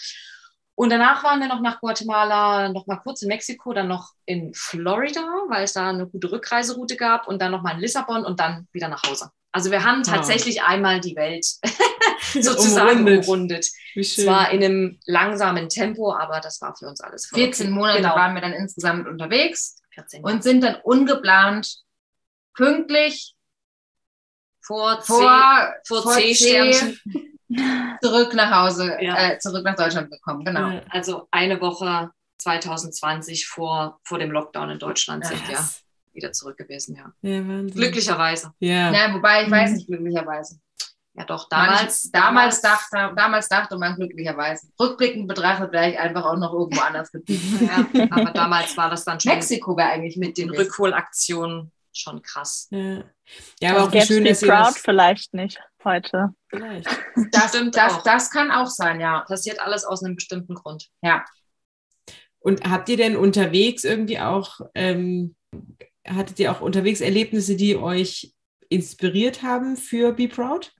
Und 0.77 0.91
danach 0.91 1.23
waren 1.23 1.39
wir 1.39 1.47
noch 1.47 1.59
nach 1.59 1.79
Guatemala, 1.79 2.69
noch 2.69 2.85
mal 2.85 2.97
kurz 2.97 3.23
in 3.23 3.29
Mexiko, 3.29 3.73
dann 3.73 3.87
noch 3.87 4.11
in 4.25 4.53
Florida, 4.53 5.23
weil 5.49 5.63
es 5.63 5.73
da 5.73 5.89
eine 5.89 6.05
gute 6.05 6.31
Rückreiseroute 6.31 6.97
gab 6.97 7.27
und 7.27 7.41
dann 7.41 7.51
noch 7.51 7.63
mal 7.63 7.71
in 7.71 7.79
Lissabon 7.79 8.23
und 8.23 8.39
dann 8.39 8.67
wieder 8.73 8.87
nach 8.87 9.01
Hause. 9.01 9.31
Also 9.51 9.71
wir 9.71 9.83
haben 9.83 10.03
tatsächlich 10.03 10.57
wow. 10.57 10.67
einmal 10.67 10.99
die 10.99 11.15
Welt 11.15 11.47
sozusagen 12.39 13.07
umrundet. 13.07 13.65
Zwar 14.03 14.51
in 14.51 14.63
einem 14.63 14.99
langsamen 15.07 15.67
Tempo, 15.67 16.13
aber 16.13 16.41
das 16.41 16.61
war 16.61 16.75
für 16.75 16.85
uns 16.85 17.01
alles 17.01 17.25
14 17.33 17.65
okay. 17.65 17.73
Monate 17.73 18.01
genau. 18.03 18.15
waren 18.15 18.35
wir 18.35 18.41
dann 18.41 18.53
insgesamt 18.53 19.07
unterwegs 19.07 19.81
und 20.21 20.43
sind 20.43 20.63
dann 20.63 20.75
ungeplant 20.83 21.75
pünktlich 22.53 23.33
vor, 24.61 25.01
vor, 25.01 25.73
vor, 25.87 26.03
vor 26.03 26.13
C-Sternchen 26.13 26.99
zurück 28.01 28.33
nach 28.33 28.63
Hause, 28.63 28.97
ja. 29.01 29.31
äh, 29.31 29.39
zurück 29.39 29.63
nach 29.63 29.75
Deutschland 29.75 30.11
gekommen. 30.11 30.43
Genau. 30.43 30.81
Also 30.89 31.27
eine 31.31 31.59
Woche 31.61 32.11
2020 32.39 33.47
vor, 33.47 33.99
vor 34.03 34.19
dem 34.19 34.31
Lockdown 34.31 34.71
in 34.71 34.79
Deutschland 34.79 35.23
ja, 35.23 35.29
sind 35.29 35.47
wir 35.47 35.59
wieder 36.13 36.31
zurück 36.31 36.57
gewesen, 36.57 36.95
ja. 36.95 37.11
ja 37.21 37.41
Glücklicherweise. 37.41 38.51
Ja. 38.59 38.91
ja. 38.91 39.13
Wobei 39.13 39.43
ich 39.43 39.51
weiß 39.51 39.71
nicht 39.71 39.87
glücklicherweise. 39.87 40.59
Ja, 41.13 41.25
doch, 41.25 41.49
damals. 41.49 42.11
damals, 42.11 42.61
damals, 42.61 42.61
dachte, 42.61 43.15
damals 43.15 43.49
dachte 43.49 43.77
man 43.77 43.95
glücklicherweise. 43.95 44.67
Rückblickend 44.79 45.27
betrachtet 45.27 45.71
wäre 45.71 45.89
ich 45.89 45.99
einfach 45.99 46.23
auch 46.25 46.37
noch 46.37 46.53
irgendwo 46.53 46.79
anders 46.81 47.11
geblieben. 47.11 47.67
ja, 47.93 48.07
aber 48.11 48.31
damals 48.31 48.77
war 48.77 48.91
das 48.91 49.03
dann 49.03 49.19
schon. 49.19 49.31
Mexiko 49.31 49.75
wäre 49.75 49.89
eigentlich 49.89 50.17
mit 50.17 50.37
den 50.37 50.51
Rückholaktionen 50.51 51.71
schon 51.99 52.21
krass. 52.21 52.67
Ja, 52.71 53.03
ja 53.61 53.75
aber 53.75 53.83
auch 53.85 54.05
schön, 54.05 54.25
dass 54.25 54.41
Proud 54.41 54.49
das 54.49 54.77
vielleicht 54.79 55.33
nicht 55.33 55.59
heute. 55.83 56.29
Vielleicht. 56.49 56.87
Das, 57.31 57.49
Stimmt 57.49 57.75
das, 57.75 58.03
das 58.03 58.29
kann 58.29 58.51
auch 58.51 58.67
sein, 58.67 58.99
ja. 58.99 59.21
Passiert 59.21 59.59
alles 59.59 59.85
aus 59.85 60.03
einem 60.03 60.15
bestimmten 60.15 60.55
Grund. 60.55 60.87
Ja. 61.01 61.25
Und 62.39 62.69
habt 62.69 62.89
ihr 62.89 62.97
denn 62.97 63.15
unterwegs 63.15 63.83
irgendwie 63.83 64.19
auch, 64.19 64.59
ähm, 64.75 65.35
hattet 66.07 66.39
ihr 66.39 66.51
auch 66.51 66.61
unterwegs 66.61 67.01
Erlebnisse, 67.01 67.55
die 67.55 67.75
euch 67.75 68.33
inspiriert 68.69 69.43
haben 69.43 69.77
für 69.77 70.13
Be 70.13 70.27
Proud? 70.27 70.73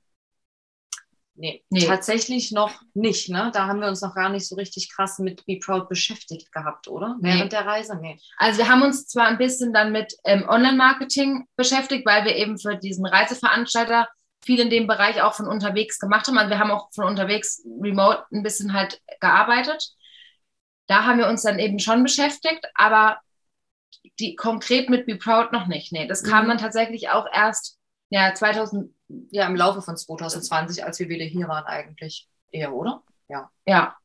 Nee, 1.40 1.64
nee, 1.70 1.86
tatsächlich 1.86 2.52
noch 2.52 2.82
nicht. 2.96 3.30
Ne? 3.30 3.52
Da 3.54 3.68
haben 3.68 3.80
wir 3.80 3.88
uns 3.88 4.02
noch 4.02 4.16
gar 4.16 4.30
nicht 4.30 4.48
so 4.48 4.56
richtig 4.56 4.92
krass 4.92 5.20
mit 5.20 5.46
Be 5.46 5.60
Proud 5.64 5.88
beschäftigt 5.88 6.52
gehabt, 6.52 6.88
oder? 6.88 7.16
Nee. 7.22 7.36
Während 7.36 7.52
der 7.54 7.66
Reise? 7.66 7.96
Nee. 8.02 8.20
Also 8.38 8.58
wir 8.58 8.68
haben 8.68 8.82
uns 8.82 9.08
zwar 9.08 9.28
ein 9.28 9.38
bisschen 9.38 9.72
dann 9.72 9.92
mit 9.92 10.16
ähm, 10.26 10.50
Online-Marketing 10.50 11.46
beschäftigt, 11.56 12.08
weil 12.08 12.26
wir 12.26 12.36
eben 12.36 12.58
für 12.58 12.76
diesen 12.76 13.06
Reiseveranstalter 13.06 14.08
viel 14.44 14.60
in 14.60 14.72
dem 14.72 14.88
Bereich 14.88 15.22
auch 15.22 15.36
von 15.36 15.48
unterwegs 15.48 16.00
gemacht 16.00 16.28
haben. 16.28 16.40
Also 16.40 16.50
wir 16.50 16.60
haben 16.60 16.72
auch 16.72 16.90
von 16.92 17.06
unterwegs 17.06 17.64
remote 17.82 18.24
ein 18.32 18.42
bisschen 18.42 18.74
halt 18.74 19.00
gearbeitet. 19.20 19.92
Da 20.88 21.06
haben 21.06 21.20
wir 21.20 21.28
uns 21.28 21.44
dann 21.44 21.60
eben 21.60 21.78
schon 21.78 22.02
beschäftigt, 22.02 22.66
aber 22.74 23.20
die 24.20 24.36
konkret 24.36 24.90
mit 24.90 25.06
Be 25.06 25.18
Proud 25.18 25.52
noch 25.52 25.68
nicht. 25.68 25.92
Nee, 25.92 26.08
das 26.08 26.24
kam 26.24 26.46
mhm. 26.46 26.50
dann 26.50 26.58
tatsächlich 26.58 27.10
auch 27.10 27.28
erst 27.32 27.78
ja, 28.10 28.34
2000, 28.34 28.94
ja, 29.32 29.48
im 29.48 29.56
Laufe 29.56 29.82
von 29.82 29.98
2020, 29.98 30.84
als 30.84 31.00
wir 31.00 31.10
wieder 31.10 31.26
hier 31.26 31.48
waren, 31.48 31.66
eigentlich 31.66 32.28
eher, 32.52 32.74
oder? 32.74 33.04
Ja. 33.28 33.50
Ja. 33.66 33.96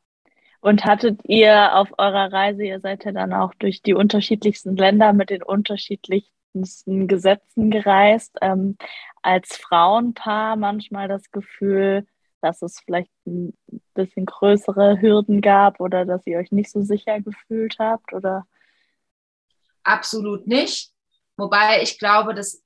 Und 0.61 0.85
hattet 0.85 1.21
ihr 1.25 1.75
auf 1.75 1.89
eurer 1.99 2.33
Reise, 2.33 2.65
ihr 2.65 2.81
seid 2.81 3.05
ja 3.05 3.13
dann 3.13 3.33
auch 3.33 3.53
durch 3.55 3.83
die 3.83 3.95
unterschiedlichsten 3.95 4.77
Länder 4.77 5.13
mit 5.13 5.31
den 5.31 5.43
unterschiedlichsten 5.43 7.09
Gesetzen 7.09 7.71
gereist, 7.71 8.37
ähm, 8.41 8.77
als 9.23 9.57
Frauenpaar 9.57 10.57
manchmal 10.57 11.09
das 11.09 11.31
Gefühl, 11.31 12.07
dass 12.41 12.63
es 12.63 12.81
vielleicht 12.81 13.11
ein 13.27 13.57
bisschen 13.95 14.27
größere 14.27 15.01
Hürden 15.01 15.41
gab 15.41 15.81
oder 15.81 16.05
dass 16.05 16.27
ihr 16.27 16.39
euch 16.39 16.53
nicht 16.53 16.71
so 16.71 16.83
sicher 16.83 17.21
gefühlt 17.21 17.77
habt 17.79 18.13
oder? 18.13 18.47
Absolut 19.85 20.47
nicht. 20.47 20.93
Wobei 21.37 21.83
ich 21.83 21.99
glaube, 21.99 22.35
dass 22.35 22.62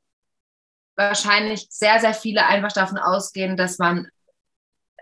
wahrscheinlich 0.96 1.66
sehr, 1.70 2.00
sehr 2.00 2.14
viele 2.14 2.46
einfach 2.46 2.72
davon 2.72 2.98
ausgehen, 2.98 3.56
dass 3.56 3.78
man 3.78 4.08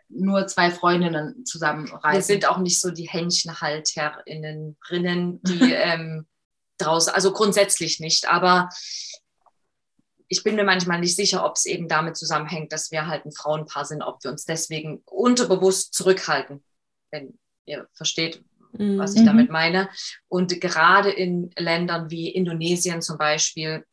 nur 0.08 0.46
zwei 0.46 0.70
Freundinnen 0.70 1.44
zusammenreisen. 1.44 2.18
Wir 2.18 2.22
sind 2.22 2.46
auch 2.48 2.58
nicht 2.58 2.80
so 2.80 2.90
die 2.90 3.08
Händchenhalterinnen, 3.08 4.76
die 5.42 5.72
ähm, 5.72 6.26
draußen, 6.78 7.12
also 7.14 7.32
grundsätzlich 7.32 8.00
nicht, 8.00 8.28
aber 8.28 8.68
ich 10.28 10.42
bin 10.42 10.56
mir 10.56 10.64
manchmal 10.64 11.00
nicht 11.00 11.16
sicher, 11.16 11.44
ob 11.44 11.56
es 11.56 11.66
eben 11.66 11.88
damit 11.88 12.16
zusammenhängt, 12.16 12.72
dass 12.72 12.90
wir 12.90 13.06
halt 13.06 13.24
ein 13.24 13.32
Frauenpaar 13.32 13.84
sind, 13.84 14.02
ob 14.02 14.24
wir 14.24 14.30
uns 14.30 14.44
deswegen 14.44 15.02
unterbewusst 15.04 15.94
zurückhalten, 15.94 16.64
wenn 17.10 17.38
ihr 17.66 17.88
versteht, 17.92 18.42
was 18.72 19.14
ich 19.14 19.20
mhm. 19.20 19.26
damit 19.26 19.50
meine. 19.50 19.88
Und 20.28 20.60
gerade 20.60 21.10
in 21.10 21.50
Ländern 21.56 22.10
wie 22.10 22.28
Indonesien 22.28 23.02
zum 23.02 23.18
Beispiel, 23.18 23.84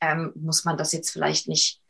ähm, 0.00 0.32
muss 0.36 0.64
man 0.64 0.76
das 0.76 0.92
jetzt 0.92 1.10
vielleicht 1.10 1.48
nicht, 1.48 1.80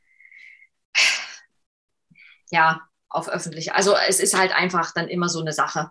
ja, 2.51 2.81
auf 3.09 3.29
öffentlich. 3.29 3.73
Also 3.73 3.95
es 4.09 4.21
ist 4.21 4.37
halt 4.37 4.55
einfach 4.55 4.93
dann 4.93 5.09
immer 5.09 5.29
so 5.29 5.41
eine 5.41 5.53
Sache. 5.53 5.91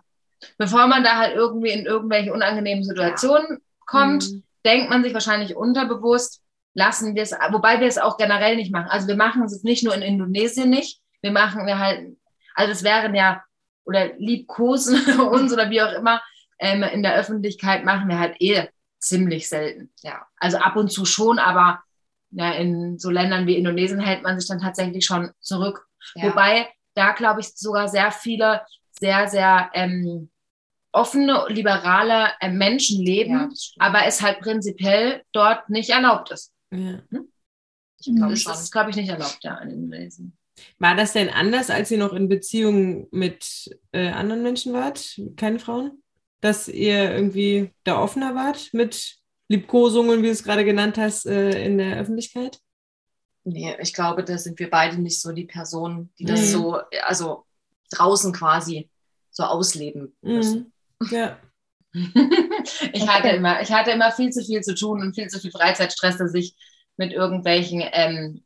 Bevor 0.56 0.86
man 0.86 1.02
da 1.02 1.16
halt 1.16 1.34
irgendwie 1.34 1.70
in 1.70 1.84
irgendwelche 1.84 2.32
unangenehmen 2.32 2.84
Situationen 2.84 3.48
ja. 3.50 3.56
kommt, 3.86 4.30
mhm. 4.30 4.44
denkt 4.64 4.90
man 4.90 5.02
sich 5.02 5.14
wahrscheinlich 5.14 5.56
unterbewusst, 5.56 6.42
lassen 6.74 7.14
wir 7.16 7.22
es, 7.22 7.32
wobei 7.50 7.80
wir 7.80 7.88
es 7.88 7.98
auch 7.98 8.16
generell 8.16 8.56
nicht 8.56 8.72
machen. 8.72 8.88
Also 8.88 9.08
wir 9.08 9.16
machen 9.16 9.42
es 9.42 9.62
nicht 9.64 9.82
nur 9.82 9.94
in 9.94 10.02
Indonesien 10.02 10.70
nicht, 10.70 11.00
wir 11.22 11.32
machen 11.32 11.66
wir 11.66 11.78
halt, 11.78 12.16
also 12.54 12.72
es 12.72 12.84
wären 12.84 13.14
ja, 13.14 13.42
oder 13.84 14.14
liebkosen 14.18 15.18
uns 15.30 15.52
oder 15.52 15.70
wie 15.70 15.82
auch 15.82 15.92
immer, 15.92 16.22
ähm, 16.60 16.82
in 16.84 17.02
der 17.02 17.16
Öffentlichkeit 17.16 17.84
machen 17.84 18.08
wir 18.08 18.18
halt 18.18 18.36
eh 18.40 18.68
ziemlich 18.98 19.48
selten. 19.48 19.92
Ja, 20.02 20.26
also 20.36 20.58
ab 20.58 20.76
und 20.76 20.90
zu 20.90 21.04
schon, 21.04 21.38
aber 21.38 21.82
ja, 22.30 22.52
in 22.52 22.98
so 22.98 23.10
Ländern 23.10 23.46
wie 23.46 23.56
Indonesien 23.56 24.00
hält 24.00 24.22
man 24.22 24.38
sich 24.38 24.48
dann 24.48 24.60
tatsächlich 24.60 25.04
schon 25.04 25.30
zurück. 25.40 25.86
Ja. 26.14 26.24
Wobei 26.24 26.68
da, 26.94 27.12
glaube 27.12 27.40
ich, 27.40 27.48
sogar 27.54 27.88
sehr 27.88 28.10
viele 28.10 28.62
sehr, 28.98 29.28
sehr 29.28 29.70
ähm, 29.74 30.30
offene, 30.92 31.46
liberale 31.48 32.28
äh, 32.40 32.50
Menschen 32.50 33.04
leben, 33.04 33.32
ja, 33.32 33.48
aber 33.78 34.06
es 34.06 34.22
halt 34.22 34.40
prinzipiell 34.40 35.22
dort 35.32 35.68
nicht 35.70 35.90
erlaubt 35.90 36.30
ist. 36.30 36.52
Ja. 36.70 37.00
Hm? 37.10 37.28
Ich 38.00 38.14
glaube 38.14 38.36
schon. 38.36 38.52
Das 38.52 38.62
ist, 38.62 38.72
glaube 38.72 38.90
ich, 38.90 38.96
nicht 38.96 39.08
erlaubt, 39.08 39.38
ja, 39.42 39.58
in 39.58 39.70
Indonesien. 39.70 40.36
War 40.78 40.96
das 40.96 41.12
denn 41.12 41.28
anders, 41.28 41.70
als 41.70 41.90
ihr 41.90 41.98
noch 41.98 42.12
in 42.12 42.28
Beziehung 42.28 43.08
mit 43.10 43.70
äh, 43.92 44.08
anderen 44.08 44.42
Menschen 44.42 44.72
wart, 44.72 45.20
keine 45.36 45.58
Frauen? 45.58 46.02
Dass 46.40 46.68
ihr 46.68 47.12
irgendwie 47.12 47.72
da 47.84 48.00
offener 48.00 48.34
wart 48.34 48.70
mit 48.72 49.18
Liebkosungen, 49.48 50.22
wie 50.22 50.26
du 50.26 50.32
es 50.32 50.44
gerade 50.44 50.64
genannt 50.64 50.98
hast, 50.98 51.26
äh, 51.26 51.64
in 51.64 51.78
der 51.78 51.98
Öffentlichkeit? 51.98 52.60
Nee, 53.44 53.74
ich 53.80 53.94
glaube, 53.94 54.22
da 54.22 54.36
sind 54.36 54.58
wir 54.58 54.68
beide 54.68 55.00
nicht 55.00 55.20
so 55.20 55.32
die 55.32 55.46
Personen, 55.46 56.12
die 56.18 56.24
das 56.24 56.40
mhm. 56.40 56.46
so, 56.46 56.80
also 57.06 57.44
draußen 57.90 58.32
quasi 58.32 58.90
so 59.30 59.44
ausleben 59.44 60.14
müssen. 60.20 60.72
Mhm. 61.00 61.08
Ja. 61.10 61.38
ich, 62.92 63.08
hatte 63.08 63.28
immer, 63.28 63.62
ich 63.62 63.72
hatte 63.72 63.92
immer 63.92 64.12
viel 64.12 64.30
zu 64.30 64.44
viel 64.44 64.60
zu 64.60 64.74
tun 64.74 65.00
und 65.00 65.14
viel 65.14 65.28
zu 65.28 65.40
viel 65.40 65.50
Freizeitstress, 65.50 66.18
dass 66.18 66.34
ich 66.34 66.54
mit 66.98 67.12
irgendwelchen 67.12 67.82
ähm, 67.92 68.44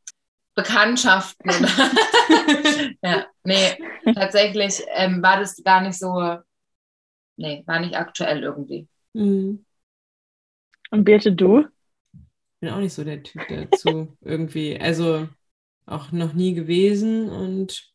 Bekanntschaften. 0.54 1.50
ja, 3.02 3.26
nee, 3.42 3.76
tatsächlich 4.14 4.82
ähm, 4.94 5.20
war 5.22 5.40
das 5.40 5.56
gar 5.64 5.80
nicht 5.80 5.98
so, 5.98 6.38
nee, 7.36 7.64
war 7.66 7.80
nicht 7.80 7.96
aktuell 7.96 8.42
irgendwie. 8.44 8.86
Mhm. 9.14 9.64
Und 10.92 11.04
Birte, 11.04 11.32
du? 11.32 11.60
Ich 12.12 12.60
bin 12.60 12.70
auch 12.70 12.78
nicht 12.78 12.92
so 12.92 13.02
der 13.02 13.22
Typ 13.22 13.42
dazu 13.48 14.16
irgendwie. 14.20 14.78
Also 14.78 15.26
auch 15.86 16.12
noch 16.12 16.34
nie 16.34 16.54
gewesen 16.54 17.28
und 17.28 17.92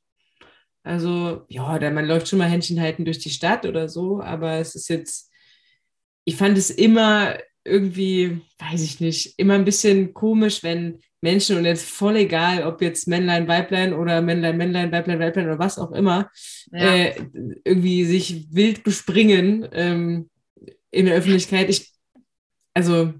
also, 0.83 1.45
ja, 1.49 1.77
man 1.91 2.05
läuft 2.05 2.29
schon 2.29 2.39
mal 2.39 2.49
Händchen 2.49 2.79
halten 2.79 3.03
durch 3.03 3.19
die 3.19 3.29
Stadt 3.29 3.65
oder 3.65 3.89
so, 3.89 4.21
aber 4.21 4.53
es 4.53 4.73
ist 4.73 4.87
jetzt, 4.87 5.29
ich 6.23 6.37
fand 6.37 6.57
es 6.57 6.69
immer 6.69 7.37
irgendwie, 7.65 8.39
weiß 8.57 8.81
ich 8.83 9.01
nicht, 9.01 9.37
immer 9.37 9.55
ein 9.55 9.65
bisschen 9.65 10.13
komisch, 10.13 10.63
wenn 10.63 11.01
Menschen 11.19 11.57
und 11.57 11.65
jetzt 11.65 11.89
voll 11.89 12.15
egal, 12.15 12.63
ob 12.63 12.81
jetzt 12.81 13.05
Männlein, 13.05 13.49
Weiblein 13.49 13.93
oder 13.93 14.21
Männlein, 14.21 14.55
Männlein, 14.55 14.91
Weiblein, 14.91 15.19
Weiblein 15.19 15.47
oder 15.47 15.59
was 15.59 15.77
auch 15.77 15.91
immer, 15.91 16.31
ja. 16.71 16.95
äh, 16.95 17.15
irgendwie 17.65 18.05
sich 18.05 18.47
wild 18.53 18.83
bespringen 18.83 19.67
ähm, 19.73 20.29
in 20.91 21.05
der 21.07 21.15
Öffentlichkeit. 21.15 21.69
Ich 21.69 21.96
also 22.77 23.11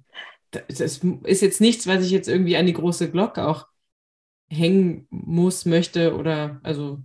das 0.52 1.02
ist 1.24 1.42
jetzt 1.42 1.62
nichts, 1.62 1.88
was 1.88 2.04
ich 2.04 2.12
jetzt 2.12 2.28
irgendwie 2.28 2.58
an 2.58 2.68
die 2.68 2.74
große 2.74 3.10
Glocke 3.10 3.48
auch 3.48 3.66
hängen 4.50 5.08
muss, 5.10 5.66
möchte 5.66 6.16
oder 6.16 6.60
also. 6.62 7.00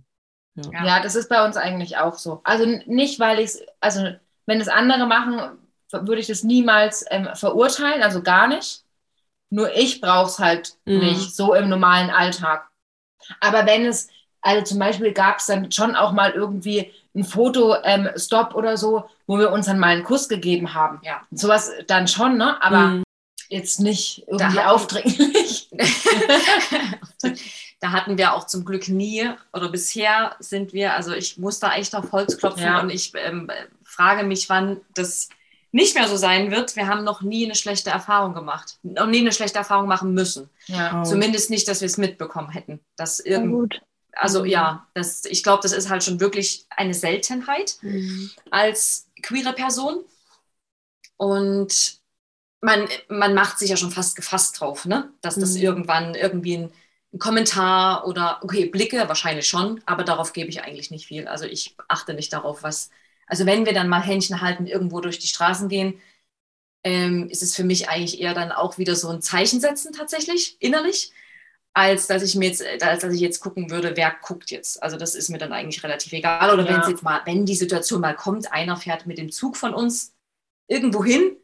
Ja. 0.55 0.85
ja, 0.85 0.99
das 1.01 1.15
ist 1.15 1.29
bei 1.29 1.43
uns 1.43 1.57
eigentlich 1.57 1.97
auch 1.97 2.13
so. 2.13 2.41
Also 2.43 2.65
nicht, 2.85 3.19
weil 3.19 3.39
ich 3.39 3.45
es, 3.45 3.65
also 3.79 4.07
wenn 4.45 4.61
es 4.61 4.67
andere 4.67 5.07
machen, 5.07 5.57
würde 5.91 6.21
ich 6.21 6.27
das 6.27 6.43
niemals 6.43 7.03
ähm, 7.09 7.27
verurteilen, 7.33 8.03
also 8.03 8.21
gar 8.21 8.47
nicht. 8.47 8.83
Nur 9.49 9.75
ich 9.75 9.99
brauche 9.99 10.27
es 10.27 10.37
halt 10.37 10.75
mhm. 10.85 10.99
nicht 10.99 11.35
so 11.35 11.55
im 11.55 11.69
normalen 11.69 12.11
Alltag. 12.11 12.69
Aber 13.39 13.65
wenn 13.65 13.87
es, 13.87 14.09
also 14.41 14.63
zum 14.63 14.77
Beispiel 14.77 15.11
gab 15.11 15.39
es 15.39 15.47
dann 15.47 15.71
schon 15.71 15.95
auch 15.95 16.11
mal 16.11 16.31
irgendwie 16.31 16.91
ein 17.15 17.23
Foto 17.23 17.75
ähm, 17.83 18.09
oder 18.53 18.77
so, 18.77 19.05
wo 19.27 19.37
wir 19.39 19.51
uns 19.51 19.65
dann 19.67 19.79
mal 19.79 19.87
einen 19.89 20.03
Kuss 20.03 20.27
gegeben 20.29 20.73
haben. 20.73 20.99
Ja. 21.03 21.21
Sowas 21.31 21.71
dann 21.87 22.07
schon, 22.07 22.37
ne? 22.37 22.61
Aber 22.61 22.79
Mhm. 22.87 23.03
jetzt 23.49 23.79
nicht 23.79 24.23
irgendwie 24.27 24.45
hatten- 24.59 24.69
aufdringlich. 24.69 25.69
da 27.79 27.91
hatten 27.91 28.17
wir 28.17 28.33
auch 28.33 28.47
zum 28.47 28.65
Glück 28.65 28.87
nie 28.87 29.29
oder 29.53 29.69
bisher 29.69 30.35
sind 30.39 30.73
wir, 30.73 30.93
also 30.95 31.13
ich 31.13 31.37
muss 31.37 31.59
da 31.59 31.73
echt 31.75 31.95
auf 31.95 32.11
Holz 32.11 32.37
klopfen 32.37 32.63
Ja. 32.63 32.81
und 32.81 32.89
ich 32.89 33.11
ähm, 33.15 33.49
frage 33.83 34.23
mich, 34.23 34.49
wann 34.49 34.81
das 34.93 35.29
nicht 35.71 35.95
mehr 35.95 36.07
so 36.07 36.15
sein 36.15 36.51
wird. 36.51 36.75
Wir 36.75 36.87
haben 36.87 37.03
noch 37.03 37.21
nie 37.21 37.45
eine 37.45 37.55
schlechte 37.55 37.89
Erfahrung 37.89 38.33
gemacht, 38.35 38.77
noch 38.83 39.07
nie 39.07 39.21
eine 39.21 39.31
schlechte 39.31 39.57
Erfahrung 39.57 39.87
machen 39.87 40.13
müssen. 40.13 40.49
Ja. 40.67 41.01
Oh. 41.01 41.03
Zumindest 41.03 41.49
nicht, 41.49 41.67
dass 41.67 41.81
wir 41.81 41.87
es 41.87 41.97
mitbekommen 41.97 42.51
hätten. 42.51 42.79
Dass 42.95 43.19
irgend, 43.19 43.51
gut. 43.51 43.81
also 44.13 44.41
Mhm. 44.41 44.45
ja, 44.45 44.87
das, 44.93 45.25
ich 45.25 45.41
glaube, 45.41 45.63
das 45.63 45.71
ist 45.71 45.89
halt 45.89 46.03
schon 46.03 46.19
wirklich 46.19 46.65
eine 46.69 46.93
Seltenheit 46.93 47.77
Mhm. 47.81 48.29
als 48.51 49.07
queere 49.23 49.53
Person. 49.53 50.05
Und 51.17 51.99
man, 52.61 52.87
man 53.09 53.33
macht 53.33 53.59
sich 53.59 53.69
ja 53.71 53.77
schon 53.77 53.91
fast 53.91 54.15
gefasst 54.15 54.59
drauf, 54.61 54.85
ne? 54.85 55.11
dass 55.21 55.39
das 55.39 55.55
Mhm. 55.55 55.63
irgendwann 55.63 56.15
irgendwie 56.15 56.57
ein, 56.57 56.73
ein 57.13 57.19
Kommentar 57.19 58.07
oder, 58.07 58.39
okay, 58.43 58.67
Blicke 58.67 59.07
wahrscheinlich 59.09 59.47
schon, 59.47 59.81
aber 59.87 60.03
darauf 60.03 60.33
gebe 60.33 60.49
ich 60.49 60.63
eigentlich 60.63 60.91
nicht 60.91 61.07
viel. 61.07 61.27
Also 61.27 61.45
ich 61.45 61.75
achte 61.89 62.13
nicht 62.15 62.33
darauf, 62.33 62.63
was, 62.63 62.91
also 63.27 63.45
wenn 63.47 63.65
wir 63.65 63.73
dann 63.73 63.89
mal 63.89 64.01
Händchen 64.03 64.41
halten, 64.41 64.67
irgendwo 64.67 65.01
durch 65.01 65.19
die 65.19 65.27
Straßen 65.27 65.69
gehen, 65.69 66.01
ähm, 66.83 67.29
ist 67.29 67.43
es 67.43 67.55
für 67.55 67.63
mich 67.63 67.89
eigentlich 67.89 68.21
eher 68.21 68.33
dann 68.33 68.51
auch 68.51 68.77
wieder 68.77 68.95
so 68.95 69.09
ein 69.09 69.21
Zeichen 69.21 69.61
setzen 69.61 69.93
tatsächlich, 69.93 70.57
innerlich, 70.61 71.11
als 71.73 72.07
dass 72.07 72.23
ich 72.23 72.35
mir 72.35 72.49
jetzt, 72.49 72.61
äh, 72.61 72.77
als 72.81 73.01
dass 73.01 73.13
ich 73.13 73.21
jetzt 73.21 73.39
gucken 73.39 73.69
würde, 73.71 73.93
wer 73.97 74.15
guckt 74.21 74.51
jetzt. 74.51 74.81
Also 74.83 74.97
das 74.97 75.15
ist 75.15 75.29
mir 75.29 75.37
dann 75.39 75.53
eigentlich 75.53 75.83
relativ 75.83 76.13
egal. 76.13 76.53
Oder 76.53 76.67
wenn 76.67 76.75
Ja. 76.75 76.81
es 76.81 76.87
jetzt 76.87 77.03
mal, 77.03 77.21
wenn 77.25 77.45
die 77.45 77.55
Situation 77.55 78.01
mal 78.01 78.15
kommt, 78.15 78.51
einer 78.51 78.77
fährt 78.77 79.05
mit 79.07 79.17
dem 79.17 79.31
Zug 79.31 79.57
von 79.57 79.73
uns 79.73 80.13
irgendwo 80.67 81.03
hin, 81.03 81.37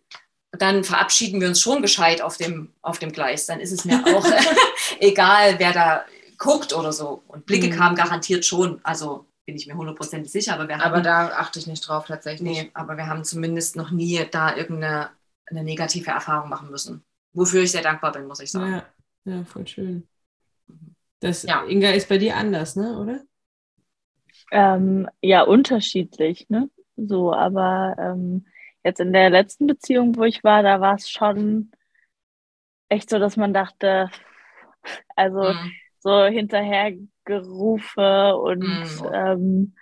dann 0.51 0.83
verabschieden 0.83 1.41
wir 1.41 1.47
uns 1.49 1.61
schon 1.61 1.81
gescheit 1.81 2.21
auf 2.21 2.37
dem, 2.37 2.73
auf 2.81 2.99
dem 2.99 3.11
Gleis. 3.11 3.45
Dann 3.45 3.59
ist 3.59 3.71
es 3.71 3.85
mir 3.85 4.07
auch 4.07 4.25
egal, 4.99 5.59
wer 5.59 5.73
da 5.73 6.05
guckt 6.37 6.73
oder 6.73 6.93
so. 6.93 7.23
Und 7.27 7.45
Blicke 7.45 7.69
Mhm. 7.69 7.75
kamen 7.77 7.95
garantiert 7.95 8.45
schon. 8.45 8.79
Also 8.83 9.27
bin 9.45 9.55
ich 9.55 9.67
mir 9.67 9.75
hundertprozentig 9.75 10.31
sicher, 10.31 10.53
aber 10.53 10.67
wir 10.67 10.79
Aber 10.79 11.01
hatten, 11.01 11.03
da 11.03 11.29
achte 11.29 11.59
ich 11.59 11.67
nicht 11.67 11.87
drauf 11.87 12.05
tatsächlich. 12.07 12.43
nee, 12.43 12.71
aber 12.73 12.97
wir 12.97 13.07
haben 13.07 13.23
zumindest 13.23 13.75
noch 13.75 13.91
nie 13.91 14.25
da 14.31 14.55
irgendeine 14.55 15.11
eine 15.47 15.63
negative 15.63 16.11
Erfahrung 16.11 16.49
machen 16.49 16.69
müssen. 16.71 17.03
Wofür 17.33 17.63
ich 17.63 17.71
sehr 17.71 17.81
dankbar 17.81 18.11
bin, 18.11 18.27
muss 18.27 18.39
ich 18.39 18.51
sagen. 18.51 18.73
Ja, 18.73 18.93
ja, 19.25 19.43
voll 19.45 19.67
schön. 19.67 20.07
Das, 21.21 21.43
Ja. 21.47 21.63
Inga 21.67 21.91
ist 21.91 22.09
bei 22.09 22.17
dir 22.17 22.35
anders, 22.37 22.75
ne, 22.75 22.97
oder? 22.99 23.21
Ähm, 24.51 25.07
ja, 25.21 25.41
unterschiedlich, 25.43 26.47
ne? 26.49 26.69
So, 26.95 27.33
aber 27.33 27.95
ähm, 27.99 28.45
jetzt 28.83 28.99
in 28.99 29.13
der 29.13 29.29
letzten 29.29 29.67
Beziehung, 29.67 30.15
wo 30.17 30.23
ich 30.23 30.43
war, 30.43 30.63
da 30.63 30.81
war 30.81 30.95
es 30.95 31.09
schon 31.09 31.71
echt 32.89 33.09
so, 33.09 33.19
dass 33.19 33.37
man 33.37 33.53
dachte, 33.53 34.09
also 35.15 35.51
Mhm. 35.51 35.79
so 35.99 36.25
hinterhergerufe 36.25 38.35
und 38.37 38.61
Mhm. 38.61 39.09
ähm, 39.13 39.75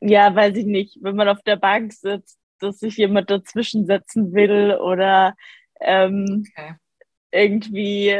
ja, 0.00 0.34
weiß 0.34 0.56
ich 0.56 0.66
nicht, 0.66 0.98
wenn 1.02 1.16
man 1.16 1.28
auf 1.28 1.42
der 1.42 1.56
Bank 1.56 1.92
sitzt, 1.92 2.38
dass 2.60 2.78
sich 2.78 2.96
jemand 2.96 3.30
dazwischen 3.30 3.86
setzen 3.86 4.32
will 4.32 4.76
oder 4.80 5.34
ähm, 5.80 6.44
Okay. 6.56 6.74
irgendwie 7.32 8.16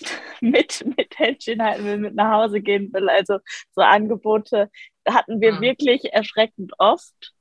mit, 0.40 0.84
mit 0.96 1.18
Händchen 1.18 1.62
halten 1.62 1.84
will, 1.84 1.98
mit 1.98 2.14
nach 2.14 2.32
Hause 2.32 2.60
gehen 2.60 2.92
will. 2.92 3.08
Also 3.08 3.38
so 3.74 3.82
Angebote 3.82 4.70
hatten 5.08 5.40
wir 5.40 5.52
Mhm. 5.54 5.60
wirklich 5.60 6.12
erschreckend 6.12 6.72
oft. 6.78 7.32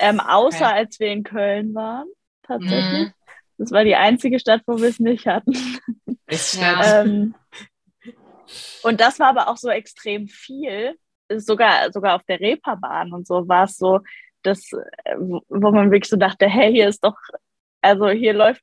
Ähm, 0.00 0.20
außer 0.20 0.66
Okay. 0.66 0.74
als 0.78 1.00
wir 1.00 1.08
in 1.08 1.22
Köln 1.24 1.74
waren, 1.74 2.06
tatsächlich. 2.42 3.08
Mhm. 3.08 3.12
Das 3.58 3.72
war 3.72 3.82
die 3.84 3.96
einzige 3.96 4.38
Stadt, 4.38 4.62
wo 4.66 4.80
wir 4.80 4.88
es 4.88 4.98
nicht 5.00 5.26
hatten. 5.26 5.52
Ja. 6.52 7.02
ähm, 7.02 7.34
und 8.82 9.00
das 9.00 9.18
war 9.18 9.28
aber 9.28 9.48
auch 9.48 9.56
so 9.56 9.68
extrem 9.70 10.28
viel. 10.28 10.96
Sogar, 11.30 11.92
sogar 11.92 12.14
auf 12.16 12.22
der 12.24 12.40
Reeperbahn 12.40 13.12
und 13.12 13.26
so 13.26 13.48
war 13.48 13.64
es 13.64 13.76
so, 13.76 14.00
dass, 14.42 14.72
äh, 14.72 15.14
wo 15.18 15.42
wo 15.48 15.70
man 15.70 15.90
wirklich 15.90 16.08
so 16.08 16.16
dachte, 16.16 16.46
hey, 16.48 16.72
hier 16.72 16.88
ist 16.88 17.04
doch, 17.04 17.16
also 17.82 18.08
hier 18.08 18.32
läuft 18.32 18.62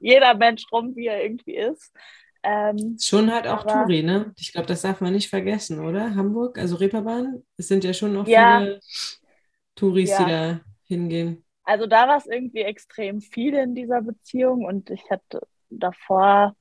jeder 0.00 0.34
Mensch 0.34 0.64
rum, 0.72 0.94
wie 0.96 1.06
er 1.06 1.22
irgendwie 1.22 1.56
ist. 1.56 1.92
Ähm, 2.46 2.96
Schon 3.00 3.32
halt 3.32 3.46
auch 3.46 3.64
Aber- 3.64 3.72
Touri, 3.84 4.02
ne? 4.02 4.32
Ich 4.38 4.52
glaube, 4.52 4.66
das 4.66 4.82
darf 4.82 5.00
man 5.00 5.12
nicht 5.14 5.30
vergessen, 5.30 5.80
oder? 5.80 6.14
Hamburg, 6.14 6.58
also 6.58 6.76
Reeperbahn, 6.76 7.42
es 7.56 7.68
sind 7.68 7.84
ja 7.84 7.94
schon 7.94 8.12
noch 8.12 8.26
Ja. 8.26 8.58
viele 8.60 8.80
Touris, 9.74 10.10
Ja. 10.10 10.24
die 10.24 10.30
da 10.30 10.60
hingehen. 10.86 11.44
also 11.66 11.86
da 11.86 12.06
war 12.06 12.18
es 12.18 12.26
irgendwie 12.26 12.60
extrem 12.60 13.22
viel 13.22 13.54
in 13.54 13.74
dieser 13.74 14.02
Beziehung 14.02 14.66
und 14.66 14.90
ich 14.90 15.10
hatte 15.10 15.40
davor, 15.70 16.54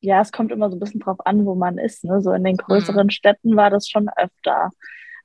ja, 0.00 0.20
es 0.20 0.32
kommt 0.32 0.50
immer 0.50 0.68
so 0.68 0.76
ein 0.76 0.80
bisschen 0.80 1.00
drauf 1.00 1.24
an, 1.24 1.46
wo 1.46 1.54
man 1.54 1.78
ist. 1.78 2.02
Ne? 2.04 2.20
So 2.20 2.32
in 2.32 2.42
den 2.42 2.56
größeren 2.56 3.10
Städten 3.10 3.54
war 3.56 3.70
das 3.70 3.88
schon 3.88 4.08
öfter. 4.16 4.70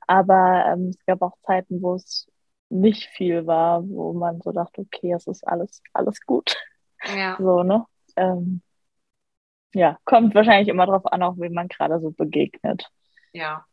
Aber 0.06 0.66
ähm, 0.68 0.90
es 0.90 1.04
gab 1.08 1.22
auch 1.24 1.34
Zeiten, 1.42 1.82
wo 1.82 1.96
es 1.96 2.28
nicht 2.70 3.06
viel 3.10 3.48
war, 3.48 3.84
wo 3.88 4.14
man 4.14 4.40
so 4.42 4.52
dachte, 4.52 4.82
okay, 4.82 5.14
es 5.14 5.26
ist 5.26 5.46
alles, 5.48 5.82
alles 5.94 6.22
gut. 6.26 6.56
Ja. 7.16 7.38
So, 7.40 7.64
ne? 7.64 7.86
Ähm, 8.16 8.62
ja, 9.74 9.97
kommt 10.05 10.36
wahrscheinlich 10.36 10.67
immer 10.67 10.86
drauf 10.86 11.05
an, 11.05 11.24
auch 11.24 11.38
wem 11.38 11.53
man 11.53 11.67
gerade 11.67 11.99
so 11.99 12.11
begegnet. 12.11 12.89
ja. 13.34 13.65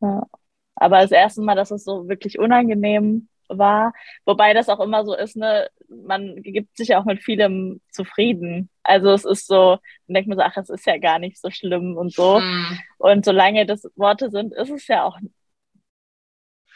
Ja. 0.00 0.26
Aber 0.74 1.00
das 1.00 1.12
erste 1.12 1.42
Mal, 1.42 1.54
dass 1.54 1.70
es 1.70 1.84
so 1.84 2.08
wirklich 2.08 2.38
unangenehm 2.38 3.28
war, 3.48 3.92
wobei 4.24 4.54
das 4.54 4.68
auch 4.68 4.80
immer 4.80 5.04
so 5.04 5.14
ist, 5.14 5.36
ne, 5.36 5.68
man 5.88 6.42
gibt 6.42 6.76
sich 6.76 6.96
auch 6.96 7.04
mit 7.04 7.22
vielem 7.22 7.80
zufrieden. 7.90 8.70
Also 8.82 9.10
es 9.10 9.24
ist 9.24 9.46
so, 9.46 9.78
man 10.06 10.14
denkt 10.14 10.28
man 10.28 10.38
so, 10.38 10.44
ach, 10.44 10.56
es 10.56 10.70
ist 10.70 10.86
ja 10.86 10.98
gar 10.98 11.18
nicht 11.18 11.40
so 11.40 11.50
schlimm 11.50 11.96
und 11.96 12.12
so. 12.12 12.40
Mhm. 12.40 12.78
Und 12.98 13.24
solange 13.24 13.66
das 13.66 13.84
Worte 13.94 14.30
sind, 14.30 14.54
ist 14.54 14.70
es 14.70 14.86
ja 14.88 15.04
auch 15.04 15.18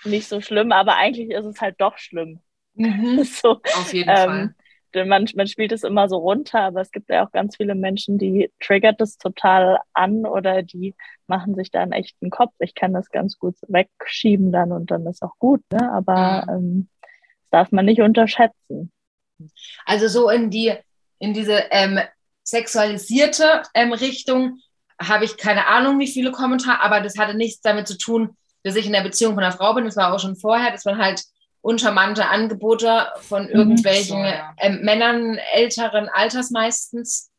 nicht 0.05 0.29
so 0.29 0.41
schlimm, 0.41 0.73
aber 0.73 0.97
eigentlich 0.97 1.31
ist 1.31 1.47
es 1.47 1.61
halt 1.61 1.81
doch 1.81 1.99
schlimm. 1.99 2.41
Mhm. 2.75 3.25
so, 3.25 3.61
Auf 3.75 3.93
jeden 3.93 4.11
ähm, 4.11 4.17
Fall. 4.17 4.55
Man, 5.05 5.29
man 5.35 5.47
spielt 5.47 5.73
es 5.73 5.83
immer 5.83 6.09
so 6.09 6.17
runter, 6.17 6.61
aber 6.61 6.81
es 6.81 6.91
gibt 6.91 7.11
ja 7.11 7.27
auch 7.27 7.33
ganz 7.33 7.57
viele 7.57 7.75
Menschen, 7.75 8.19
die 8.19 8.51
triggert 8.61 9.01
es 9.01 9.19
total 9.19 9.79
an 9.93 10.25
oder 10.25 10.63
die 10.63 10.95
machen 11.27 11.55
sich 11.55 11.71
da 11.71 11.81
einen 11.81 11.93
echten 11.93 12.31
Kopf. 12.31 12.55
Ich 12.59 12.75
kann 12.75 12.93
das 12.93 13.11
ganz 13.11 13.39
gut 13.39 13.57
wegschieben 13.69 14.53
dann 14.53 14.73
und 14.73 14.91
dann 14.91 15.07
ist 15.07 15.23
auch 15.23 15.39
gut, 15.39 15.63
ne? 15.73 15.93
Aber 15.93 16.47
ähm, 16.49 16.89
das 17.43 17.51
darf 17.51 17.73
man 17.73 17.85
nicht 17.85 18.01
unterschätzen. 18.01 18.93
Also 19.85 20.09
so 20.09 20.31
in 20.31 20.51
die, 20.51 20.73
in 21.19 21.35
diese 21.35 21.65
ähm, 21.71 21.99
sexualisierte 22.43 23.63
ähm, 23.75 23.93
Richtung 23.93 24.61
habe 25.01 25.25
ich 25.25 25.37
keine 25.37 25.67
Ahnung, 25.67 25.99
wie 25.99 26.07
viele 26.07 26.33
Kommentare, 26.33 26.81
aber 26.81 27.01
das 27.01 27.19
hatte 27.19 27.37
nichts 27.37 27.61
damit 27.61 27.87
zu 27.87 27.99
tun, 27.99 28.37
dass 28.63 28.77
ich 28.77 28.87
in 28.87 28.93
der 28.93 29.03
Beziehung 29.03 29.35
von 29.35 29.43
einer 29.43 29.53
Frau 29.53 29.75
bin. 29.75 29.85
Das 29.85 29.97
war 29.97 30.15
auch 30.15 30.19
schon 30.19 30.37
vorher. 30.37 30.73
Das 30.73 30.85
waren 30.87 30.99
halt 30.99 31.23
uncharmante 31.67 32.29
Angebote 32.29 33.09
von 33.23 33.49
irgendwelchen 33.49 34.19
So, 34.19 34.25
ja. 34.25 34.55
ähm, 34.59 34.83
Männern 34.83 35.39
älteren 35.53 36.09
Alters 36.09 36.51
meistens. 36.51 37.31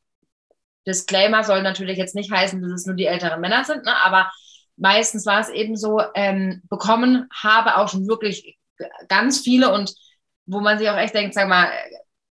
Disclaimer 0.86 1.44
soll 1.44 1.64
natürlich 1.64 1.98
jetzt 1.98 2.16
nicht 2.16 2.32
heißen, 2.32 2.62
dass 2.62 2.72
es 2.72 2.86
nur 2.86 2.96
die 2.96 3.06
älteren 3.06 3.42
Männer 3.42 3.64
sind, 3.64 3.86
ne? 3.86 3.96
aber 4.04 4.32
meistens 4.76 5.26
war 5.26 5.40
es 5.40 5.50
eben 5.50 5.76
so, 5.76 6.02
ähm, 6.14 6.62
bekommen 6.70 7.28
habe 7.34 7.78
auch 7.78 7.90
schon 7.90 8.08
wirklich 8.08 8.58
ganz 9.08 9.40
viele 9.40 9.74
und 9.74 9.94
wo 10.46 10.62
man 10.62 10.78
sich 10.78 10.90
auch 10.90 10.98
echt 10.98 11.14
denkt, 11.14 11.34
sag 11.34 11.50
mal, 11.50 11.70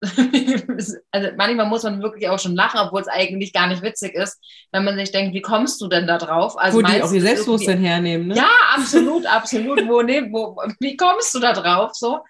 also 1.13 1.29
manchmal 1.37 1.67
muss 1.67 1.85
man 1.85 2.03
wirklich 2.03 2.29
auch 2.29 2.39
schon 2.39 2.57
lachen, 2.57 2.81
obwohl 2.81 3.03
es 3.03 3.09
eigentlich 3.09 3.53
gar 3.53 3.69
nicht 3.69 3.83
witzig 3.83 4.15
ist, 4.15 4.41
wenn 4.73 4.85
man 4.85 4.97
sich 4.97 5.13
denkt, 5.13 5.35
wie 5.35 5.43
kommst 5.43 5.81
du 5.81 5.89
denn 5.89 6.07
da 6.07 6.19
drauf? 6.19 6.59
Also 6.59 6.79
Wo 6.79 6.83
die 6.83 7.01
auch 7.03 7.13
ihr 7.13 7.21
Selbstbewusstsein 7.21 7.79
hernehmen, 7.79 8.29
ne? 8.29 8.37
Ja, 8.37 8.51
absolut, 8.75 9.27
absolut. 9.27 9.87
Wo, 9.87 10.03
ne, 10.03 10.29
wo, 10.33 10.61
wie 10.81 10.97
kommst 10.97 11.33
du 11.35 11.39
da 11.39 11.53
drauf? 11.53 11.93
So, 11.95 12.21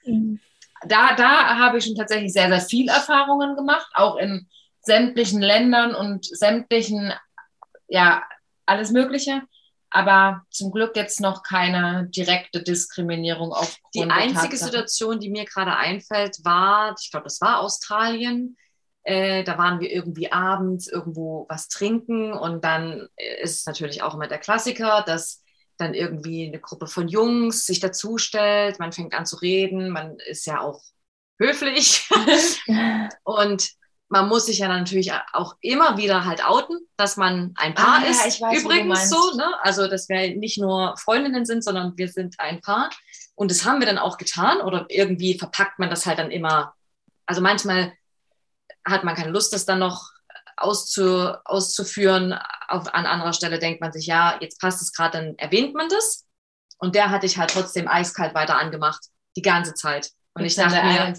da, 0.86 1.14
da 1.16 1.58
habe 1.58 1.78
ich 1.78 1.84
schon 1.84 1.94
tatsächlich 1.94 2.32
sehr, 2.32 2.48
sehr 2.48 2.60
viel 2.60 2.88
Erfahrungen 2.88 3.56
gemacht, 3.56 3.86
auch 3.94 4.16
in 4.16 4.48
sämtlichen 4.82 5.40
Ländern 5.40 5.94
und 5.94 6.26
sämtlichen, 6.26 7.12
ja, 7.88 8.22
alles 8.66 8.90
Mögliche. 8.90 9.42
Aber 9.92 10.42
zum 10.50 10.72
Glück 10.72 10.96
jetzt 10.96 11.20
noch 11.20 11.42
keine 11.42 12.08
direkte 12.08 12.62
Diskriminierung 12.62 13.52
aufgrund 13.52 13.94
Die 13.94 14.10
einzige. 14.10 14.56
Situation, 14.56 15.20
die 15.20 15.30
mir 15.30 15.44
gerade 15.44 15.76
einfällt, 15.76 16.38
war, 16.44 16.94
ich 16.98 17.10
glaube, 17.10 17.24
das 17.24 17.40
war 17.40 17.60
Australien. 17.60 18.56
Äh, 19.04 19.44
da 19.44 19.58
waren 19.58 19.80
wir 19.80 19.90
irgendwie 19.90 20.32
abends 20.32 20.86
irgendwo 20.86 21.46
was 21.48 21.68
trinken 21.68 22.32
und 22.32 22.64
dann 22.64 23.08
äh, 23.16 23.42
ist 23.42 23.60
es 23.60 23.66
natürlich 23.66 24.02
auch 24.02 24.14
immer 24.14 24.28
der 24.28 24.38
Klassiker, 24.38 25.02
dass 25.04 25.42
dann 25.76 25.92
irgendwie 25.92 26.46
eine 26.46 26.60
Gruppe 26.60 26.86
von 26.86 27.08
Jungs 27.08 27.66
sich 27.66 27.80
dazustellt, 27.80 28.78
man 28.78 28.92
fängt 28.92 29.14
an 29.14 29.26
zu 29.26 29.36
reden, 29.36 29.90
man 29.90 30.18
ist 30.20 30.46
ja 30.46 30.60
auch 30.60 30.80
höflich 31.40 32.08
und 33.24 33.72
man 34.12 34.28
muss 34.28 34.44
sich 34.44 34.58
ja 34.58 34.68
natürlich 34.68 35.10
auch 35.32 35.56
immer 35.62 35.96
wieder 35.96 36.26
halt 36.26 36.44
outen, 36.46 36.76
dass 36.98 37.16
man 37.16 37.54
ein 37.56 37.74
Paar 37.74 38.00
Ah, 38.00 38.04
ja, 38.04 38.10
ist. 38.10 38.26
ich 38.26 38.42
weiß, 38.42 38.62
Übrigens 38.62 39.08
so, 39.08 39.36
ne? 39.36 39.46
Also, 39.62 39.88
dass 39.88 40.06
wir 40.10 40.36
nicht 40.36 40.58
nur 40.58 40.94
Freundinnen 40.98 41.46
sind, 41.46 41.64
sondern 41.64 41.96
wir 41.96 42.08
sind 42.08 42.38
ein 42.38 42.60
Paar. 42.60 42.90
Und 43.34 43.50
das 43.50 43.64
haben 43.64 43.80
wir 43.80 43.86
dann 43.86 43.96
auch 43.96 44.18
getan. 44.18 44.60
Oder 44.60 44.84
irgendwie 44.90 45.38
verpackt 45.38 45.78
man 45.78 45.88
das 45.88 46.04
halt 46.04 46.18
dann 46.18 46.30
immer. 46.30 46.74
Also 47.24 47.40
manchmal 47.40 47.94
hat 48.84 49.02
man 49.02 49.14
keine 49.14 49.30
Lust, 49.30 49.54
das 49.54 49.64
dann 49.64 49.78
noch 49.78 50.10
auszu, 50.58 51.32
auszuführen. 51.46 52.38
Auf, 52.68 52.92
an 52.92 53.06
anderer 53.06 53.32
Stelle 53.32 53.58
denkt 53.58 53.80
man 53.80 53.94
sich, 53.94 54.04
ja, 54.04 54.36
jetzt 54.42 54.60
passt 54.60 54.82
es 54.82 54.92
gerade, 54.92 55.16
dann 55.16 55.38
erwähnt 55.38 55.74
man 55.74 55.88
das. 55.88 56.26
Und 56.76 56.94
der 56.94 57.08
hatte 57.08 57.24
ich 57.24 57.38
halt 57.38 57.50
trotzdem 57.50 57.88
eiskalt 57.88 58.34
weiter 58.34 58.58
angemacht. 58.58 59.06
Die 59.36 59.42
ganze 59.42 59.72
Zeit. 59.72 60.10
Und 60.34 60.44
ich 60.44 60.54
dachte 60.54 60.82
mir, 60.82 61.14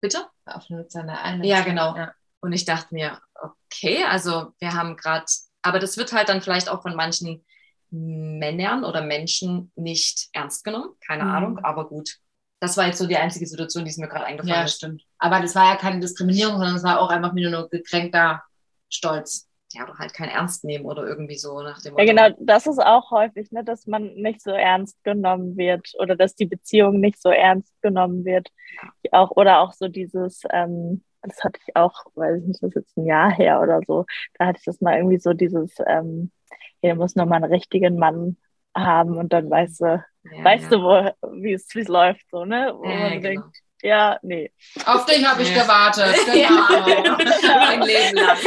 Bitte? 0.00 0.26
Auf 0.46 0.68
Nutzander 0.70 1.18
Islands. 1.24 1.46
Ja, 1.46 1.62
genau. 1.62 1.96
Ja. 1.96 2.12
Und 2.40 2.52
ich 2.52 2.64
dachte 2.64 2.94
mir, 2.94 3.18
okay, 3.34 4.04
also 4.04 4.52
wir 4.60 4.74
haben 4.74 4.96
gerade, 4.96 5.26
aber 5.62 5.78
das 5.78 5.96
wird 5.96 6.12
halt 6.12 6.28
dann 6.28 6.40
vielleicht 6.40 6.68
auch 6.68 6.82
von 6.82 6.94
manchen 6.94 7.44
Männern 7.90 8.84
oder 8.84 9.02
Menschen 9.02 9.72
nicht 9.74 10.28
ernst 10.32 10.64
genommen. 10.64 10.90
Keine 11.06 11.24
Mhm. 11.24 11.30
Ahnung, 11.30 11.58
aber 11.60 11.88
gut. 11.88 12.18
Das 12.60 12.76
war 12.76 12.86
jetzt 12.86 12.98
so 12.98 13.06
die 13.06 13.16
einzige 13.16 13.46
Situation, 13.46 13.84
die 13.84 13.90
es 13.90 13.96
mir 13.98 14.08
gerade 14.08 14.24
eingefallen 14.26 14.54
ja, 14.56 14.64
ist. 14.64 14.76
stimmt. 14.76 15.02
Aber 15.18 15.40
das 15.40 15.54
war 15.54 15.70
ja 15.72 15.76
keine 15.76 16.00
Diskriminierung, 16.00 16.56
sondern 16.56 16.76
es 16.76 16.82
war 16.82 17.00
auch 17.00 17.08
einfach 17.10 17.34
wieder 17.34 17.50
nur 17.50 17.68
gekränkter 17.68 18.42
Stolz. 18.88 19.47
Ja, 19.72 19.84
oder 19.84 19.98
halt 19.98 20.12
kein 20.14 20.28
Ernst 20.28 20.64
nehmen 20.64 20.84
oder 20.84 21.06
irgendwie 21.06 21.36
so 21.38 21.62
nach 21.62 21.80
dem 21.82 21.94
Ja, 21.96 22.04
Motto. 22.04 22.04
genau, 22.04 22.28
das 22.38 22.66
ist 22.68 22.78
auch 22.78 23.10
häufig, 23.10 23.50
ne, 23.50 23.64
dass 23.64 23.86
man 23.86 24.14
nicht 24.14 24.40
so 24.40 24.50
ernst 24.52 25.02
genommen 25.02 25.56
wird 25.56 25.92
oder 25.98 26.14
dass 26.14 26.36
die 26.36 26.46
Beziehung 26.46 27.00
nicht 27.00 27.20
so 27.20 27.28
ernst 27.30 27.74
genommen 27.82 28.24
wird. 28.24 28.48
Auch, 29.12 29.32
oder 29.32 29.60
auch 29.60 29.72
so 29.72 29.88
dieses, 29.88 30.42
ähm, 30.52 31.04
das 31.22 31.42
hatte 31.44 31.60
ich 31.66 31.76
auch, 31.76 32.04
weiß 32.14 32.40
ich 32.42 32.46
nicht, 32.48 32.62
das 32.62 32.70
ist 32.70 32.76
jetzt 32.76 32.96
ein 32.98 33.06
Jahr 33.06 33.30
her 33.32 33.60
oder 33.62 33.80
so, 33.86 34.06
da 34.38 34.46
hatte 34.46 34.58
ich 34.60 34.64
das 34.66 34.80
mal 34.80 34.96
irgendwie 34.96 35.18
so 35.20 35.32
dieses, 35.34 35.74
ähm, 35.86 36.30
hier 36.82 36.94
muss 36.96 37.16
noch 37.16 37.26
mal 37.26 37.36
einen 37.36 37.52
richtigen 37.52 37.98
Mann 37.98 38.36
haben 38.76 39.16
und 39.18 39.32
dann 39.32 39.50
weißt 39.50 39.80
du, 39.82 40.04
Ja, 40.22 40.44
weißt 40.44 40.70
ja. 40.70 40.72
du, 40.72 40.82
wo, 40.82 41.12
wie 41.42 41.54
es, 41.54 41.74
wie 41.74 41.80
es 41.80 41.88
läuft, 41.88 42.26
so, 42.30 42.44
ne? 42.44 42.72
Wo 42.76 42.94
Ja, 42.94 42.96
man 42.96 43.20
ja, 43.20 43.20
denkt, 43.22 43.48
genau. 43.48 43.52
Ja, 43.82 44.18
nee. 44.22 44.50
Auf 44.86 45.06
dich 45.06 45.24
habe 45.24 45.42
ich 45.42 45.54
gewartet. 45.54 46.14
Genau. 46.26 47.58
Mein 47.58 47.82
Leben 47.82 48.16
lang. 48.16 48.38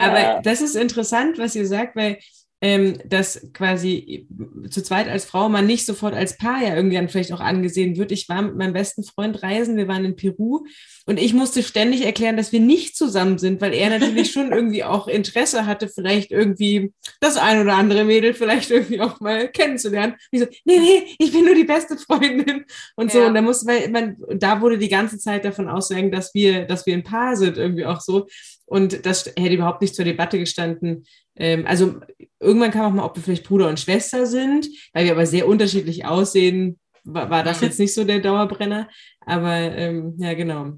Aber 0.00 0.40
das 0.42 0.60
ist 0.60 0.74
interessant, 0.74 1.38
was 1.38 1.54
ihr 1.54 1.66
sagt, 1.66 1.96
weil 1.96 2.18
ähm, 2.60 2.98
dass 3.04 3.52
quasi 3.52 4.26
zu 4.68 4.82
zweit 4.82 5.08
als 5.08 5.24
Frau 5.24 5.48
man 5.48 5.66
nicht 5.66 5.86
sofort 5.86 6.14
als 6.14 6.36
Paar 6.36 6.60
ja 6.60 6.74
irgendwie 6.74 6.96
dann 6.96 7.08
vielleicht 7.08 7.32
auch 7.32 7.40
angesehen 7.40 7.96
wird. 7.96 8.10
Ich 8.10 8.28
war 8.28 8.42
mit 8.42 8.56
meinem 8.56 8.72
besten 8.72 9.04
Freund 9.04 9.42
reisen, 9.44 9.76
wir 9.76 9.86
waren 9.86 10.04
in 10.04 10.16
Peru 10.16 10.64
und 11.06 11.20
ich 11.20 11.34
musste 11.34 11.62
ständig 11.62 12.04
erklären, 12.04 12.36
dass 12.36 12.50
wir 12.50 12.58
nicht 12.58 12.96
zusammen 12.96 13.38
sind, 13.38 13.60
weil 13.60 13.74
er 13.74 13.96
natürlich 13.96 14.32
schon 14.32 14.50
irgendwie 14.52 14.82
auch 14.82 15.06
Interesse 15.06 15.66
hatte, 15.66 15.88
vielleicht 15.88 16.32
irgendwie 16.32 16.92
das 17.20 17.36
ein 17.36 17.60
oder 17.60 17.76
andere 17.76 18.04
Mädel 18.04 18.34
vielleicht 18.34 18.72
irgendwie 18.72 19.00
auch 19.00 19.20
mal 19.20 19.48
kennenzulernen. 19.48 20.14
Und 20.14 20.20
ich 20.32 20.40
so, 20.40 20.46
nee, 20.64 20.78
nee, 20.80 21.14
ich 21.18 21.30
bin 21.30 21.44
nur 21.44 21.54
die 21.54 21.64
beste 21.64 21.96
Freundin 21.96 22.64
und 22.96 23.12
so. 23.12 23.20
Ja. 23.20 23.28
Und 23.28 23.34
da 23.34 23.42
musste 23.42 23.68
weil 23.68 23.88
man, 23.90 24.16
da 24.34 24.60
wurde 24.60 24.78
die 24.78 24.88
ganze 24.88 25.18
Zeit 25.18 25.44
davon 25.44 25.68
ausgegangen, 25.68 26.10
dass 26.10 26.34
wir, 26.34 26.64
dass 26.64 26.86
wir 26.86 26.94
ein 26.94 27.04
Paar 27.04 27.36
sind, 27.36 27.56
irgendwie 27.56 27.84
auch 27.84 28.00
so. 28.00 28.26
Und 28.68 29.06
das 29.06 29.26
hätte 29.26 29.54
überhaupt 29.54 29.80
nicht 29.80 29.94
zur 29.94 30.04
Debatte 30.04 30.38
gestanden. 30.38 31.06
Ähm, 31.38 31.66
also 31.66 32.00
irgendwann 32.40 32.70
kam 32.70 32.86
auch 32.86 32.94
mal, 32.94 33.04
ob 33.04 33.16
wir 33.16 33.22
vielleicht 33.22 33.46
Bruder 33.46 33.68
und 33.68 33.80
Schwester 33.80 34.26
sind, 34.26 34.68
weil 34.92 35.04
wir 35.04 35.12
aber 35.12 35.26
sehr 35.26 35.48
unterschiedlich 35.48 36.04
aussehen, 36.04 36.78
war, 37.04 37.30
war 37.30 37.42
das 37.42 37.60
jetzt 37.60 37.78
nicht 37.78 37.94
so 37.94 38.04
der 38.04 38.20
Dauerbrenner. 38.20 38.88
Aber 39.20 39.54
ähm, 39.54 40.14
ja, 40.18 40.34
genau. 40.34 40.74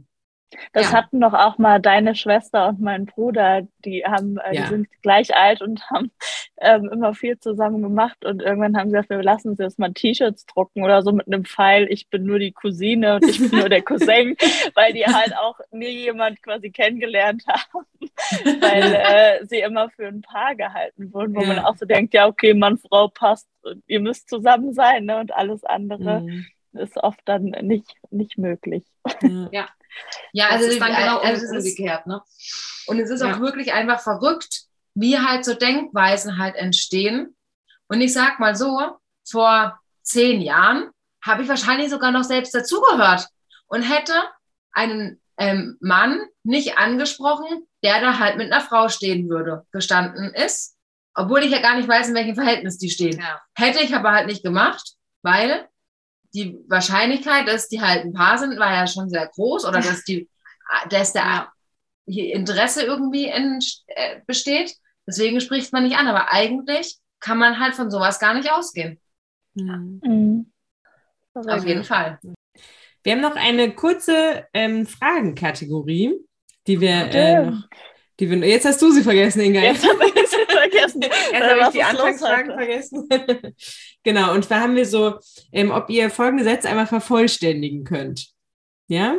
Das 0.72 0.90
Ja. 0.90 0.92
hatten 0.98 1.20
doch 1.20 1.32
auch 1.32 1.58
mal 1.58 1.80
deine 1.80 2.14
Schwester 2.16 2.68
und 2.68 2.80
mein 2.80 3.06
Bruder, 3.06 3.66
die 3.84 4.04
haben, 4.04 4.36
äh, 4.38 4.54
Ja. 4.56 4.62
die 4.62 4.68
sind 4.68 4.88
gleich 5.02 5.34
alt 5.36 5.62
und 5.62 5.80
haben 5.90 6.10
ähm, 6.60 6.90
immer 6.92 7.14
viel 7.14 7.38
zusammen 7.38 7.80
gemacht 7.82 8.24
und 8.24 8.42
irgendwann 8.42 8.76
haben 8.76 8.90
sie 8.90 8.94
gesagt, 8.96 9.10
wir 9.10 9.22
lassen 9.22 9.50
uns 9.50 9.58
jetzt 9.60 9.78
mal 9.78 9.92
T-Shirts 9.92 10.44
drucken 10.46 10.82
oder 10.82 11.02
so 11.02 11.12
mit 11.12 11.26
einem 11.26 11.44
Pfeil, 11.44 11.86
ich 11.90 12.08
bin 12.10 12.24
nur 12.24 12.38
die 12.38 12.52
Cousine 12.52 13.16
und 13.16 13.28
ich 13.28 13.38
bin 13.38 13.60
nur 13.60 13.68
der 13.68 13.80
Cousin, 13.82 14.36
weil 14.74 14.92
die 14.92 15.06
halt 15.06 15.34
auch 15.36 15.58
nie 15.70 15.88
jemand 15.88 16.42
quasi 16.42 16.70
kennengelernt 16.70 17.44
haben, 17.46 17.86
weil 18.60 18.92
äh, 18.94 19.46
sie 19.46 19.60
immer 19.60 19.88
für 19.90 20.06
ein 20.08 20.20
Paar 20.20 20.54
gehalten 20.54 21.12
wurden, 21.14 21.34
wo 21.34 21.40
Ja. 21.42 21.46
man 21.46 21.58
auch 21.60 21.76
so 21.76 21.86
denkt, 21.86 22.12
ja 22.12 22.26
okay, 22.26 22.54
Mann, 22.54 22.76
Frau 22.78 23.08
passt, 23.08 23.48
und 23.62 23.82
ihr 23.86 24.00
müsst 24.00 24.28
zusammen 24.28 24.72
sein 24.74 25.04
ne? 25.04 25.18
und 25.18 25.32
alles 25.32 25.64
andere 25.64 26.20
Mhm. 26.22 26.46
ist 26.72 26.96
oft 26.98 27.20
dann 27.24 27.44
nicht, 27.62 27.94
nicht 28.10 28.36
möglich. 28.38 28.84
Ja. 29.50 29.68
Ja, 30.32 30.46
Das 30.46 30.58
also, 30.58 30.70
ist 30.70 30.80
dann 30.80 30.94
genau 30.96 31.18
also 31.18 31.44
es 31.44 31.50
ist, 31.50 31.56
umgekehrt, 31.56 32.06
ne? 32.06 32.22
und 32.86 32.98
es 33.00 33.10
ist 33.10 33.20
Ja. 33.22 33.34
auch 33.34 33.40
wirklich 33.40 33.72
einfach 33.72 34.00
verrückt, 34.00 34.62
wie 34.94 35.18
halt 35.18 35.44
so 35.44 35.54
Denkweisen 35.54 36.38
halt 36.38 36.56
entstehen. 36.56 37.36
Und 37.88 38.00
ich 38.00 38.12
sag 38.12 38.38
mal 38.38 38.54
so, 38.56 38.96
vor 39.28 39.78
zehn 40.02 40.40
Jahren 40.40 40.90
habe 41.24 41.42
ich 41.42 41.48
wahrscheinlich 41.48 41.90
sogar 41.90 42.10
noch 42.12 42.24
selbst 42.24 42.54
dazugehört 42.54 43.26
und 43.66 43.82
hätte 43.82 44.14
einen 44.72 45.20
ähm, 45.38 45.76
Mann 45.80 46.20
nicht 46.42 46.78
angesprochen, 46.78 47.66
der 47.82 48.00
da 48.00 48.18
halt 48.18 48.36
mit 48.36 48.52
einer 48.52 48.60
Frau 48.62 48.88
stehen 48.88 49.28
würde, 49.28 49.66
gestanden 49.72 50.32
ist, 50.34 50.76
obwohl 51.14 51.42
ich 51.44 51.50
ja 51.50 51.60
gar 51.60 51.76
nicht 51.76 51.88
weiß, 51.88 52.08
in 52.08 52.14
welchem 52.14 52.34
Verhältnis 52.34 52.78
die 52.78 52.90
stehen. 52.90 53.18
Ja. 53.18 53.40
Hätte 53.54 53.80
ich 53.80 53.94
aber 53.94 54.12
halt 54.12 54.26
nicht 54.26 54.42
gemacht, 54.42 54.94
weil 55.22 55.66
die 56.34 56.58
Wahrscheinlichkeit, 56.68 57.48
dass 57.48 57.68
die 57.68 57.80
halt 57.80 58.04
ein 58.04 58.12
Paar 58.12 58.38
sind, 58.38 58.58
war 58.58 58.72
ja 58.72 58.86
schon 58.86 59.08
sehr 59.08 59.26
groß 59.26 59.64
oder 59.64 59.80
dass 59.80 60.04
die, 60.04 60.28
dass 60.88 61.12
der 61.12 61.52
Interesse 62.06 62.82
irgendwie 62.82 63.26
in, 63.26 63.58
äh, 63.86 64.20
besteht. 64.26 64.74
Deswegen 65.06 65.40
spricht 65.40 65.72
man 65.72 65.84
nicht 65.84 65.96
an. 65.96 66.06
Aber 66.06 66.32
eigentlich 66.32 66.98
kann 67.20 67.38
man 67.38 67.58
halt 67.58 67.74
von 67.74 67.90
sowas 67.90 68.18
gar 68.18 68.34
nicht 68.34 68.50
ausgehen. 68.50 68.98
Mhm. 69.54 70.00
Mhm. 70.04 70.52
Auf 71.34 71.66
jeden 71.66 71.84
Fall. 71.84 72.18
Wir 73.02 73.12
haben 73.12 73.20
noch 73.20 73.36
eine 73.36 73.74
kurze 73.74 74.46
ähm, 74.52 74.86
Fragenkategorie, 74.86 76.14
die 76.66 76.80
wir, 76.80 77.10
äh, 77.12 77.46
noch, 77.46 77.68
die 78.18 78.28
wir. 78.28 78.38
Jetzt 78.46 78.66
hast 78.66 78.82
du 78.82 78.90
sie 78.90 79.02
vergessen, 79.02 79.40
Inga. 79.40 79.60
Jetzt 79.60 79.84
es 79.84 80.32
vergessen. 80.70 81.02
Jetzt 81.02 81.32
Äh, 81.32 81.50
habe 81.50 81.60
ich 81.62 81.68
die 81.68 81.82
Anfangsfragen 81.82 82.52
vergessen. 82.52 83.08
genau, 84.02 84.34
und 84.34 84.44
zwar 84.44 84.60
haben 84.60 84.76
wir 84.76 84.86
so, 84.86 85.18
ähm, 85.52 85.70
ob 85.70 85.90
ihr 85.90 86.10
folgende 86.10 86.44
Sätze 86.44 86.68
einmal 86.68 86.86
vervollständigen 86.86 87.84
könnt. 87.84 88.28
Ja? 88.88 89.16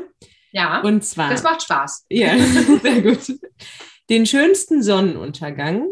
Ja, 0.52 0.82
Und 0.82 1.04
zwar. 1.06 1.30
das 1.30 1.44
macht 1.44 1.64
Spaß. 1.64 2.06
ja, 2.10 2.38
sehr 2.82 3.02
gut. 3.02 3.40
Den 4.10 4.26
schönsten 4.26 4.84
Sonnenuntergang. 4.84 5.88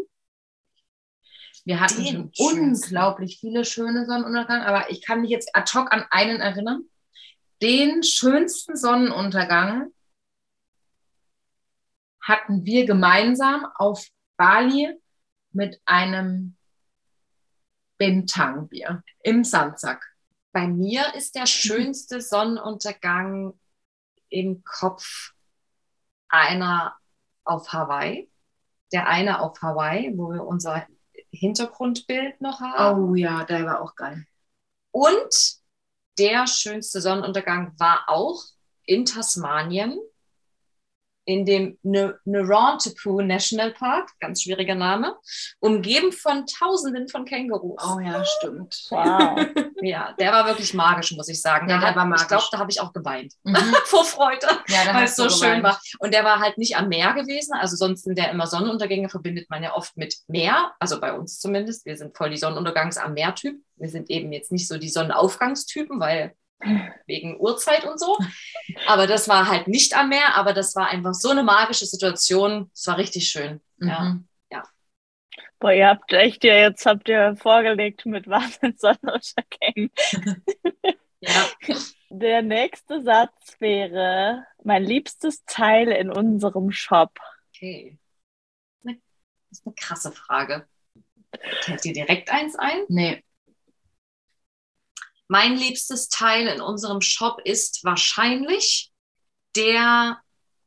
Wir 1.64 1.80
hatten 1.80 2.02
Den 2.04 2.30
schon 2.34 2.58
unglaublich 2.58 3.38
viele 3.40 3.64
schöne 3.64 4.04
Sonnenuntergänge, 4.06 4.66
aber 4.66 4.90
ich 4.90 5.04
kann 5.04 5.20
mich 5.22 5.30
jetzt 5.30 5.54
ad 5.54 5.70
hoc 5.74 5.92
an 5.92 6.04
einen 6.10 6.40
erinnern. 6.40 6.82
Den 7.62 8.02
schönsten 8.02 8.76
Sonnenuntergang 8.76 9.92
hatten 12.22 12.64
wir 12.64 12.86
gemeinsam 12.86 13.66
auf 13.76 14.06
Bali 14.36 14.88
mit 15.52 15.80
einem 15.84 16.56
Bintang-Bier 17.98 19.02
im 19.22 19.44
Sandsack. 19.44 20.04
Bei 20.52 20.66
mir 20.66 21.14
ist 21.14 21.34
der 21.34 21.46
schönste 21.46 22.20
Sonnenuntergang 22.20 23.58
im 24.28 24.64
Kopf 24.64 25.32
einer 26.28 26.96
auf 27.44 27.72
Hawaii. 27.72 28.30
Der 28.92 29.06
eine 29.06 29.40
auf 29.40 29.60
Hawaii, 29.62 30.12
wo 30.16 30.32
wir 30.32 30.44
unser 30.44 30.86
Hintergrundbild 31.30 32.40
noch 32.40 32.60
haben. 32.60 33.10
Oh 33.10 33.14
ja, 33.14 33.44
der 33.44 33.64
war 33.66 33.80
auch 33.82 33.94
geil. 33.94 34.26
Und 34.90 35.60
der 36.18 36.46
schönste 36.46 37.00
Sonnenuntergang 37.00 37.78
war 37.78 38.04
auch 38.08 38.44
in 38.84 39.04
Tasmanien, 39.04 39.98
in 41.26 41.44
dem 41.44 41.78
Ne- 41.82 42.18
Narantapu 42.24 43.20
National 43.20 43.72
Park, 43.72 44.10
ganz 44.20 44.42
schwieriger 44.42 44.74
Name, 44.74 45.16
umgeben 45.60 46.12
von 46.12 46.44
Tausenden 46.46 47.08
von 47.08 47.24
Kängurus. 47.24 47.82
Oh 47.84 48.00
ja, 48.00 48.24
stimmt. 48.24 48.86
Wow. 48.90 49.46
Ja, 49.82 50.12
der 50.20 50.30
war 50.32 50.44
wirklich 50.46 50.74
magisch, 50.74 51.12
muss 51.12 51.28
ich 51.30 51.40
sagen. 51.40 51.66
Ja, 51.70 51.78
der 51.80 51.96
war 51.96 52.04
Ich 52.04 52.10
magisch. 52.10 52.28
glaube, 52.28 52.44
da 52.52 52.58
habe 52.58 52.70
ich 52.70 52.82
auch 52.82 52.92
geweint. 52.92 53.32
Mhm. 53.44 53.54
Vor 53.86 54.04
Freude, 54.04 54.46
Ja, 54.68 54.94
weil 54.94 55.04
es 55.04 55.16
so 55.16 55.24
du 55.24 55.30
schön 55.30 55.56
geweint. 55.56 55.64
war. 55.64 55.80
Und 56.00 56.12
der 56.12 56.22
war 56.22 56.38
halt 56.38 56.58
nicht 56.58 56.76
am 56.76 56.88
Meer 56.90 57.14
gewesen. 57.14 57.54
Also 57.54 57.76
sonst 57.76 58.02
sind 58.04 58.18
der 58.18 58.30
immer 58.30 58.46
Sonnenuntergänge 58.46 59.08
verbindet 59.08 59.48
man 59.48 59.62
ja 59.62 59.74
oft 59.74 59.96
mit 59.96 60.16
Meer. 60.28 60.72
Also 60.80 61.00
bei 61.00 61.14
uns 61.14 61.38
zumindest. 61.40 61.86
Wir 61.86 61.96
sind 61.96 62.14
voll 62.14 62.28
die 62.28 62.36
Sonnenuntergangs 62.36 62.98
am 62.98 63.14
Meer-Typ. 63.14 63.56
Wir 63.76 63.88
sind 63.88 64.10
eben 64.10 64.32
jetzt 64.34 64.52
nicht 64.52 64.68
so 64.68 64.76
die 64.76 64.90
Sonnenaufgangstypen, 64.90 65.98
weil 65.98 66.34
wegen 67.06 67.38
Uhrzeit 67.40 67.84
und 67.84 67.98
so. 67.98 68.18
Aber 68.86 69.06
das 69.06 69.28
war 69.28 69.48
halt 69.48 69.68
nicht 69.68 69.96
am 69.96 70.10
Meer, 70.10 70.34
aber 70.34 70.52
das 70.52 70.74
war 70.76 70.88
einfach 70.88 71.14
so 71.14 71.30
eine 71.30 71.42
magische 71.42 71.86
Situation. 71.86 72.70
Es 72.74 72.86
war 72.86 72.98
richtig 72.98 73.28
schön. 73.28 73.60
Ja. 73.78 74.00
Mhm. 74.00 74.26
Boah, 75.60 75.72
ihr 75.72 75.88
habt 75.88 76.10
echt 76.14 76.42
ja, 76.42 76.54
jetzt 76.54 76.86
habt 76.86 77.06
ihr 77.10 77.36
vorgelegt 77.36 78.06
mit 78.06 78.26
Wahnsinns 78.28 78.80
Sonnenuntergängen. 78.80 79.90
ja. 81.20 81.50
Der 82.08 82.40
nächste 82.40 83.02
Satz 83.02 83.56
wäre 83.60 84.46
mein 84.64 84.82
liebstes 84.82 85.44
Teil 85.44 85.88
in 85.88 86.10
unserem 86.10 86.72
Shop. 86.72 87.12
Okay. 87.54 87.98
Das 88.82 88.94
ist 89.50 89.66
eine 89.66 89.74
krasse 89.74 90.12
Frage. 90.12 90.66
Fällt 91.60 91.84
dir 91.84 91.92
direkt 91.92 92.30
eins 92.30 92.56
ein? 92.56 92.84
Nee. 92.88 93.22
Mein 95.32 95.56
liebstes 95.56 96.08
Teil 96.08 96.48
in 96.48 96.60
unserem 96.60 97.00
Shop 97.00 97.40
ist 97.44 97.84
wahrscheinlich 97.84 98.90
der 99.54 100.20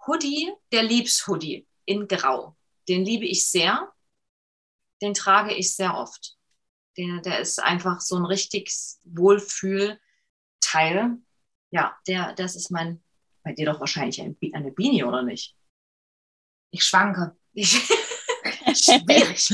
Hoodie, 0.08 0.54
der 0.72 0.84
Liebs-Hoodie 0.84 1.68
in 1.84 2.08
Grau. 2.08 2.56
Den 2.88 3.04
liebe 3.04 3.26
ich 3.26 3.50
sehr. 3.50 3.92
Den 5.02 5.14
trage 5.14 5.54
ich 5.54 5.76
sehr 5.76 5.98
oft. 5.98 6.38
Der, 6.96 7.20
der 7.20 7.40
ist 7.40 7.62
einfach 7.62 8.00
so 8.00 8.16
ein 8.16 8.24
richtig 8.24 8.74
Wohlfühl-Teil. 9.04 11.18
Ja, 11.72 11.98
der, 12.08 12.32
das 12.32 12.56
ist 12.56 12.72
mein, 12.72 13.04
bei 13.44 13.52
dir 13.52 13.66
doch 13.66 13.82
wahrscheinlich 13.82 14.22
ein, 14.22 14.38
eine 14.54 14.72
Beanie, 14.72 15.04
oder 15.04 15.24
nicht? 15.24 15.58
Ich 16.72 16.86
schwanke. 16.86 17.36
Ich, 17.52 17.70
schwierig. 18.74 19.50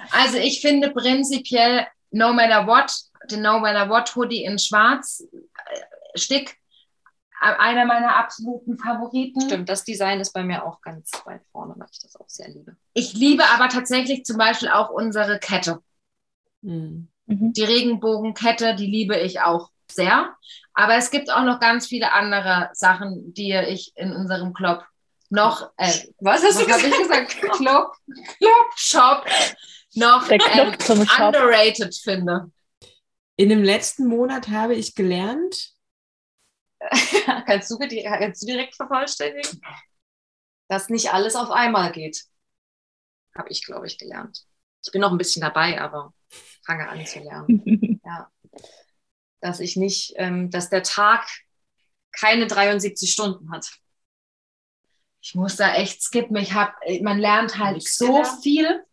also 0.10 0.38
ich 0.38 0.62
finde 0.62 0.90
prinzipiell 0.90 1.86
No 2.10 2.32
Matter 2.32 2.66
What, 2.66 2.90
den 3.30 3.42
No 3.42 3.60
Matter 3.60 3.88
What 3.88 4.14
Hoodie 4.14 4.44
in 4.44 4.58
Schwarz, 4.58 5.24
äh, 5.32 6.18
Stick, 6.18 6.56
äh, 7.40 7.54
einer 7.58 7.84
meiner 7.84 8.16
absoluten 8.16 8.78
Favoriten. 8.78 9.40
Stimmt, 9.40 9.68
das 9.68 9.84
Design 9.84 10.20
ist 10.20 10.32
bei 10.32 10.42
mir 10.42 10.64
auch 10.64 10.80
ganz 10.80 11.10
weit 11.24 11.42
vorne, 11.52 11.74
weil 11.76 11.88
ich 11.90 12.00
das 12.00 12.16
auch 12.16 12.28
sehr 12.28 12.48
liebe. 12.48 12.76
Ich 12.94 13.12
liebe 13.14 13.44
aber 13.44 13.68
tatsächlich 13.68 14.24
zum 14.24 14.38
Beispiel 14.38 14.68
auch 14.68 14.90
unsere 14.90 15.38
Kette. 15.38 15.80
Hm. 16.62 17.08
Mhm. 17.26 17.52
Die 17.52 17.64
Regenbogenkette, 17.64 18.74
die 18.74 18.86
liebe 18.86 19.16
ich 19.18 19.40
auch 19.40 19.70
sehr. 19.90 20.34
Aber 20.74 20.94
es 20.96 21.10
gibt 21.10 21.32
auch 21.32 21.42
noch 21.42 21.60
ganz 21.60 21.86
viele 21.86 22.12
andere 22.12 22.70
Sachen, 22.72 23.34
die 23.34 23.52
ich 23.52 23.92
in 23.96 24.12
unserem 24.12 24.52
Club 24.52 24.84
noch, 25.30 25.70
äh, 25.76 25.92
Was 26.20 26.42
hast 26.42 26.56
was 26.56 26.58
du 26.58 26.66
gesagt? 26.66 26.98
gesagt? 26.98 27.56
Club, 27.56 27.92
Club 28.38 28.66
Shop 28.76 29.26
noch 29.94 30.28
ähm, 30.30 30.74
underrated 31.18 31.94
finde. 31.94 32.50
In 33.38 33.50
dem 33.50 33.62
letzten 33.62 34.08
Monat 34.08 34.48
habe 34.48 34.74
ich 34.74 34.96
gelernt, 34.96 35.72
kannst, 37.46 37.70
du, 37.70 37.78
kannst 37.78 38.42
du 38.42 38.46
direkt 38.46 38.74
vervollständigen? 38.74 39.60
Dass 40.68 40.88
nicht 40.88 41.12
alles 41.14 41.36
auf 41.36 41.50
einmal 41.52 41.92
geht. 41.92 42.24
Habe 43.36 43.48
ich, 43.50 43.64
glaube 43.64 43.86
ich, 43.86 43.96
gelernt. 43.96 44.44
Ich 44.84 44.90
bin 44.90 45.00
noch 45.00 45.12
ein 45.12 45.18
bisschen 45.18 45.40
dabei, 45.42 45.80
aber 45.80 46.12
fange 46.66 46.88
an 46.88 47.06
zu 47.06 47.20
lernen. 47.20 48.00
Ja. 48.04 48.30
Dass 49.40 49.60
ich 49.60 49.76
nicht, 49.76 50.14
ähm, 50.16 50.50
dass 50.50 50.70
der 50.70 50.82
Tag 50.82 51.28
keine 52.10 52.46
73 52.46 53.12
Stunden 53.12 53.52
hat. 53.52 53.70
Ich 55.20 55.34
muss 55.34 55.56
da 55.56 55.74
echt 55.74 56.02
skippen. 56.02 56.36
Ich 56.36 56.54
hab, 56.54 56.74
man 57.02 57.18
lernt 57.18 57.58
halt 57.58 57.76
Nix 57.76 57.98
so 57.98 58.06
gelernt. 58.06 58.42
viel. 58.42 58.84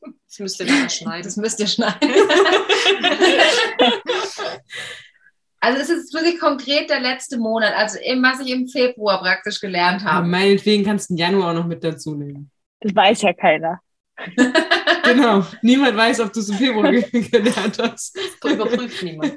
Das 0.00 0.38
müsst 0.38 0.60
ihr 0.60 0.66
dann 0.66 0.88
schneiden. 0.90 1.22
Das 1.24 1.36
müsst 1.36 1.58
ihr 1.60 1.66
schneiden. 1.66 1.98
also 5.60 5.80
es 5.80 5.90
ist 5.90 6.14
wirklich 6.14 6.38
konkret 6.40 6.88
der 6.88 7.00
letzte 7.00 7.36
Monat, 7.38 7.74
also 7.74 7.98
eben, 7.98 8.22
was 8.22 8.40
ich 8.40 8.50
im 8.50 8.66
Februar 8.68 9.20
praktisch 9.20 9.60
gelernt 9.60 10.02
aber 10.02 10.12
habe. 10.12 10.26
meinetwegen 10.28 10.84
kannst 10.84 11.10
du 11.10 11.14
den 11.14 11.18
Januar 11.18 11.50
auch 11.50 11.54
noch 11.54 11.66
mit 11.66 11.82
dazu 11.84 12.14
nehmen. 12.14 12.50
Das 12.80 12.94
weiß 12.94 13.22
ja 13.22 13.32
keiner. 13.32 13.80
Genau. 15.02 15.44
Niemand 15.62 15.96
weiß, 15.96 16.20
ob 16.20 16.32
du 16.32 16.38
es 16.40 16.50
im 16.50 16.56
Februar 16.56 16.92
ge- 16.92 17.02
gelernt 17.30 17.78
hast. 17.80 18.16
Überprüft 18.44 19.02
niemand. 19.02 19.34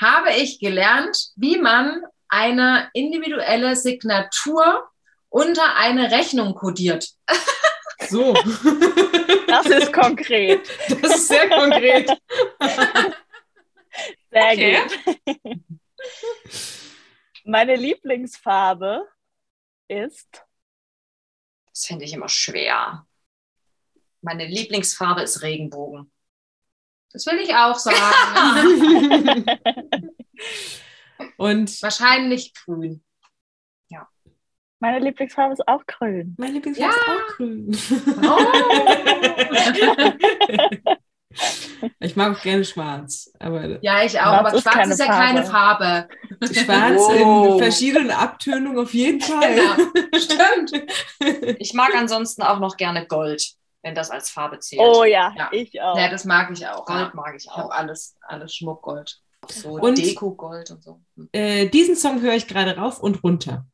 habe 0.00 0.30
ich 0.36 0.58
gelernt, 0.58 1.16
wie 1.36 1.58
man 1.58 2.02
eine 2.28 2.88
individuelle 2.92 3.76
Signatur 3.76 4.88
unter 5.28 5.76
eine 5.76 6.10
Rechnung 6.10 6.54
kodiert. 6.54 7.08
So. 8.08 8.34
Das 9.48 9.64
ist 9.64 9.92
konkret. 9.94 10.68
Das 11.00 11.16
ist 11.16 11.28
sehr 11.28 11.48
konkret. 11.48 12.06
Sehr 14.30 14.52
Okay. 14.52 14.82
gut. 15.24 15.60
Meine 17.44 17.76
Lieblingsfarbe 17.76 19.08
ist 19.88 20.44
Das 21.70 21.86
finde 21.86 22.04
ich 22.04 22.12
immer 22.12 22.28
schwer. 22.28 23.06
Meine 24.20 24.44
Lieblingsfarbe 24.46 25.22
ist 25.22 25.40
Regenbogen. 25.40 26.12
Das 27.12 27.24
will 27.24 27.38
ich 27.38 27.54
auch 27.54 27.78
sagen. 27.78 29.46
Und 31.38 31.82
Wahrscheinlich 31.82 32.52
grün. 32.52 33.02
Meine 34.80 34.98
Lieblingsfarbe 35.00 35.52
ist 35.54 35.66
auch 35.68 35.84
grün. 35.86 36.34
mein 36.38 36.52
Lieblingsfarbe 36.54 36.94
ist 36.94 37.08
auch 37.08 37.36
grün. 37.36 37.76
Oh. 38.22 38.38
Ich 42.00 42.16
mag 42.16 42.36
auch 42.36 42.42
gerne 42.42 42.64
schwarz, 42.64 43.30
aber 43.38 43.78
Ja, 43.82 44.02
ich 44.02 44.18
auch. 44.18 44.24
Schwarz 44.24 44.38
aber 44.40 44.54
ist 44.54 44.62
schwarz 44.62 44.74
keine 44.74 44.92
ist 44.94 44.98
ja 44.98 45.06
keine 45.06 45.44
Farbe. 45.44 46.08
schwarz 46.42 47.00
Wow. 47.00 47.52
in 47.52 47.58
verschiedenen 47.62 48.10
Abtönungen 48.10 48.78
auf 48.78 48.92
jeden 48.94 49.20
Fall. 49.20 49.54
Genau. 49.54 50.18
Stimmt. 50.18 50.72
Ich 51.60 51.74
mag 51.74 51.94
ansonsten 51.94 52.42
auch 52.42 52.58
noch 52.58 52.76
gerne 52.76 53.06
Gold, 53.06 53.52
wenn 53.82 53.94
das 53.94 54.10
als 54.10 54.30
Farbe 54.30 54.58
zählt. 54.58 54.80
Oh 54.82 55.04
ja, 55.04 55.32
Ja. 55.36 55.48
ich 55.52 55.80
auch. 55.80 55.96
Ja, 55.98 56.08
das 56.08 56.24
mag 56.24 56.50
ich 56.50 56.66
auch. 56.66 56.84
Gold 56.86 56.98
Ja. 57.00 57.10
mag 57.14 57.34
ich 57.36 57.44
Ich 57.44 57.50
auch. 57.50 57.70
alles, 57.70 58.16
alles 58.22 58.54
Schmuckgold. 58.56 59.20
So 59.48 59.72
Und- 59.78 59.98
Deko-Gold 59.98 60.70
und 60.72 60.82
so. 60.82 61.00
Hm. 61.16 61.28
Äh, 61.32 61.66
diesen 61.68 61.94
Song 61.94 62.20
höre 62.22 62.34
ich 62.34 62.48
gerade 62.48 62.76
rauf 62.76 63.00
und 63.00 63.22
runter. 63.22 63.66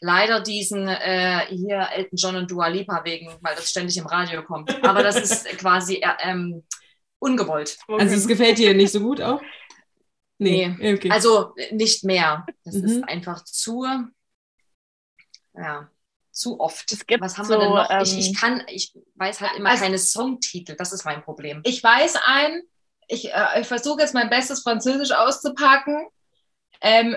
Leider 0.00 0.40
diesen 0.40 0.86
äh, 0.86 1.46
hier 1.48 1.88
Elton 1.92 2.16
John 2.16 2.36
und 2.36 2.50
Dua 2.50 2.68
Lipa 2.68 3.04
wegen, 3.04 3.36
weil 3.40 3.56
das 3.56 3.70
ständig 3.70 3.96
im 3.96 4.06
Radio 4.06 4.42
kommt. 4.44 4.82
Aber 4.84 5.02
das 5.02 5.16
ist 5.16 5.44
quasi 5.58 5.96
äh, 5.96 6.08
ähm, 6.22 6.64
ungewollt. 7.18 7.76
Also 7.88 8.14
es 8.14 8.28
gefällt 8.28 8.58
dir 8.58 8.74
nicht 8.74 8.92
so 8.92 9.00
gut 9.00 9.20
auch? 9.20 9.42
Nee. 10.38 10.70
Okay. 10.94 11.10
Also 11.10 11.52
äh, 11.56 11.74
nicht 11.74 12.04
mehr. 12.04 12.46
Das 12.64 12.74
Mhm. 12.76 12.84
ist 12.84 13.08
einfach 13.08 13.42
zu, 13.44 13.84
ja, 15.54 15.88
zu 16.30 16.60
oft. 16.60 16.92
Es 16.92 17.04
gibt 17.06 17.22
Was 17.22 17.36
haben 17.36 17.46
so, 17.46 17.54
wir 17.54 17.58
denn 17.58 17.70
noch? 17.70 18.02
ich, 18.02 18.12
ähm, 18.12 18.18
ich 18.20 18.36
kann, 18.40 18.62
ich 18.68 18.94
weiß 19.16 19.40
halt 19.40 19.56
immer 19.56 19.70
Also- 19.70 19.82
keine 19.82 19.98
Songtitel. 19.98 20.76
Das 20.76 20.92
ist 20.92 21.04
mein 21.04 21.22
Problem. 21.24 21.60
Ich 21.64 21.82
weiß 21.82 22.14
ein, 22.24 22.62
ich, 23.08 23.32
äh, 23.32 23.60
ich 23.60 23.66
versuche 23.66 24.00
jetzt 24.02 24.14
mein 24.14 24.30
bestes 24.30 24.62
Französisch 24.62 25.10
auszupacken. 25.10 26.06
Ähm, 26.80 27.16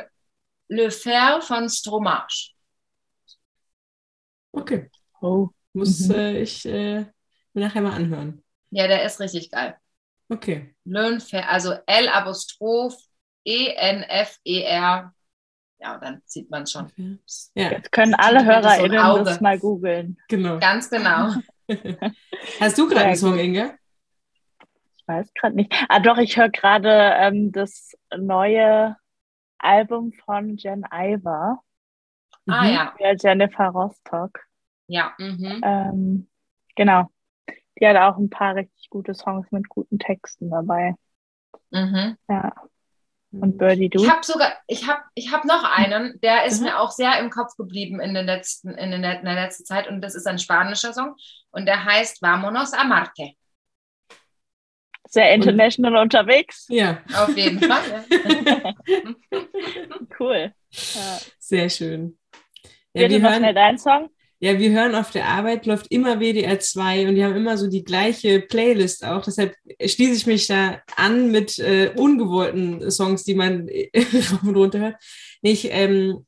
Le 0.70 0.90
Fer 0.90 1.42
von 1.44 1.70
Stromage. 1.70 2.54
Okay. 4.52 4.90
Oh. 5.22 5.50
Muss 5.74 6.08
Mhm. 6.08 6.16
äh, 6.16 6.42
ich 6.42 6.66
äh, 6.66 7.06
mir 7.54 7.66
nachher 7.66 7.82
mal 7.82 7.94
anhören. 7.94 8.44
Ja, 8.72 8.88
der 8.88 9.04
ist 9.06 9.20
richtig 9.20 9.52
geil. 9.52 9.76
Okay. 10.30 10.76
Le 10.86 11.20
Fer, 11.20 11.50
also 11.50 11.74
L 11.86 12.08
Apostroph 12.10 12.96
E 13.46 13.68
N 13.76 14.04
F 14.04 14.38
E 14.44 14.62
R. 14.64 15.14
Ja, 15.80 15.98
dann 15.98 16.22
sieht 16.26 16.50
man 16.52 16.68
schon. 16.68 16.92
Ja, 17.56 17.72
Jetzt 17.72 17.92
können 17.92 18.14
alle 18.16 18.42
so 18.42 18.46
HörerInnen 18.46 19.00
Auge. 19.00 19.24
das 19.24 19.42
mal 19.42 19.58
googeln. 19.58 20.18
genau. 20.28 20.60
Ganz 20.60 20.90
genau. 20.90 21.34
Hast 22.60 22.78
du 22.78 22.88
gerade 22.88 23.06
einen 23.06 23.16
Song. 23.16 23.40
Inge? 23.40 23.78
Ich 24.98 25.08
weiß 25.08 25.34
gerade 25.34 25.56
nicht. 25.56 25.74
Ah, 25.90 26.00
doch, 26.00 26.18
ich 26.18 26.38
höre 26.38 26.50
gerade 26.50 26.90
ähm, 26.90 27.52
das 27.52 27.94
neue 28.16 28.96
Album 29.58 30.14
von 30.26 30.58
Jen 30.58 30.86
Iver, 30.94 31.62
Ah 32.52 32.66
ja, 32.68 32.94
ja, 33.00 33.14
Jennifer 33.18 33.68
Rostock. 33.68 34.40
ja. 34.88 35.14
Mhm. 35.18 35.62
Ähm, 35.64 36.30
genau. 36.76 37.10
Die 37.80 37.88
hat 37.88 37.98
auch 37.98 38.18
ein 38.18 38.30
paar 38.30 38.56
richtig 38.56 38.90
gute 38.90 39.14
Songs 39.14 39.52
mit 39.52 39.68
guten 39.70 39.98
Texten 40.00 40.50
dabei. 40.52 40.96
Mhm. 41.72 42.18
Ja. 42.30 42.54
Und 43.32 43.58
Birdie 43.58 43.90
Du. 43.90 44.04
Ich 44.04 44.10
habe 44.10 44.24
sogar, 44.26 44.52
ich 44.68 44.90
habe 44.90 45.02
ich 45.16 45.32
hab 45.32 45.46
noch 45.46 45.64
einen, 45.64 46.20
der 46.22 46.44
ist 46.46 46.60
Mhm. 46.60 46.66
mir 46.66 46.80
auch 46.80 46.92
sehr 46.92 47.18
im 47.20 47.30
Kopf 47.30 47.56
geblieben 47.56 48.02
in, 48.02 48.14
den 48.14 48.26
letzten, 48.26 48.72
in, 48.72 48.92
den, 48.92 49.04
in 49.04 49.24
der 49.26 49.36
letzten 49.36 49.64
Zeit 49.64 49.88
und 49.88 50.02
das 50.02 50.16
ist 50.16 50.28
ein 50.28 50.38
spanischer 50.38 50.92
Song 50.94 51.16
und 51.52 51.66
der 51.66 51.86
heißt 51.86 52.22
Vámonos 52.22 52.74
a 52.74 52.84
Marte. 52.84 53.32
Sehr 55.08 55.34
international 55.34 55.96
unterwegs. 56.02 56.68
Ja, 56.70 57.02
Auf 57.18 57.36
jeden 57.36 57.60
Fall. 57.60 58.06
ja. 58.10 58.74
Cool. 60.20 60.54
Ja. 60.94 61.20
sehr 61.40 61.70
schön. 61.70 62.18
Ja, 62.94 63.10
wir 63.10 63.22
hören, 63.22 63.38
schnell 63.38 63.54
deinen 63.54 63.78
Song. 63.78 64.10
ja, 64.40 64.60
wir 64.60 64.72
hören 64.72 64.96
auf 64.96 65.12
der 65.12 65.28
Arbeit, 65.28 65.66
läuft 65.66 65.92
immer 65.92 66.20
WDR 66.20 66.60
2 66.60 67.08
und 67.08 67.16
die 67.16 67.24
haben 67.24 67.36
immer 67.36 67.58
so 67.58 67.68
die 67.68 67.84
gleiche 67.84 68.42
Playlist 68.42 69.06
auch. 69.06 69.24
Deshalb 69.24 69.56
schließe 69.80 70.14
ich 70.14 70.28
mich 70.28 70.48
da 70.48 70.82
an 70.96 71.32
mit 71.32 71.60
äh, 71.60 71.92
ungewollten 71.96 72.92
Songs, 72.92 73.24
die 73.24 73.36
man 73.36 73.70
rauf 73.96 74.44
und 74.44 74.56
runter 74.56 74.80
hört. 74.80 74.96
Nicht, 75.42 75.68
ähm, 75.72 76.26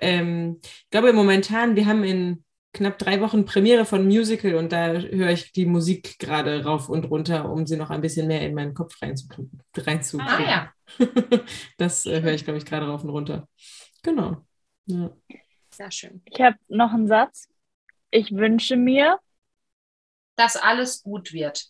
ähm, 0.00 0.58
ich 0.62 0.90
glaube 0.90 1.12
momentan, 1.12 1.76
wir 1.76 1.86
haben 1.86 2.04
in 2.04 2.44
knapp 2.76 2.98
drei 2.98 3.20
Wochen 3.20 3.44
Premiere 3.44 3.84
von 3.84 4.06
Musical 4.06 4.54
und 4.54 4.70
da 4.70 4.92
höre 4.92 5.30
ich 5.30 5.52
die 5.52 5.66
Musik 5.66 6.18
gerade 6.18 6.64
rauf 6.64 6.88
und 6.88 7.04
runter, 7.10 7.50
um 7.50 7.66
sie 7.66 7.76
noch 7.76 7.90
ein 7.90 8.02
bisschen 8.02 8.26
mehr 8.26 8.42
in 8.42 8.54
meinen 8.54 8.74
Kopf 8.74 9.00
reinzukriegen. 9.00 9.62
reinzukriegen. 9.76 10.46
Ah 10.46 10.70
ja. 10.98 10.98
das 11.78 12.06
äh, 12.06 12.20
höre 12.20 12.34
ich, 12.34 12.44
glaube 12.44 12.58
ich, 12.58 12.66
gerade 12.66 12.86
rauf 12.86 13.02
und 13.02 13.10
runter. 13.10 13.48
Genau. 14.02 14.44
Ja. 14.86 15.10
Sehr 15.76 15.90
schön. 15.90 16.22
Ich 16.24 16.40
habe 16.40 16.56
noch 16.68 16.94
einen 16.94 17.06
Satz. 17.06 17.48
Ich 18.10 18.32
wünsche 18.32 18.76
mir, 18.76 19.18
Dass 20.36 20.56
alles 20.56 21.02
gut 21.02 21.34
wird. 21.34 21.66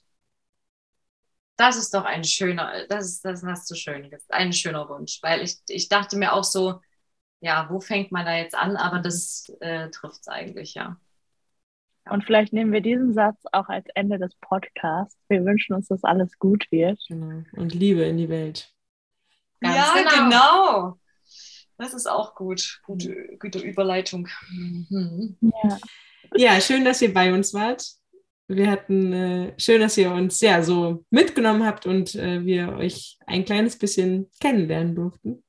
Das 1.57 1.77
ist 1.77 1.93
doch 1.93 2.05
ein 2.05 2.23
schöner, 2.23 2.87
das, 2.89 3.07
ist, 3.07 3.25
das 3.25 3.43
hast 3.43 3.69
du 3.71 3.75
schön 3.75 4.09
gesagt, 4.11 4.31
ein 4.31 4.53
schöner 4.53 4.89
Wunsch, 4.89 5.19
weil 5.23 5.43
ich, 5.43 5.57
ich 5.69 5.89
dachte 5.89 6.17
mir 6.17 6.35
auch 6.35 6.45
so, 6.45 6.81
ja, 7.41 7.67
wo 7.71 7.81
fängt 7.81 8.13
man 8.13 8.27
da 8.27 8.37
jetzt 8.37 8.55
an? 8.55 8.77
Aber 8.77 9.01
das 9.01 9.47
äh, 9.61 9.89
trifft 9.91 10.21
es 10.21 10.29
eigentlich, 10.29 10.75
ja. 10.75 11.01
und 12.09 12.25
vielleicht 12.25 12.53
nehmen 12.53 12.73
wir 12.73 12.83
diesen 12.83 13.15
Satz 13.15 13.43
auch 13.53 13.69
als 13.69 13.87
Ende 13.95 14.19
des 14.19 14.35
Podcasts. 14.41 15.19
Wir 15.29 15.45
wünschen 15.45 15.75
uns, 15.75 15.89
dass 15.89 16.05
alles 16.05 16.39
gut 16.39 16.67
wird. 16.71 17.01
Genau. 17.09 17.43
Und 17.53 17.75
Liebe 17.75 18.03
in 18.03 18.19
die 18.19 18.29
Welt. 18.29 18.73
Ganz 19.61 19.77
ja, 19.77 19.95
genau. 19.95 20.25
genau. 20.29 20.99
Das 21.79 21.95
ist 21.95 22.07
auch 22.07 22.35
gut. 22.35 22.81
Gute, 22.85 23.37
gute 23.39 23.59
Überleitung. 23.59 24.29
Mhm. 24.51 25.37
Ja. 25.41 25.79
Ja, 26.35 26.61
schön, 26.61 26.85
dass 26.85 27.03
ihr 27.03 27.15
bei 27.15 27.33
uns 27.33 27.55
wart. 27.55 27.85
Wir 28.49 28.71
hatten 28.71 29.13
äh, 29.13 29.55
schön, 29.59 29.81
dass 29.81 29.97
ihr 29.97 30.11
uns 30.13 30.41
ja 30.41 30.63
so 30.63 31.05
mitgenommen 31.11 31.65
habt 31.67 31.87
und 31.87 32.15
äh, 32.15 32.45
wir 32.45 32.77
euch 32.77 33.19
ein 33.27 33.45
kleines 33.45 33.79
bisschen 33.79 34.31
kennenlernen 34.41 34.95
durften. 34.95 35.43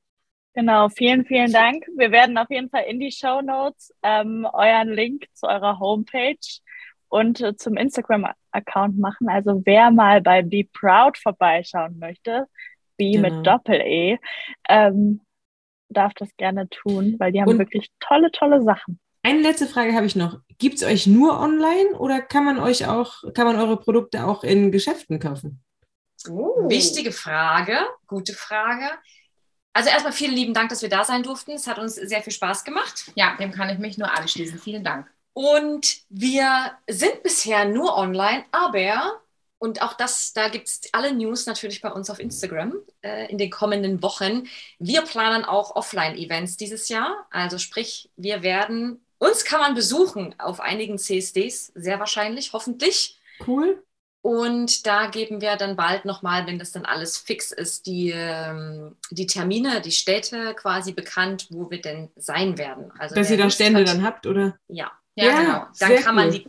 Genau, 0.53 0.89
vielen, 0.89 1.25
vielen 1.25 1.51
Dank. 1.51 1.85
Wir 1.95 2.11
werden 2.11 2.37
auf 2.37 2.49
jeden 2.49 2.69
Fall 2.69 2.85
in 2.87 2.99
die 2.99 3.11
Show 3.11 3.41
Notes 3.41 3.93
ähm, 4.01 4.47
euren 4.51 4.89
Link 4.89 5.25
zu 5.33 5.47
eurer 5.47 5.79
Homepage 5.79 6.35
und 7.09 7.41
äh, 7.41 7.55
zum 7.55 7.77
Instagram-Account 7.77 8.97
machen. 8.97 9.29
Also 9.29 9.61
wer 9.65 9.91
mal 9.91 10.21
bei 10.21 10.41
Be 10.41 10.63
Proud 10.73 11.17
vorbeischauen 11.17 11.99
möchte, 11.99 12.47
Be 12.97 13.11
Genau. 13.11 13.29
mit 13.29 13.45
Doppel-E, 13.45 14.17
ähm, 14.69 15.21
darf 15.89 16.13
das 16.15 16.29
gerne 16.37 16.67
tun, 16.69 17.15
weil 17.19 17.31
die 17.31 17.41
haben 17.41 17.49
Und- 17.49 17.59
wirklich 17.59 17.89
tolle, 17.99 18.31
tolle 18.31 18.61
Sachen. 18.63 18.99
Eine 19.23 19.41
letzte 19.41 19.67
Frage 19.67 19.93
habe 19.93 20.05
ich 20.05 20.15
noch. 20.15 20.39
Gibt 20.57 20.75
es 20.75 20.83
euch 20.83 21.05
nur 21.05 21.39
online 21.39 21.89
oder 21.97 22.21
kann 22.21 22.45
man 22.45 22.59
euch 22.59 22.87
auch, 22.87 23.23
kann 23.33 23.45
man 23.45 23.57
eure 23.57 23.77
Produkte 23.77 24.25
auch 24.25 24.43
in 24.43 24.71
Geschäften 24.71 25.19
kaufen? 25.19 25.61
Oh. 26.29 26.69
Wichtige 26.69 27.11
Frage, 27.11 27.77
gute 28.07 28.33
Frage. 28.33 28.89
Also 29.73 29.89
erstmal 29.89 30.13
vielen 30.13 30.33
lieben 30.33 30.53
Dank, 30.53 30.69
dass 30.69 30.81
wir 30.81 30.89
da 30.89 31.03
sein 31.03 31.23
durften. 31.23 31.51
Es 31.51 31.67
hat 31.67 31.77
uns 31.77 31.95
sehr 31.95 32.21
viel 32.21 32.33
Spaß 32.33 32.63
gemacht. 32.63 33.11
Ja, 33.15 33.35
dem 33.37 33.51
kann 33.51 33.69
ich 33.69 33.77
mich 33.77 33.97
nur 33.97 34.09
anschließen. 34.17 34.57
Vielen 34.59 34.83
Dank. 34.83 35.07
Und 35.33 35.97
wir 36.09 36.71
sind 36.89 37.21
bisher 37.21 37.65
nur 37.65 37.95
online, 37.95 38.45
aber, 38.51 39.21
und 39.59 39.81
auch 39.81 39.93
das, 39.93 40.33
da 40.33 40.49
gibt 40.49 40.67
es 40.67 40.81
alle 40.91 41.13
News 41.13 41.45
natürlich 41.45 41.81
bei 41.81 41.91
uns 41.91 42.09
auf 42.09 42.19
Instagram 42.19 42.73
äh, 43.01 43.29
in 43.31 43.37
den 43.37 43.49
kommenden 43.49 44.01
Wochen. 44.03 44.47
Wir 44.79 45.01
planen 45.01 45.45
auch 45.45 45.75
Offline-Events 45.75 46.57
dieses 46.57 46.89
Jahr. 46.89 47.25
Also 47.31 47.57
sprich, 47.57 48.09
wir 48.17 48.43
werden, 48.43 49.03
uns 49.17 49.45
kann 49.45 49.59
man 49.59 49.73
besuchen 49.75 50.35
auf 50.39 50.59
einigen 50.59 50.97
CSDs, 50.99 51.71
sehr 51.75 51.99
wahrscheinlich, 51.99 52.53
hoffentlich. 52.53 53.19
Cool. 53.47 53.83
Und 54.21 54.85
da 54.85 55.07
geben 55.07 55.39
wir 55.41 55.55
dann 55.55 55.75
bald 55.77 56.03
nochmal, 56.03 56.47
wenn 56.47 56.59
das 56.59 56.71
dann 56.73 56.85
alles 56.85 57.17
fix 57.17 57.51
ist, 57.51 57.85
die, 57.85 58.11
ähm, 58.13 58.97
die 59.09 59.25
Termine, 59.25 59.79
die 59.79 59.91
Städte 59.91 60.53
quasi 60.55 60.91
bekannt, 60.91 61.47
wo 61.49 61.69
wir 61.71 61.81
denn 61.81 62.09
sein 62.17 62.57
werden. 62.57 62.91
Also 62.99 63.15
Dass 63.15 63.31
ihr 63.31 63.37
da 63.37 63.45
Lust 63.45 63.55
Stände 63.55 63.79
hat- 63.81 63.87
dann 63.87 64.03
habt, 64.03 64.27
oder? 64.27 64.57
Ja, 64.67 64.91
Ja, 65.15 65.25
Ja. 65.25 65.39
genau. 65.41 65.65
dann 65.79 65.95
kann 66.03 66.15
man 66.15 66.27
cool. 66.27 66.33
die 66.33 66.47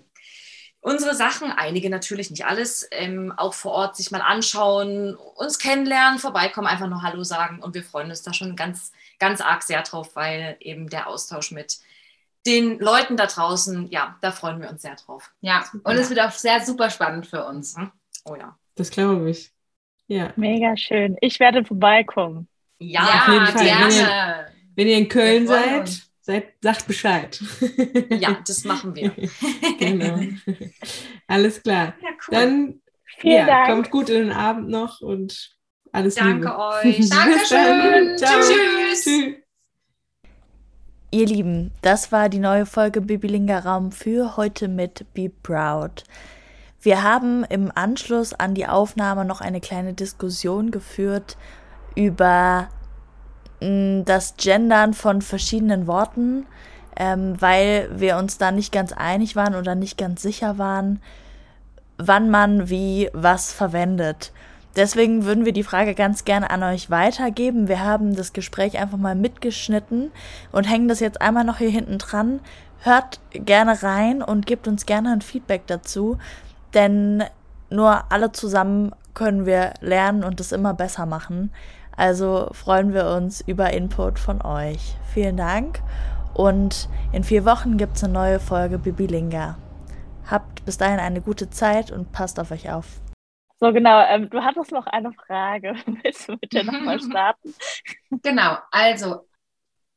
unsere 0.88 1.14
Sachen, 1.14 1.52
einige 1.52 1.90
natürlich 1.90 2.30
nicht 2.30 2.46
alles, 2.46 2.88
ähm, 2.90 3.32
auch 3.36 3.54
vor 3.54 3.72
Ort 3.72 3.96
sich 3.96 4.10
mal 4.10 4.22
anschauen, 4.22 5.16
uns 5.36 5.58
kennenlernen, 5.58 6.18
vorbeikommen, 6.18 6.66
einfach 6.66 6.88
nur 6.88 7.02
Hallo 7.02 7.24
sagen 7.24 7.60
und 7.62 7.74
wir 7.74 7.82
freuen 7.82 8.08
uns 8.08 8.22
da 8.22 8.32
schon 8.32 8.56
ganz, 8.56 8.92
ganz 9.18 9.40
arg 9.40 9.62
sehr 9.62 9.82
drauf, 9.82 10.16
weil 10.16 10.56
eben 10.60 10.88
der 10.88 11.08
Austausch 11.08 11.52
mit 11.52 11.78
den 12.46 12.78
Leuten 12.78 13.16
da 13.16 13.26
draußen, 13.26 13.90
ja, 13.90 14.16
da 14.22 14.32
freuen 14.32 14.62
wir 14.62 14.70
uns 14.70 14.82
sehr 14.82 14.96
drauf. 14.96 15.30
Ja, 15.40 15.64
und 15.82 15.96
es 15.96 16.08
wird 16.08 16.20
auch 16.20 16.30
sehr 16.30 16.64
super 16.64 16.88
spannend 16.88 17.26
für 17.26 17.44
uns. 17.44 17.76
Oh 18.24 18.36
ja. 18.36 18.56
Das 18.74 18.90
glaube 18.90 19.30
ich. 19.30 19.52
Ja. 20.06 20.32
Mega 20.36 20.76
schön. 20.76 21.16
Ich 21.20 21.38
werde 21.38 21.64
vorbeikommen. 21.64 22.48
Ja, 22.78 23.02
auf 23.02 23.28
jeden 23.28 23.46
Fall. 23.46 23.64
gerne. 23.64 24.46
Wenn 24.74 24.86
ihr 24.86 24.96
in 24.96 25.08
Köln 25.08 25.46
seid, 25.46 25.80
uns. 25.80 26.07
Seid, 26.28 26.52
sagt 26.62 26.86
Bescheid. 26.86 27.40
ja, 28.10 28.38
das 28.46 28.64
machen 28.64 28.94
wir. 28.94 29.12
genau. 29.78 30.20
Alles 31.26 31.62
klar. 31.62 31.94
Ja, 32.02 32.10
cool. 32.10 32.30
Dann 32.30 32.80
Vielen 33.16 33.34
ja, 33.34 33.46
Dank. 33.46 33.68
kommt 33.68 33.90
gut 33.90 34.10
in 34.10 34.28
den 34.28 34.32
Abend 34.32 34.68
noch 34.68 35.00
und 35.00 35.56
alles 35.90 36.16
Danke 36.16 36.48
Liebe. 36.48 36.58
euch. 36.58 37.08
Dankeschön. 37.08 38.16
Tschüss. 38.16 39.04
Tschüss. 39.04 39.34
Ihr 41.10 41.26
Lieben, 41.26 41.72
das 41.80 42.12
war 42.12 42.28
die 42.28 42.38
neue 42.38 42.66
Folge 42.66 43.00
Bibilinga 43.00 43.60
Raum 43.60 43.92
für 43.92 44.36
heute 44.36 44.68
mit 44.68 45.06
Be 45.14 45.30
Proud. 45.30 46.04
Wir 46.82 47.02
haben 47.02 47.44
im 47.44 47.72
Anschluss 47.74 48.34
an 48.34 48.54
die 48.54 48.66
Aufnahme 48.66 49.24
noch 49.24 49.40
eine 49.40 49.60
kleine 49.62 49.94
Diskussion 49.94 50.70
geführt 50.70 51.38
über 51.96 52.68
das 53.60 54.34
Gendern 54.36 54.94
von 54.94 55.22
verschiedenen 55.22 55.86
Worten, 55.86 56.46
ähm, 56.96 57.40
weil 57.40 57.88
wir 57.92 58.16
uns 58.16 58.38
da 58.38 58.50
nicht 58.50 58.72
ganz 58.72 58.92
einig 58.92 59.36
waren 59.36 59.54
oder 59.54 59.74
nicht 59.74 59.98
ganz 59.98 60.22
sicher 60.22 60.58
waren, 60.58 61.00
wann 61.96 62.30
man 62.30 62.68
wie 62.68 63.10
was 63.12 63.52
verwendet. 63.52 64.32
Deswegen 64.76 65.24
würden 65.24 65.44
wir 65.44 65.52
die 65.52 65.64
Frage 65.64 65.94
ganz 65.94 66.24
gerne 66.24 66.50
an 66.50 66.62
euch 66.62 66.88
weitergeben. 66.88 67.66
Wir 67.66 67.82
haben 67.82 68.14
das 68.14 68.32
Gespräch 68.32 68.78
einfach 68.78 68.98
mal 68.98 69.16
mitgeschnitten 69.16 70.12
und 70.52 70.70
hängen 70.70 70.86
das 70.86 71.00
jetzt 71.00 71.20
einmal 71.20 71.42
noch 71.42 71.58
hier 71.58 71.70
hinten 71.70 71.98
dran. 71.98 72.38
Hört 72.82 73.18
gerne 73.32 73.82
rein 73.82 74.22
und 74.22 74.46
gebt 74.46 74.68
uns 74.68 74.86
gerne 74.86 75.12
ein 75.12 75.20
Feedback 75.20 75.66
dazu, 75.66 76.18
denn 76.74 77.24
nur 77.70 78.12
alle 78.12 78.30
zusammen 78.30 78.92
können 79.14 79.46
wir 79.46 79.74
lernen 79.80 80.22
und 80.22 80.38
es 80.40 80.52
immer 80.52 80.74
besser 80.74 81.06
machen. 81.06 81.50
Also 81.98 82.48
freuen 82.52 82.94
wir 82.94 83.08
uns 83.08 83.40
über 83.40 83.72
Input 83.72 84.20
von 84.20 84.40
euch. 84.40 84.94
Vielen 85.12 85.36
Dank 85.36 85.82
und 86.32 86.88
in 87.12 87.24
vier 87.24 87.44
Wochen 87.44 87.76
gibt 87.76 87.96
es 87.96 88.04
eine 88.04 88.12
neue 88.12 88.38
Folge 88.38 88.78
Bibilinga. 88.78 89.58
Habt 90.30 90.64
bis 90.64 90.78
dahin 90.78 91.00
eine 91.00 91.20
gute 91.20 91.50
Zeit 91.50 91.90
und 91.90 92.12
passt 92.12 92.38
auf 92.38 92.52
euch 92.52 92.70
auf. 92.70 92.86
So, 93.58 93.72
genau. 93.72 94.00
Ähm, 94.06 94.30
du 94.30 94.44
hattest 94.44 94.70
noch 94.70 94.86
eine 94.86 95.12
Frage. 95.12 95.74
Willst 96.04 96.28
du 96.28 96.36
bitte 96.36 96.62
nochmal 96.62 97.00
starten? 97.02 97.52
Genau, 98.22 98.58
also 98.70 99.28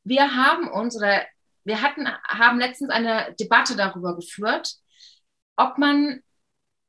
wir 0.04 0.36
haben 0.36 0.70
uns 0.70 0.98
oder 0.98 1.22
wir 1.66 1.84
hatten, 1.84 2.08
haben 2.28 2.58
letztens 2.58 2.90
eine 2.90 3.36
Debatte 3.40 3.76
darüber 3.76 4.16
geführt, 4.16 4.74
ob 5.56 5.78
man 5.78 6.24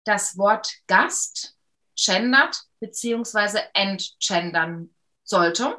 das 0.05 0.39
Wort 0.39 0.73
Gast 0.87 1.55
gendert 1.97 2.63
beziehungsweise 2.81 3.61
entgendern 3.75 4.89
sollte. 5.33 5.77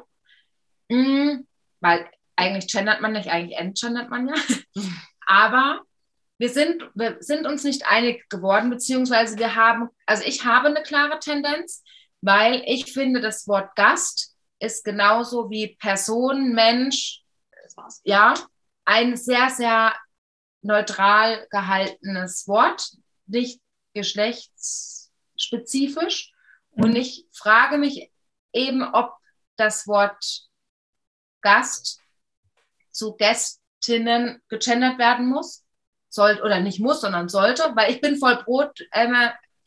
Mm, 0.88 1.46
Weil 1.80 2.08
eigentlich 2.36 2.70
gendert 2.70 3.00
man 3.00 3.12
nicht, 3.12 3.28
eigentlich 3.28 3.58
entgendert 3.58 4.10
man 4.10 4.28
ja. 4.28 4.34
Aber 5.26 5.80
wir 6.38 6.48
sind, 6.48 6.88
wir 6.94 7.16
sind 7.20 7.46
uns 7.46 7.64
nicht 7.64 7.86
einig 7.86 8.28
geworden, 8.28 8.70
beziehungsweise 8.70 9.38
wir 9.38 9.54
haben, 9.54 9.88
also 10.06 10.24
ich 10.24 10.44
habe 10.44 10.68
eine 10.68 10.82
klare 10.82 11.20
Tendenz, 11.20 11.84
weil 12.20 12.62
ich 12.66 12.92
finde, 12.92 13.20
das 13.20 13.46
Wort 13.46 13.76
Gast 13.76 14.34
ist 14.58 14.84
genauso 14.84 15.48
wie 15.50 15.76
Person, 15.76 16.52
Mensch, 16.52 17.22
ja, 18.02 18.34
ein 18.84 19.16
sehr, 19.16 19.50
sehr 19.50 19.94
neutral 20.62 21.46
gehaltenes 21.50 22.48
Wort, 22.48 22.90
nicht 23.26 23.60
geschlechtsspezifisch. 23.94 26.32
Und 26.72 26.96
ich 26.96 27.26
frage 27.32 27.78
mich 27.78 28.10
eben, 28.52 28.82
ob 28.82 29.14
das 29.56 29.86
Wort 29.86 30.48
Gast 31.42 32.00
zu 32.90 33.16
Gästinnen 33.16 34.42
gegendert 34.48 34.98
werden 34.98 35.26
muss, 35.26 35.64
soll 36.08 36.40
oder 36.42 36.60
nicht 36.60 36.80
muss, 36.80 37.00
sondern 37.00 37.28
sollte, 37.28 37.72
weil 37.74 37.92
ich 37.92 38.00
bin 38.00 38.16
voll 38.16 38.42
Brot 38.44 38.80
ähm, 38.92 39.14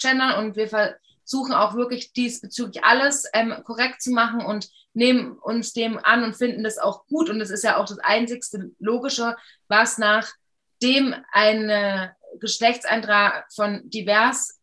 gendern 0.02 0.46
und 0.46 0.56
wir 0.56 0.70
versuchen 0.70 1.54
auch 1.54 1.76
wirklich 1.76 2.14
diesbezüglich 2.14 2.84
alles 2.84 3.26
ähm, 3.34 3.54
korrekt 3.64 4.02
zu 4.02 4.12
machen 4.12 4.46
und 4.46 4.70
nehmen 4.94 5.38
uns 5.38 5.74
dem 5.74 6.00
an 6.00 6.24
und 6.24 6.36
finden 6.36 6.64
das 6.64 6.78
auch 6.78 7.06
gut. 7.06 7.30
Und 7.30 7.42
es 7.42 7.52
ist 7.52 7.64
ja 7.64 7.78
auch 7.78 7.86
das 7.86 8.00
einzigste 8.00 8.72
Logische, 8.80 9.36
was 9.68 9.98
nachdem 9.98 11.16
ein 11.32 12.12
Geschlechtseintrag 12.40 13.46
von 13.54 13.90
divers, 13.90 14.60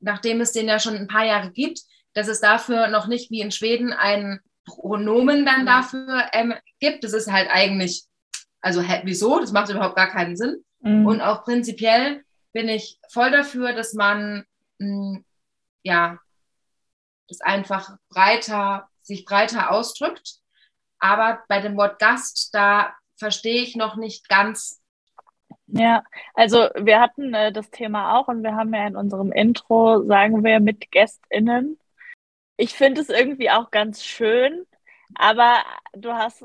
nachdem 0.00 0.40
es 0.40 0.52
den 0.52 0.68
ja 0.68 0.78
schon 0.78 0.96
ein 0.96 1.08
paar 1.08 1.24
Jahre 1.24 1.50
gibt, 1.50 1.80
dass 2.14 2.28
es 2.28 2.40
dafür 2.40 2.88
noch 2.88 3.06
nicht 3.06 3.30
wie 3.30 3.40
in 3.40 3.50
Schweden 3.50 3.92
ein 3.92 4.40
Pronomen 4.76 5.44
dann 5.44 5.66
dafür 5.66 6.26
ähm, 6.32 6.54
gibt. 6.80 7.04
Das 7.04 7.12
ist 7.12 7.30
halt 7.30 7.48
eigentlich, 7.50 8.04
also 8.60 8.80
hä, 8.80 9.00
wieso? 9.04 9.40
Das 9.40 9.52
macht 9.52 9.70
überhaupt 9.70 9.96
gar 9.96 10.10
keinen 10.10 10.36
Sinn. 10.36 10.64
Mhm. 10.80 11.06
Und 11.06 11.20
auch 11.20 11.44
prinzipiell 11.44 12.24
bin 12.52 12.68
ich 12.68 13.00
voll 13.10 13.30
dafür, 13.30 13.72
dass 13.72 13.94
man 13.94 14.44
mh, 14.78 15.16
hm, 15.16 15.24
ja 15.82 16.18
das 17.28 17.40
einfach 17.40 17.96
breiter, 18.08 18.88
sich 19.02 19.24
breiter 19.24 19.70
ausdrückt. 19.70 20.36
Aber 20.98 21.42
bei 21.48 21.60
dem 21.60 21.76
Wort 21.76 21.98
Gast, 21.98 22.50
da 22.54 22.94
verstehe 23.16 23.62
ich 23.62 23.76
noch 23.76 23.96
nicht 23.96 24.28
ganz. 24.28 24.80
Ja, 25.66 26.02
also 26.34 26.68
wir 26.76 27.00
hatten 27.00 27.34
äh, 27.34 27.52
das 27.52 27.70
Thema 27.70 28.18
auch 28.18 28.28
und 28.28 28.42
wir 28.42 28.56
haben 28.56 28.72
ja 28.72 28.86
in 28.86 28.96
unserem 28.96 29.32
Intro, 29.32 30.02
sagen 30.06 30.42
wir, 30.42 30.60
mit 30.60 30.90
GästInnen. 30.90 31.78
Ich 32.58 32.74
finde 32.74 33.00
es 33.00 33.08
irgendwie 33.08 33.50
auch 33.50 33.70
ganz 33.70 34.04
schön, 34.04 34.66
aber 35.14 35.64
du 35.94 36.12
hast 36.12 36.44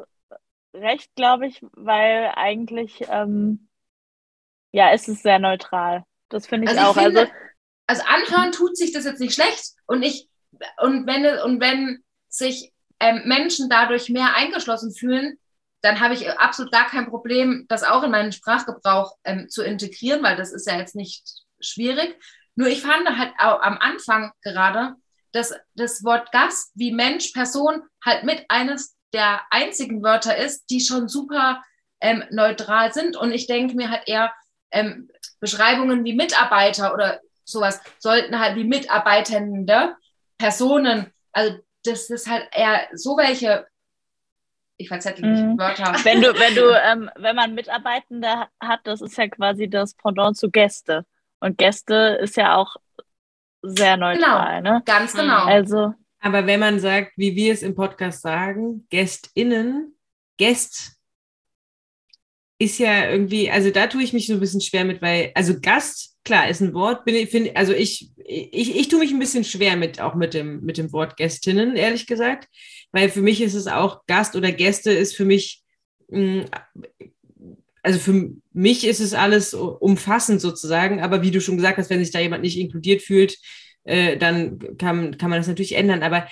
recht, 0.73 1.13
glaube 1.15 1.47
ich, 1.47 1.59
weil 1.73 2.31
eigentlich, 2.35 3.03
ähm, 3.09 3.67
ja, 4.71 4.91
ist 4.91 5.09
es 5.09 5.23
sehr 5.23 5.39
neutral. 5.39 6.03
Das 6.29 6.47
finde 6.47 6.71
ich 6.71 6.77
also 6.77 6.91
auch. 6.91 7.03
finde, 7.03 7.21
also, 7.21 7.33
also 7.87 8.03
anhören 8.03 8.51
tut 8.51 8.77
sich 8.77 8.93
das 8.93 9.05
jetzt 9.05 9.19
nicht 9.19 9.33
schlecht 9.33 9.73
und 9.87 10.03
ich, 10.03 10.29
und 10.81 11.07
wenn, 11.07 11.25
und 11.41 11.59
wenn 11.59 12.03
sich 12.29 12.71
ähm, 12.99 13.23
Menschen 13.25 13.67
dadurch 13.67 14.09
mehr 14.09 14.35
eingeschlossen 14.35 14.93
fühlen, 14.93 15.39
dann 15.81 15.99
habe 15.99 16.13
ich 16.13 16.29
absolut 16.39 16.71
gar 16.71 16.87
kein 16.87 17.09
Problem, 17.09 17.65
das 17.69 17.83
auch 17.83 18.03
in 18.03 18.11
meinen 18.11 18.31
Sprachgebrauch 18.31 19.17
ähm, 19.23 19.49
zu 19.49 19.63
integrieren, 19.63 20.23
weil 20.23 20.37
das 20.37 20.53
ist 20.53 20.69
ja 20.69 20.77
jetzt 20.77 20.95
nicht 20.95 21.23
schwierig. 21.59 22.17
Nur 22.55 22.67
ich 22.67 22.81
fand 22.81 23.09
halt 23.17 23.33
am 23.39 23.77
Anfang 23.79 24.31
gerade, 24.43 24.95
dass 25.33 25.53
das 25.75 26.03
Wort 26.03 26.31
Gast 26.31 26.71
wie 26.75 26.91
Mensch, 26.91 27.31
Person 27.31 27.81
halt 28.03 28.23
mit 28.23 28.45
eines 28.49 28.95
der 29.13 29.41
einzigen 29.51 30.01
Wörter 30.01 30.37
ist, 30.37 30.69
die 30.69 30.79
schon 30.79 31.07
super 31.07 31.61
ähm, 32.01 32.23
neutral 32.31 32.93
sind. 32.93 33.17
Und 33.17 33.31
ich 33.31 33.47
denke 33.47 33.75
mir 33.75 33.89
halt 33.89 34.03
eher, 34.07 34.33
ähm, 34.71 35.09
Beschreibungen 35.39 36.05
wie 36.05 36.13
Mitarbeiter 36.13 36.93
oder 36.93 37.19
sowas 37.43 37.81
sollten 37.99 38.39
halt 38.39 38.55
wie 38.55 38.63
Mitarbeitende 38.63 39.95
Personen, 40.37 41.11
also 41.31 41.57
das 41.83 42.09
ist 42.09 42.29
halt 42.29 42.47
eher 42.53 42.87
so 42.93 43.17
welche, 43.17 43.67
ich 44.77 44.87
verzettel 44.87 45.29
mich, 45.29 45.39
mhm. 45.39 45.57
Wörter. 45.57 45.93
Wenn 46.03 46.21
du, 46.21 46.33
wenn 46.39 46.55
du, 46.55 46.69
ähm, 46.83 47.09
wenn 47.15 47.35
man 47.35 47.53
Mitarbeitende 47.53 48.47
hat, 48.59 48.81
das 48.85 49.01
ist 49.01 49.17
ja 49.17 49.27
quasi 49.27 49.69
das 49.69 49.93
Pendant 49.95 50.37
zu 50.37 50.49
Gäste. 50.49 51.05
Und 51.39 51.57
Gäste 51.57 52.17
ist 52.21 52.37
ja 52.37 52.55
auch 52.55 52.77
sehr 53.63 53.97
neutral, 53.97 54.61
genau, 54.61 54.75
ne? 54.75 54.83
Ganz 54.85 55.13
genau. 55.13 55.45
Also. 55.45 55.93
Aber 56.19 56.45
wenn 56.45 56.59
man 56.59 56.79
sagt, 56.79 57.13
wie 57.17 57.35
wir 57.35 57.53
es 57.53 57.63
im 57.63 57.75
Podcast 57.75 58.21
sagen, 58.21 58.85
GästInnen, 58.89 59.95
Gäst 60.37 60.93
ist 62.59 62.79
ja 62.79 63.09
irgendwie, 63.09 63.49
also 63.49 63.71
da 63.71 63.87
tue 63.87 64.03
ich 64.03 64.13
mich 64.13 64.27
so 64.27 64.33
ein 64.33 64.39
bisschen 64.39 64.61
schwer 64.61 64.85
mit, 64.85 65.01
weil, 65.01 65.31
also 65.35 65.59
Gast, 65.59 66.17
klar, 66.23 66.49
ist 66.49 66.61
ein 66.61 66.73
Wort, 66.73 67.03
bin 67.03 67.15
ich, 67.15 67.29
finde, 67.29 67.55
also 67.55 67.73
ich, 67.73 68.11
ich, 68.25 68.75
ich 68.75 68.87
tue 68.87 68.99
mich 68.99 69.11
ein 69.11 69.19
bisschen 69.19 69.43
schwer 69.43 69.75
mit, 69.75 69.99
auch 69.99 70.15
mit 70.15 70.33
dem, 70.33 70.61
mit 70.61 70.77
dem 70.77 70.93
Wort 70.93 71.17
Gästinnen, 71.17 71.75
ehrlich 71.75 72.07
gesagt, 72.07 72.47
weil 72.91 73.09
für 73.09 73.21
mich 73.21 73.41
ist 73.41 73.55
es 73.55 73.67
auch 73.67 74.05
Gast 74.07 74.35
oder 74.35 74.51
Gäste 74.51 74.91
ist 74.91 75.15
für 75.15 75.25
mich, 75.25 75.61
mm, 76.09 76.41
also 77.81 77.99
für 77.99 78.31
mich 78.53 78.85
ist 78.85 78.99
es 78.99 79.13
alles 79.13 79.53
umfassend 79.53 80.41
sozusagen, 80.41 81.01
aber 81.01 81.21
wie 81.21 81.31
du 81.31 81.41
schon 81.41 81.57
gesagt 81.57 81.77
hast, 81.77 81.89
wenn 81.89 82.03
sich 82.03 82.11
da 82.11 82.19
jemand 82.19 82.43
nicht 82.43 82.57
inkludiert 82.57 83.01
fühlt, 83.01 83.37
äh, 83.83 84.17
dann 84.17 84.77
kann, 84.77 85.17
kann 85.17 85.29
man 85.29 85.39
das 85.39 85.47
natürlich 85.47 85.75
ändern, 85.75 86.03
aber 86.03 86.27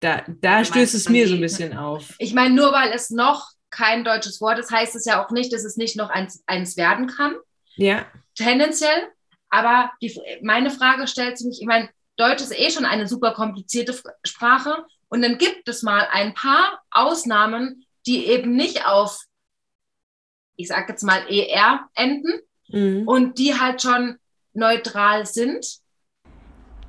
da, 0.00 0.24
da 0.40 0.64
stößt 0.64 0.94
es 0.94 1.08
mir 1.08 1.28
so 1.28 1.34
ein 1.34 1.40
bisschen 1.40 1.76
auf. 1.76 2.14
Ich 2.18 2.34
meine, 2.34 2.54
nur 2.54 2.72
weil 2.72 2.90
es 2.92 3.10
noch 3.10 3.50
kein 3.70 4.04
deutsches 4.04 4.40
Wort 4.40 4.58
ist, 4.58 4.70
heißt 4.70 4.96
es 4.96 5.04
ja 5.04 5.24
auch 5.24 5.30
nicht, 5.30 5.52
dass 5.52 5.64
es 5.64 5.76
nicht 5.76 5.96
noch 5.96 6.10
eins, 6.10 6.42
eins 6.46 6.76
werden 6.76 7.06
kann. 7.06 7.36
Ja. 7.76 8.06
Tendenziell. 8.34 9.08
Aber 9.48 9.90
die, 10.02 10.18
meine 10.42 10.70
Frage 10.70 11.06
stellt 11.06 11.38
sich, 11.38 11.60
ich 11.60 11.66
meine, 11.66 11.88
Deutsch 12.16 12.42
ist 12.42 12.58
eh 12.58 12.70
schon 12.70 12.84
eine 12.84 13.06
super 13.06 13.32
komplizierte 13.32 13.98
Sprache. 14.24 14.84
Und 15.08 15.22
dann 15.22 15.38
gibt 15.38 15.68
es 15.68 15.82
mal 15.82 16.06
ein 16.10 16.34
paar 16.34 16.82
Ausnahmen, 16.90 17.84
die 18.06 18.26
eben 18.26 18.54
nicht 18.54 18.86
auf, 18.86 19.18
ich 20.56 20.68
sage 20.68 20.92
jetzt 20.92 21.02
mal, 21.02 21.22
ER 21.28 21.80
enden 21.94 22.40
mhm. 22.68 23.06
und 23.06 23.38
die 23.38 23.58
halt 23.58 23.82
schon 23.82 24.18
neutral 24.52 25.26
sind. 25.26 25.80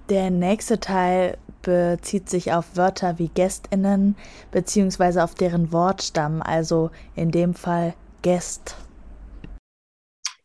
Der 0.09 0.29
nächste 0.29 0.79
Teil 0.79 1.37
bezieht 1.61 2.29
sich 2.29 2.51
auf 2.51 2.75
Wörter 2.75 3.19
wie 3.19 3.29
GästInnen 3.29 4.15
beziehungsweise 4.51 5.23
auf 5.23 5.33
deren 5.33 5.71
Wortstamm, 5.71 6.41
also 6.41 6.91
in 7.15 7.31
dem 7.31 7.53
Fall 7.53 7.93
Gäst. 8.21 8.75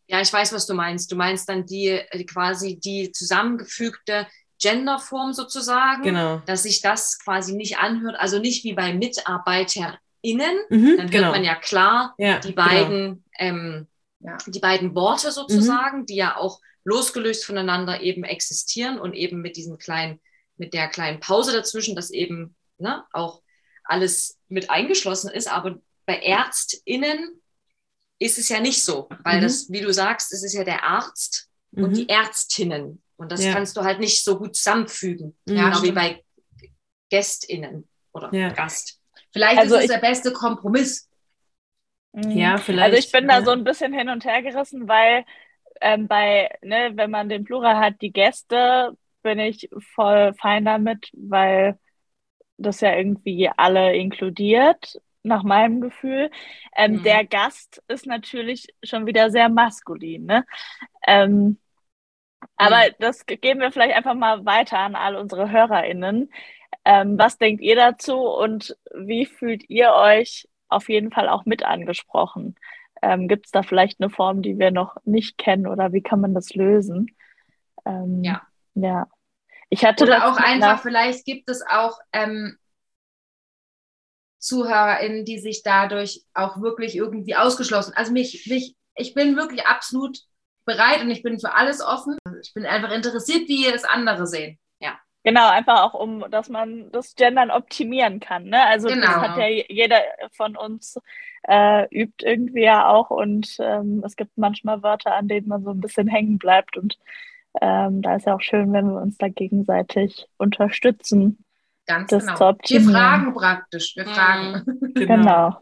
Ja, 0.07 0.21
ich 0.21 0.33
weiß, 0.33 0.53
was 0.53 0.67
du 0.67 0.75
meinst. 0.75 1.13
Du 1.13 1.17
meinst 1.17 1.49
dann 1.49 1.67
die 1.67 2.01
quasi 2.27 2.79
die 2.79 3.13
zusammengefügte 3.13 4.27
Genderform 4.61 5.33
sozusagen, 5.33 6.03
genau. 6.03 6.43
dass 6.47 6.63
sich 6.65 6.81
das 6.81 7.19
quasi 7.23 7.55
nicht 7.55 7.79
anhört, 7.79 8.17
also 8.19 8.39
nicht 8.39 8.65
wie 8.65 8.73
bei 8.73 8.93
MitarbeiterInnen, 10.23 10.57
mhm, 10.69 10.97
dann 10.97 11.11
genau. 11.11 11.25
hört 11.25 11.37
man 11.37 11.45
ja 11.45 11.55
klar 11.55 12.15
ja, 12.19 12.39
die 12.39 12.53
beiden, 12.53 13.25
genau. 13.39 13.57
ähm, 13.57 13.87
ja. 14.21 14.37
die 14.47 14.61
beiden 14.61 14.95
Worte 14.95 15.33
sozusagen, 15.33 16.01
mhm. 16.01 16.07
die 16.07 16.17
ja 16.17 16.37
auch 16.37 16.61
losgelöst 16.85 17.45
voneinander 17.45 18.01
eben 18.01 18.25
existieren 18.25 18.99
und 18.99 19.15
eben 19.15 19.41
mit 19.41 19.57
diesen 19.57 19.79
kleinen 19.79 20.21
mit 20.57 20.75
der 20.75 20.89
kleinen 20.89 21.21
Pause 21.21 21.53
dazwischen, 21.53 21.95
dass 21.95 22.11
eben 22.11 22.57
ne, 22.79 23.05
auch 23.13 23.43
alles 23.85 24.39
mit 24.49 24.71
eingeschlossen 24.71 25.31
ist. 25.31 25.49
Aber 25.49 25.79
bei 26.05 26.21
ÄrztInnen 26.21 27.41
ist 28.19 28.39
es 28.39 28.49
ja 28.49 28.61
nicht 28.61 28.83
so, 28.83 29.09
weil 29.23 29.39
mhm. 29.39 29.43
das, 29.43 29.71
wie 29.71 29.81
du 29.81 29.93
sagst, 29.93 30.33
es 30.33 30.43
ist 30.43 30.55
ja 30.55 30.65
der 30.65 30.83
Arzt 30.83 31.49
mhm. 31.71 31.85
und 31.85 31.97
die 31.97 32.09
Ärztinnen. 32.09 33.03
Und 33.17 33.33
das 33.33 33.45
ja. 33.45 33.53
kannst 33.53 33.77
du 33.77 33.83
halt 33.83 34.01
nicht 34.01 34.25
so 34.25 34.39
gut 34.39 34.57
zusammenfügen. 34.57 35.37
Mhm. 35.47 35.57
Ja, 35.57 35.71
genau 35.71 35.83
wie 35.83 35.93
bei 35.93 36.25
GästInnen 37.11 37.89
oder 38.13 38.33
ja. 38.35 38.51
Gast. 38.51 38.98
Vielleicht 39.33 39.59
also 39.59 39.77
ist 39.77 39.83
es 39.83 39.91
der 39.91 39.99
beste 39.99 40.33
Kompromiss. 40.33 41.09
Mhm. 42.13 42.31
Ja, 42.31 42.59
vielleicht. 42.59 42.95
Also 42.95 42.99
ich 42.99 43.13
bin 43.13 43.29
da 43.29 43.43
so 43.43 43.51
ein 43.51 43.65
bisschen 43.65 43.93
hin 43.93 44.09
und 44.09 44.25
her 44.25 44.43
gerissen, 44.43 44.89
weil 44.89 45.25
ähm, 45.81 46.09
bei, 46.09 46.51
ne, 46.63 46.93
wenn 46.95 47.11
man 47.11 47.29
den 47.29 47.45
Plural 47.45 47.77
hat, 47.79 48.01
die 48.01 48.13
Gäste 48.13 48.97
bin 49.23 49.39
ich 49.39 49.69
voll 49.95 50.33
fein 50.35 50.65
damit, 50.65 51.11
weil 51.13 51.79
das 52.57 52.81
ja 52.81 52.95
irgendwie 52.95 53.51
alle 53.57 53.95
inkludiert, 53.95 55.01
nach 55.23 55.43
meinem 55.43 55.81
Gefühl. 55.81 56.31
Ähm, 56.77 56.95
mhm. 56.95 57.03
Der 57.05 57.25
Gast 57.25 57.83
ist 57.89 58.07
natürlich 58.07 58.69
schon 58.83 59.07
wieder 59.07 59.31
sehr 59.31 59.49
maskulin. 59.49 60.27
Ne? 60.27 60.45
Ähm, 61.07 61.59
aber 62.57 62.89
mhm. 62.89 62.95
das 62.99 63.27
geben 63.27 63.61
wir 63.61 63.71
vielleicht 63.71 63.97
einfach 63.97 64.15
mal 64.15 64.45
weiter 64.45 64.79
an 64.79 64.95
all 64.95 65.17
unsere 65.17 65.51
HörerInnen. 65.51 66.31
Ähm, 66.85 67.19
was 67.19 67.39
denkt 67.39 67.63
ihr 67.63 67.77
dazu 67.77 68.19
und 68.19 68.77
wie 68.95 69.27
fühlt 69.27 69.69
ihr 69.69 69.93
euch 69.93 70.49
auf 70.69 70.89
jeden 70.89 71.11
Fall 71.11 71.29
auch 71.29 71.45
mit 71.45 71.65
angesprochen? 71.65 72.57
Ähm, 73.03 73.29
Gibt 73.29 73.47
es 73.47 73.53
da 73.53 73.63
vielleicht 73.63 74.01
eine 74.01 74.11
Form, 74.11 74.43
die 74.43 74.59
wir 74.59 74.71
noch 74.71 74.97
nicht 75.05 75.39
kennen 75.39 75.67
oder 75.67 75.93
wie 75.93 76.03
kann 76.03 76.21
man 76.21 76.35
das 76.35 76.55
lösen? 76.55 77.15
Ähm, 77.85 78.23
ja. 78.25 78.43
Ja. 78.75 79.07
Ich 79.71 79.85
hatte 79.85 80.05
Oder 80.05 80.31
auch 80.31 80.39
einfach, 80.39 80.81
vielleicht 80.81 81.27
gibt 81.27 81.51
es 81.51 81.63
auch 81.67 81.99
ähm, 82.13 82.57
ZuhörerInnen, 84.39 85.25
die 85.25 85.39
sich 85.39 85.63
dadurch 85.63 86.25
auch 86.33 86.61
wirklich 86.61 86.97
irgendwie 86.97 87.37
ausgeschlossen. 87.37 87.93
Also 87.95 88.13
mich, 88.13 88.47
mich, 88.47 88.77
ich 88.95 89.15
bin 89.15 89.37
wirklich 89.37 89.67
absolut 89.67 90.21
bereit 90.65 91.03
und 91.03 91.11
ich 91.11 91.23
bin 91.23 91.39
für 91.39 91.55
alles 91.55 91.81
offen. 91.81 92.17
Ich 92.43 92.55
bin 92.55 92.65
einfach 92.65 92.93
interessiert, 92.93 93.49
wie 93.49 93.67
ihr 93.67 93.73
das 93.73 93.85
andere 93.85 94.27
sehen. 94.27 94.59
Genau, 95.29 95.47
einfach 95.51 95.83
auch 95.83 95.93
um, 95.93 96.25
dass 96.31 96.49
man 96.49 96.91
das 96.91 97.15
Gendern 97.15 97.51
optimieren 97.51 98.19
kann. 98.19 98.45
Ne? 98.45 98.65
Also 98.67 98.89
genau. 98.89 99.07
das 99.07 99.17
hat 99.17 99.37
ja 99.37 99.47
jeder 99.69 100.01
von 100.33 100.57
uns 100.57 100.99
äh, 101.47 101.85
übt 101.95 102.25
irgendwie 102.27 102.63
ja 102.63 102.89
auch 102.89 103.11
und 103.11 103.59
ähm, 103.61 104.03
es 104.07 104.17
gibt 104.17 104.39
manchmal 104.39 104.83
Wörter, 104.83 105.15
an 105.15 105.29
denen 105.29 105.49
man 105.49 105.65
so 105.65 105.71
ein 105.71 105.81
bisschen 105.81 106.09
hängen 106.09 106.39
bleibt 106.39 106.79
und 106.79 106.97
ähm, 107.61 108.01
da 108.01 108.17
ist 108.17 108.25
ja 108.27 108.37
auch 108.37 108.41
schön, 108.41 108.73
wenn 108.73 108.87
wir 108.87 109.03
uns 109.03 109.19
da 109.19 109.29
gegenseitig 109.29 110.27
unterstützen. 110.39 111.45
Ganz 111.87 112.09
genau. 112.09 112.55
Wir 112.67 112.81
fragen 112.81 113.35
praktisch, 113.35 113.97
wir 113.97 114.07
fragen. 114.07 114.63
Mhm. 114.65 114.95
Genau. 114.95 115.15
genau. 115.17 115.57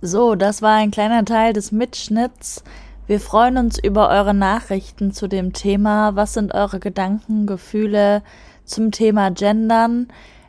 So, 0.00 0.36
das 0.36 0.62
war 0.62 0.76
ein 0.76 0.92
kleiner 0.92 1.24
Teil 1.24 1.52
des 1.52 1.72
Mitschnitts. 1.72 2.62
Wir 3.08 3.18
freuen 3.18 3.56
uns 3.56 3.82
über 3.82 4.10
eure 4.10 4.34
Nachrichten 4.34 5.12
zu 5.12 5.26
dem 5.26 5.52
Thema. 5.52 6.14
Was 6.14 6.34
sind 6.34 6.54
eure 6.54 6.78
Gedanken, 6.78 7.46
Gefühle 7.46 8.22
zum 8.66 8.90
Thema 8.90 9.30
Gendern? 9.30 10.08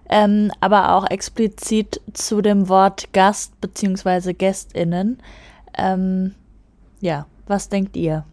Ähm, 0.10 0.52
aber 0.62 0.94
auch 0.94 1.10
explizit 1.10 2.02
zu 2.14 2.42
dem 2.42 2.70
Wort 2.70 3.12
Gast 3.14 3.60
bzw. 3.62 4.34
GästInnen. 4.34 5.20
Ähm, 5.78 6.34
ja, 7.02 7.26
was 7.46 7.70
denkt 7.70 7.96
ihr? 7.98 8.24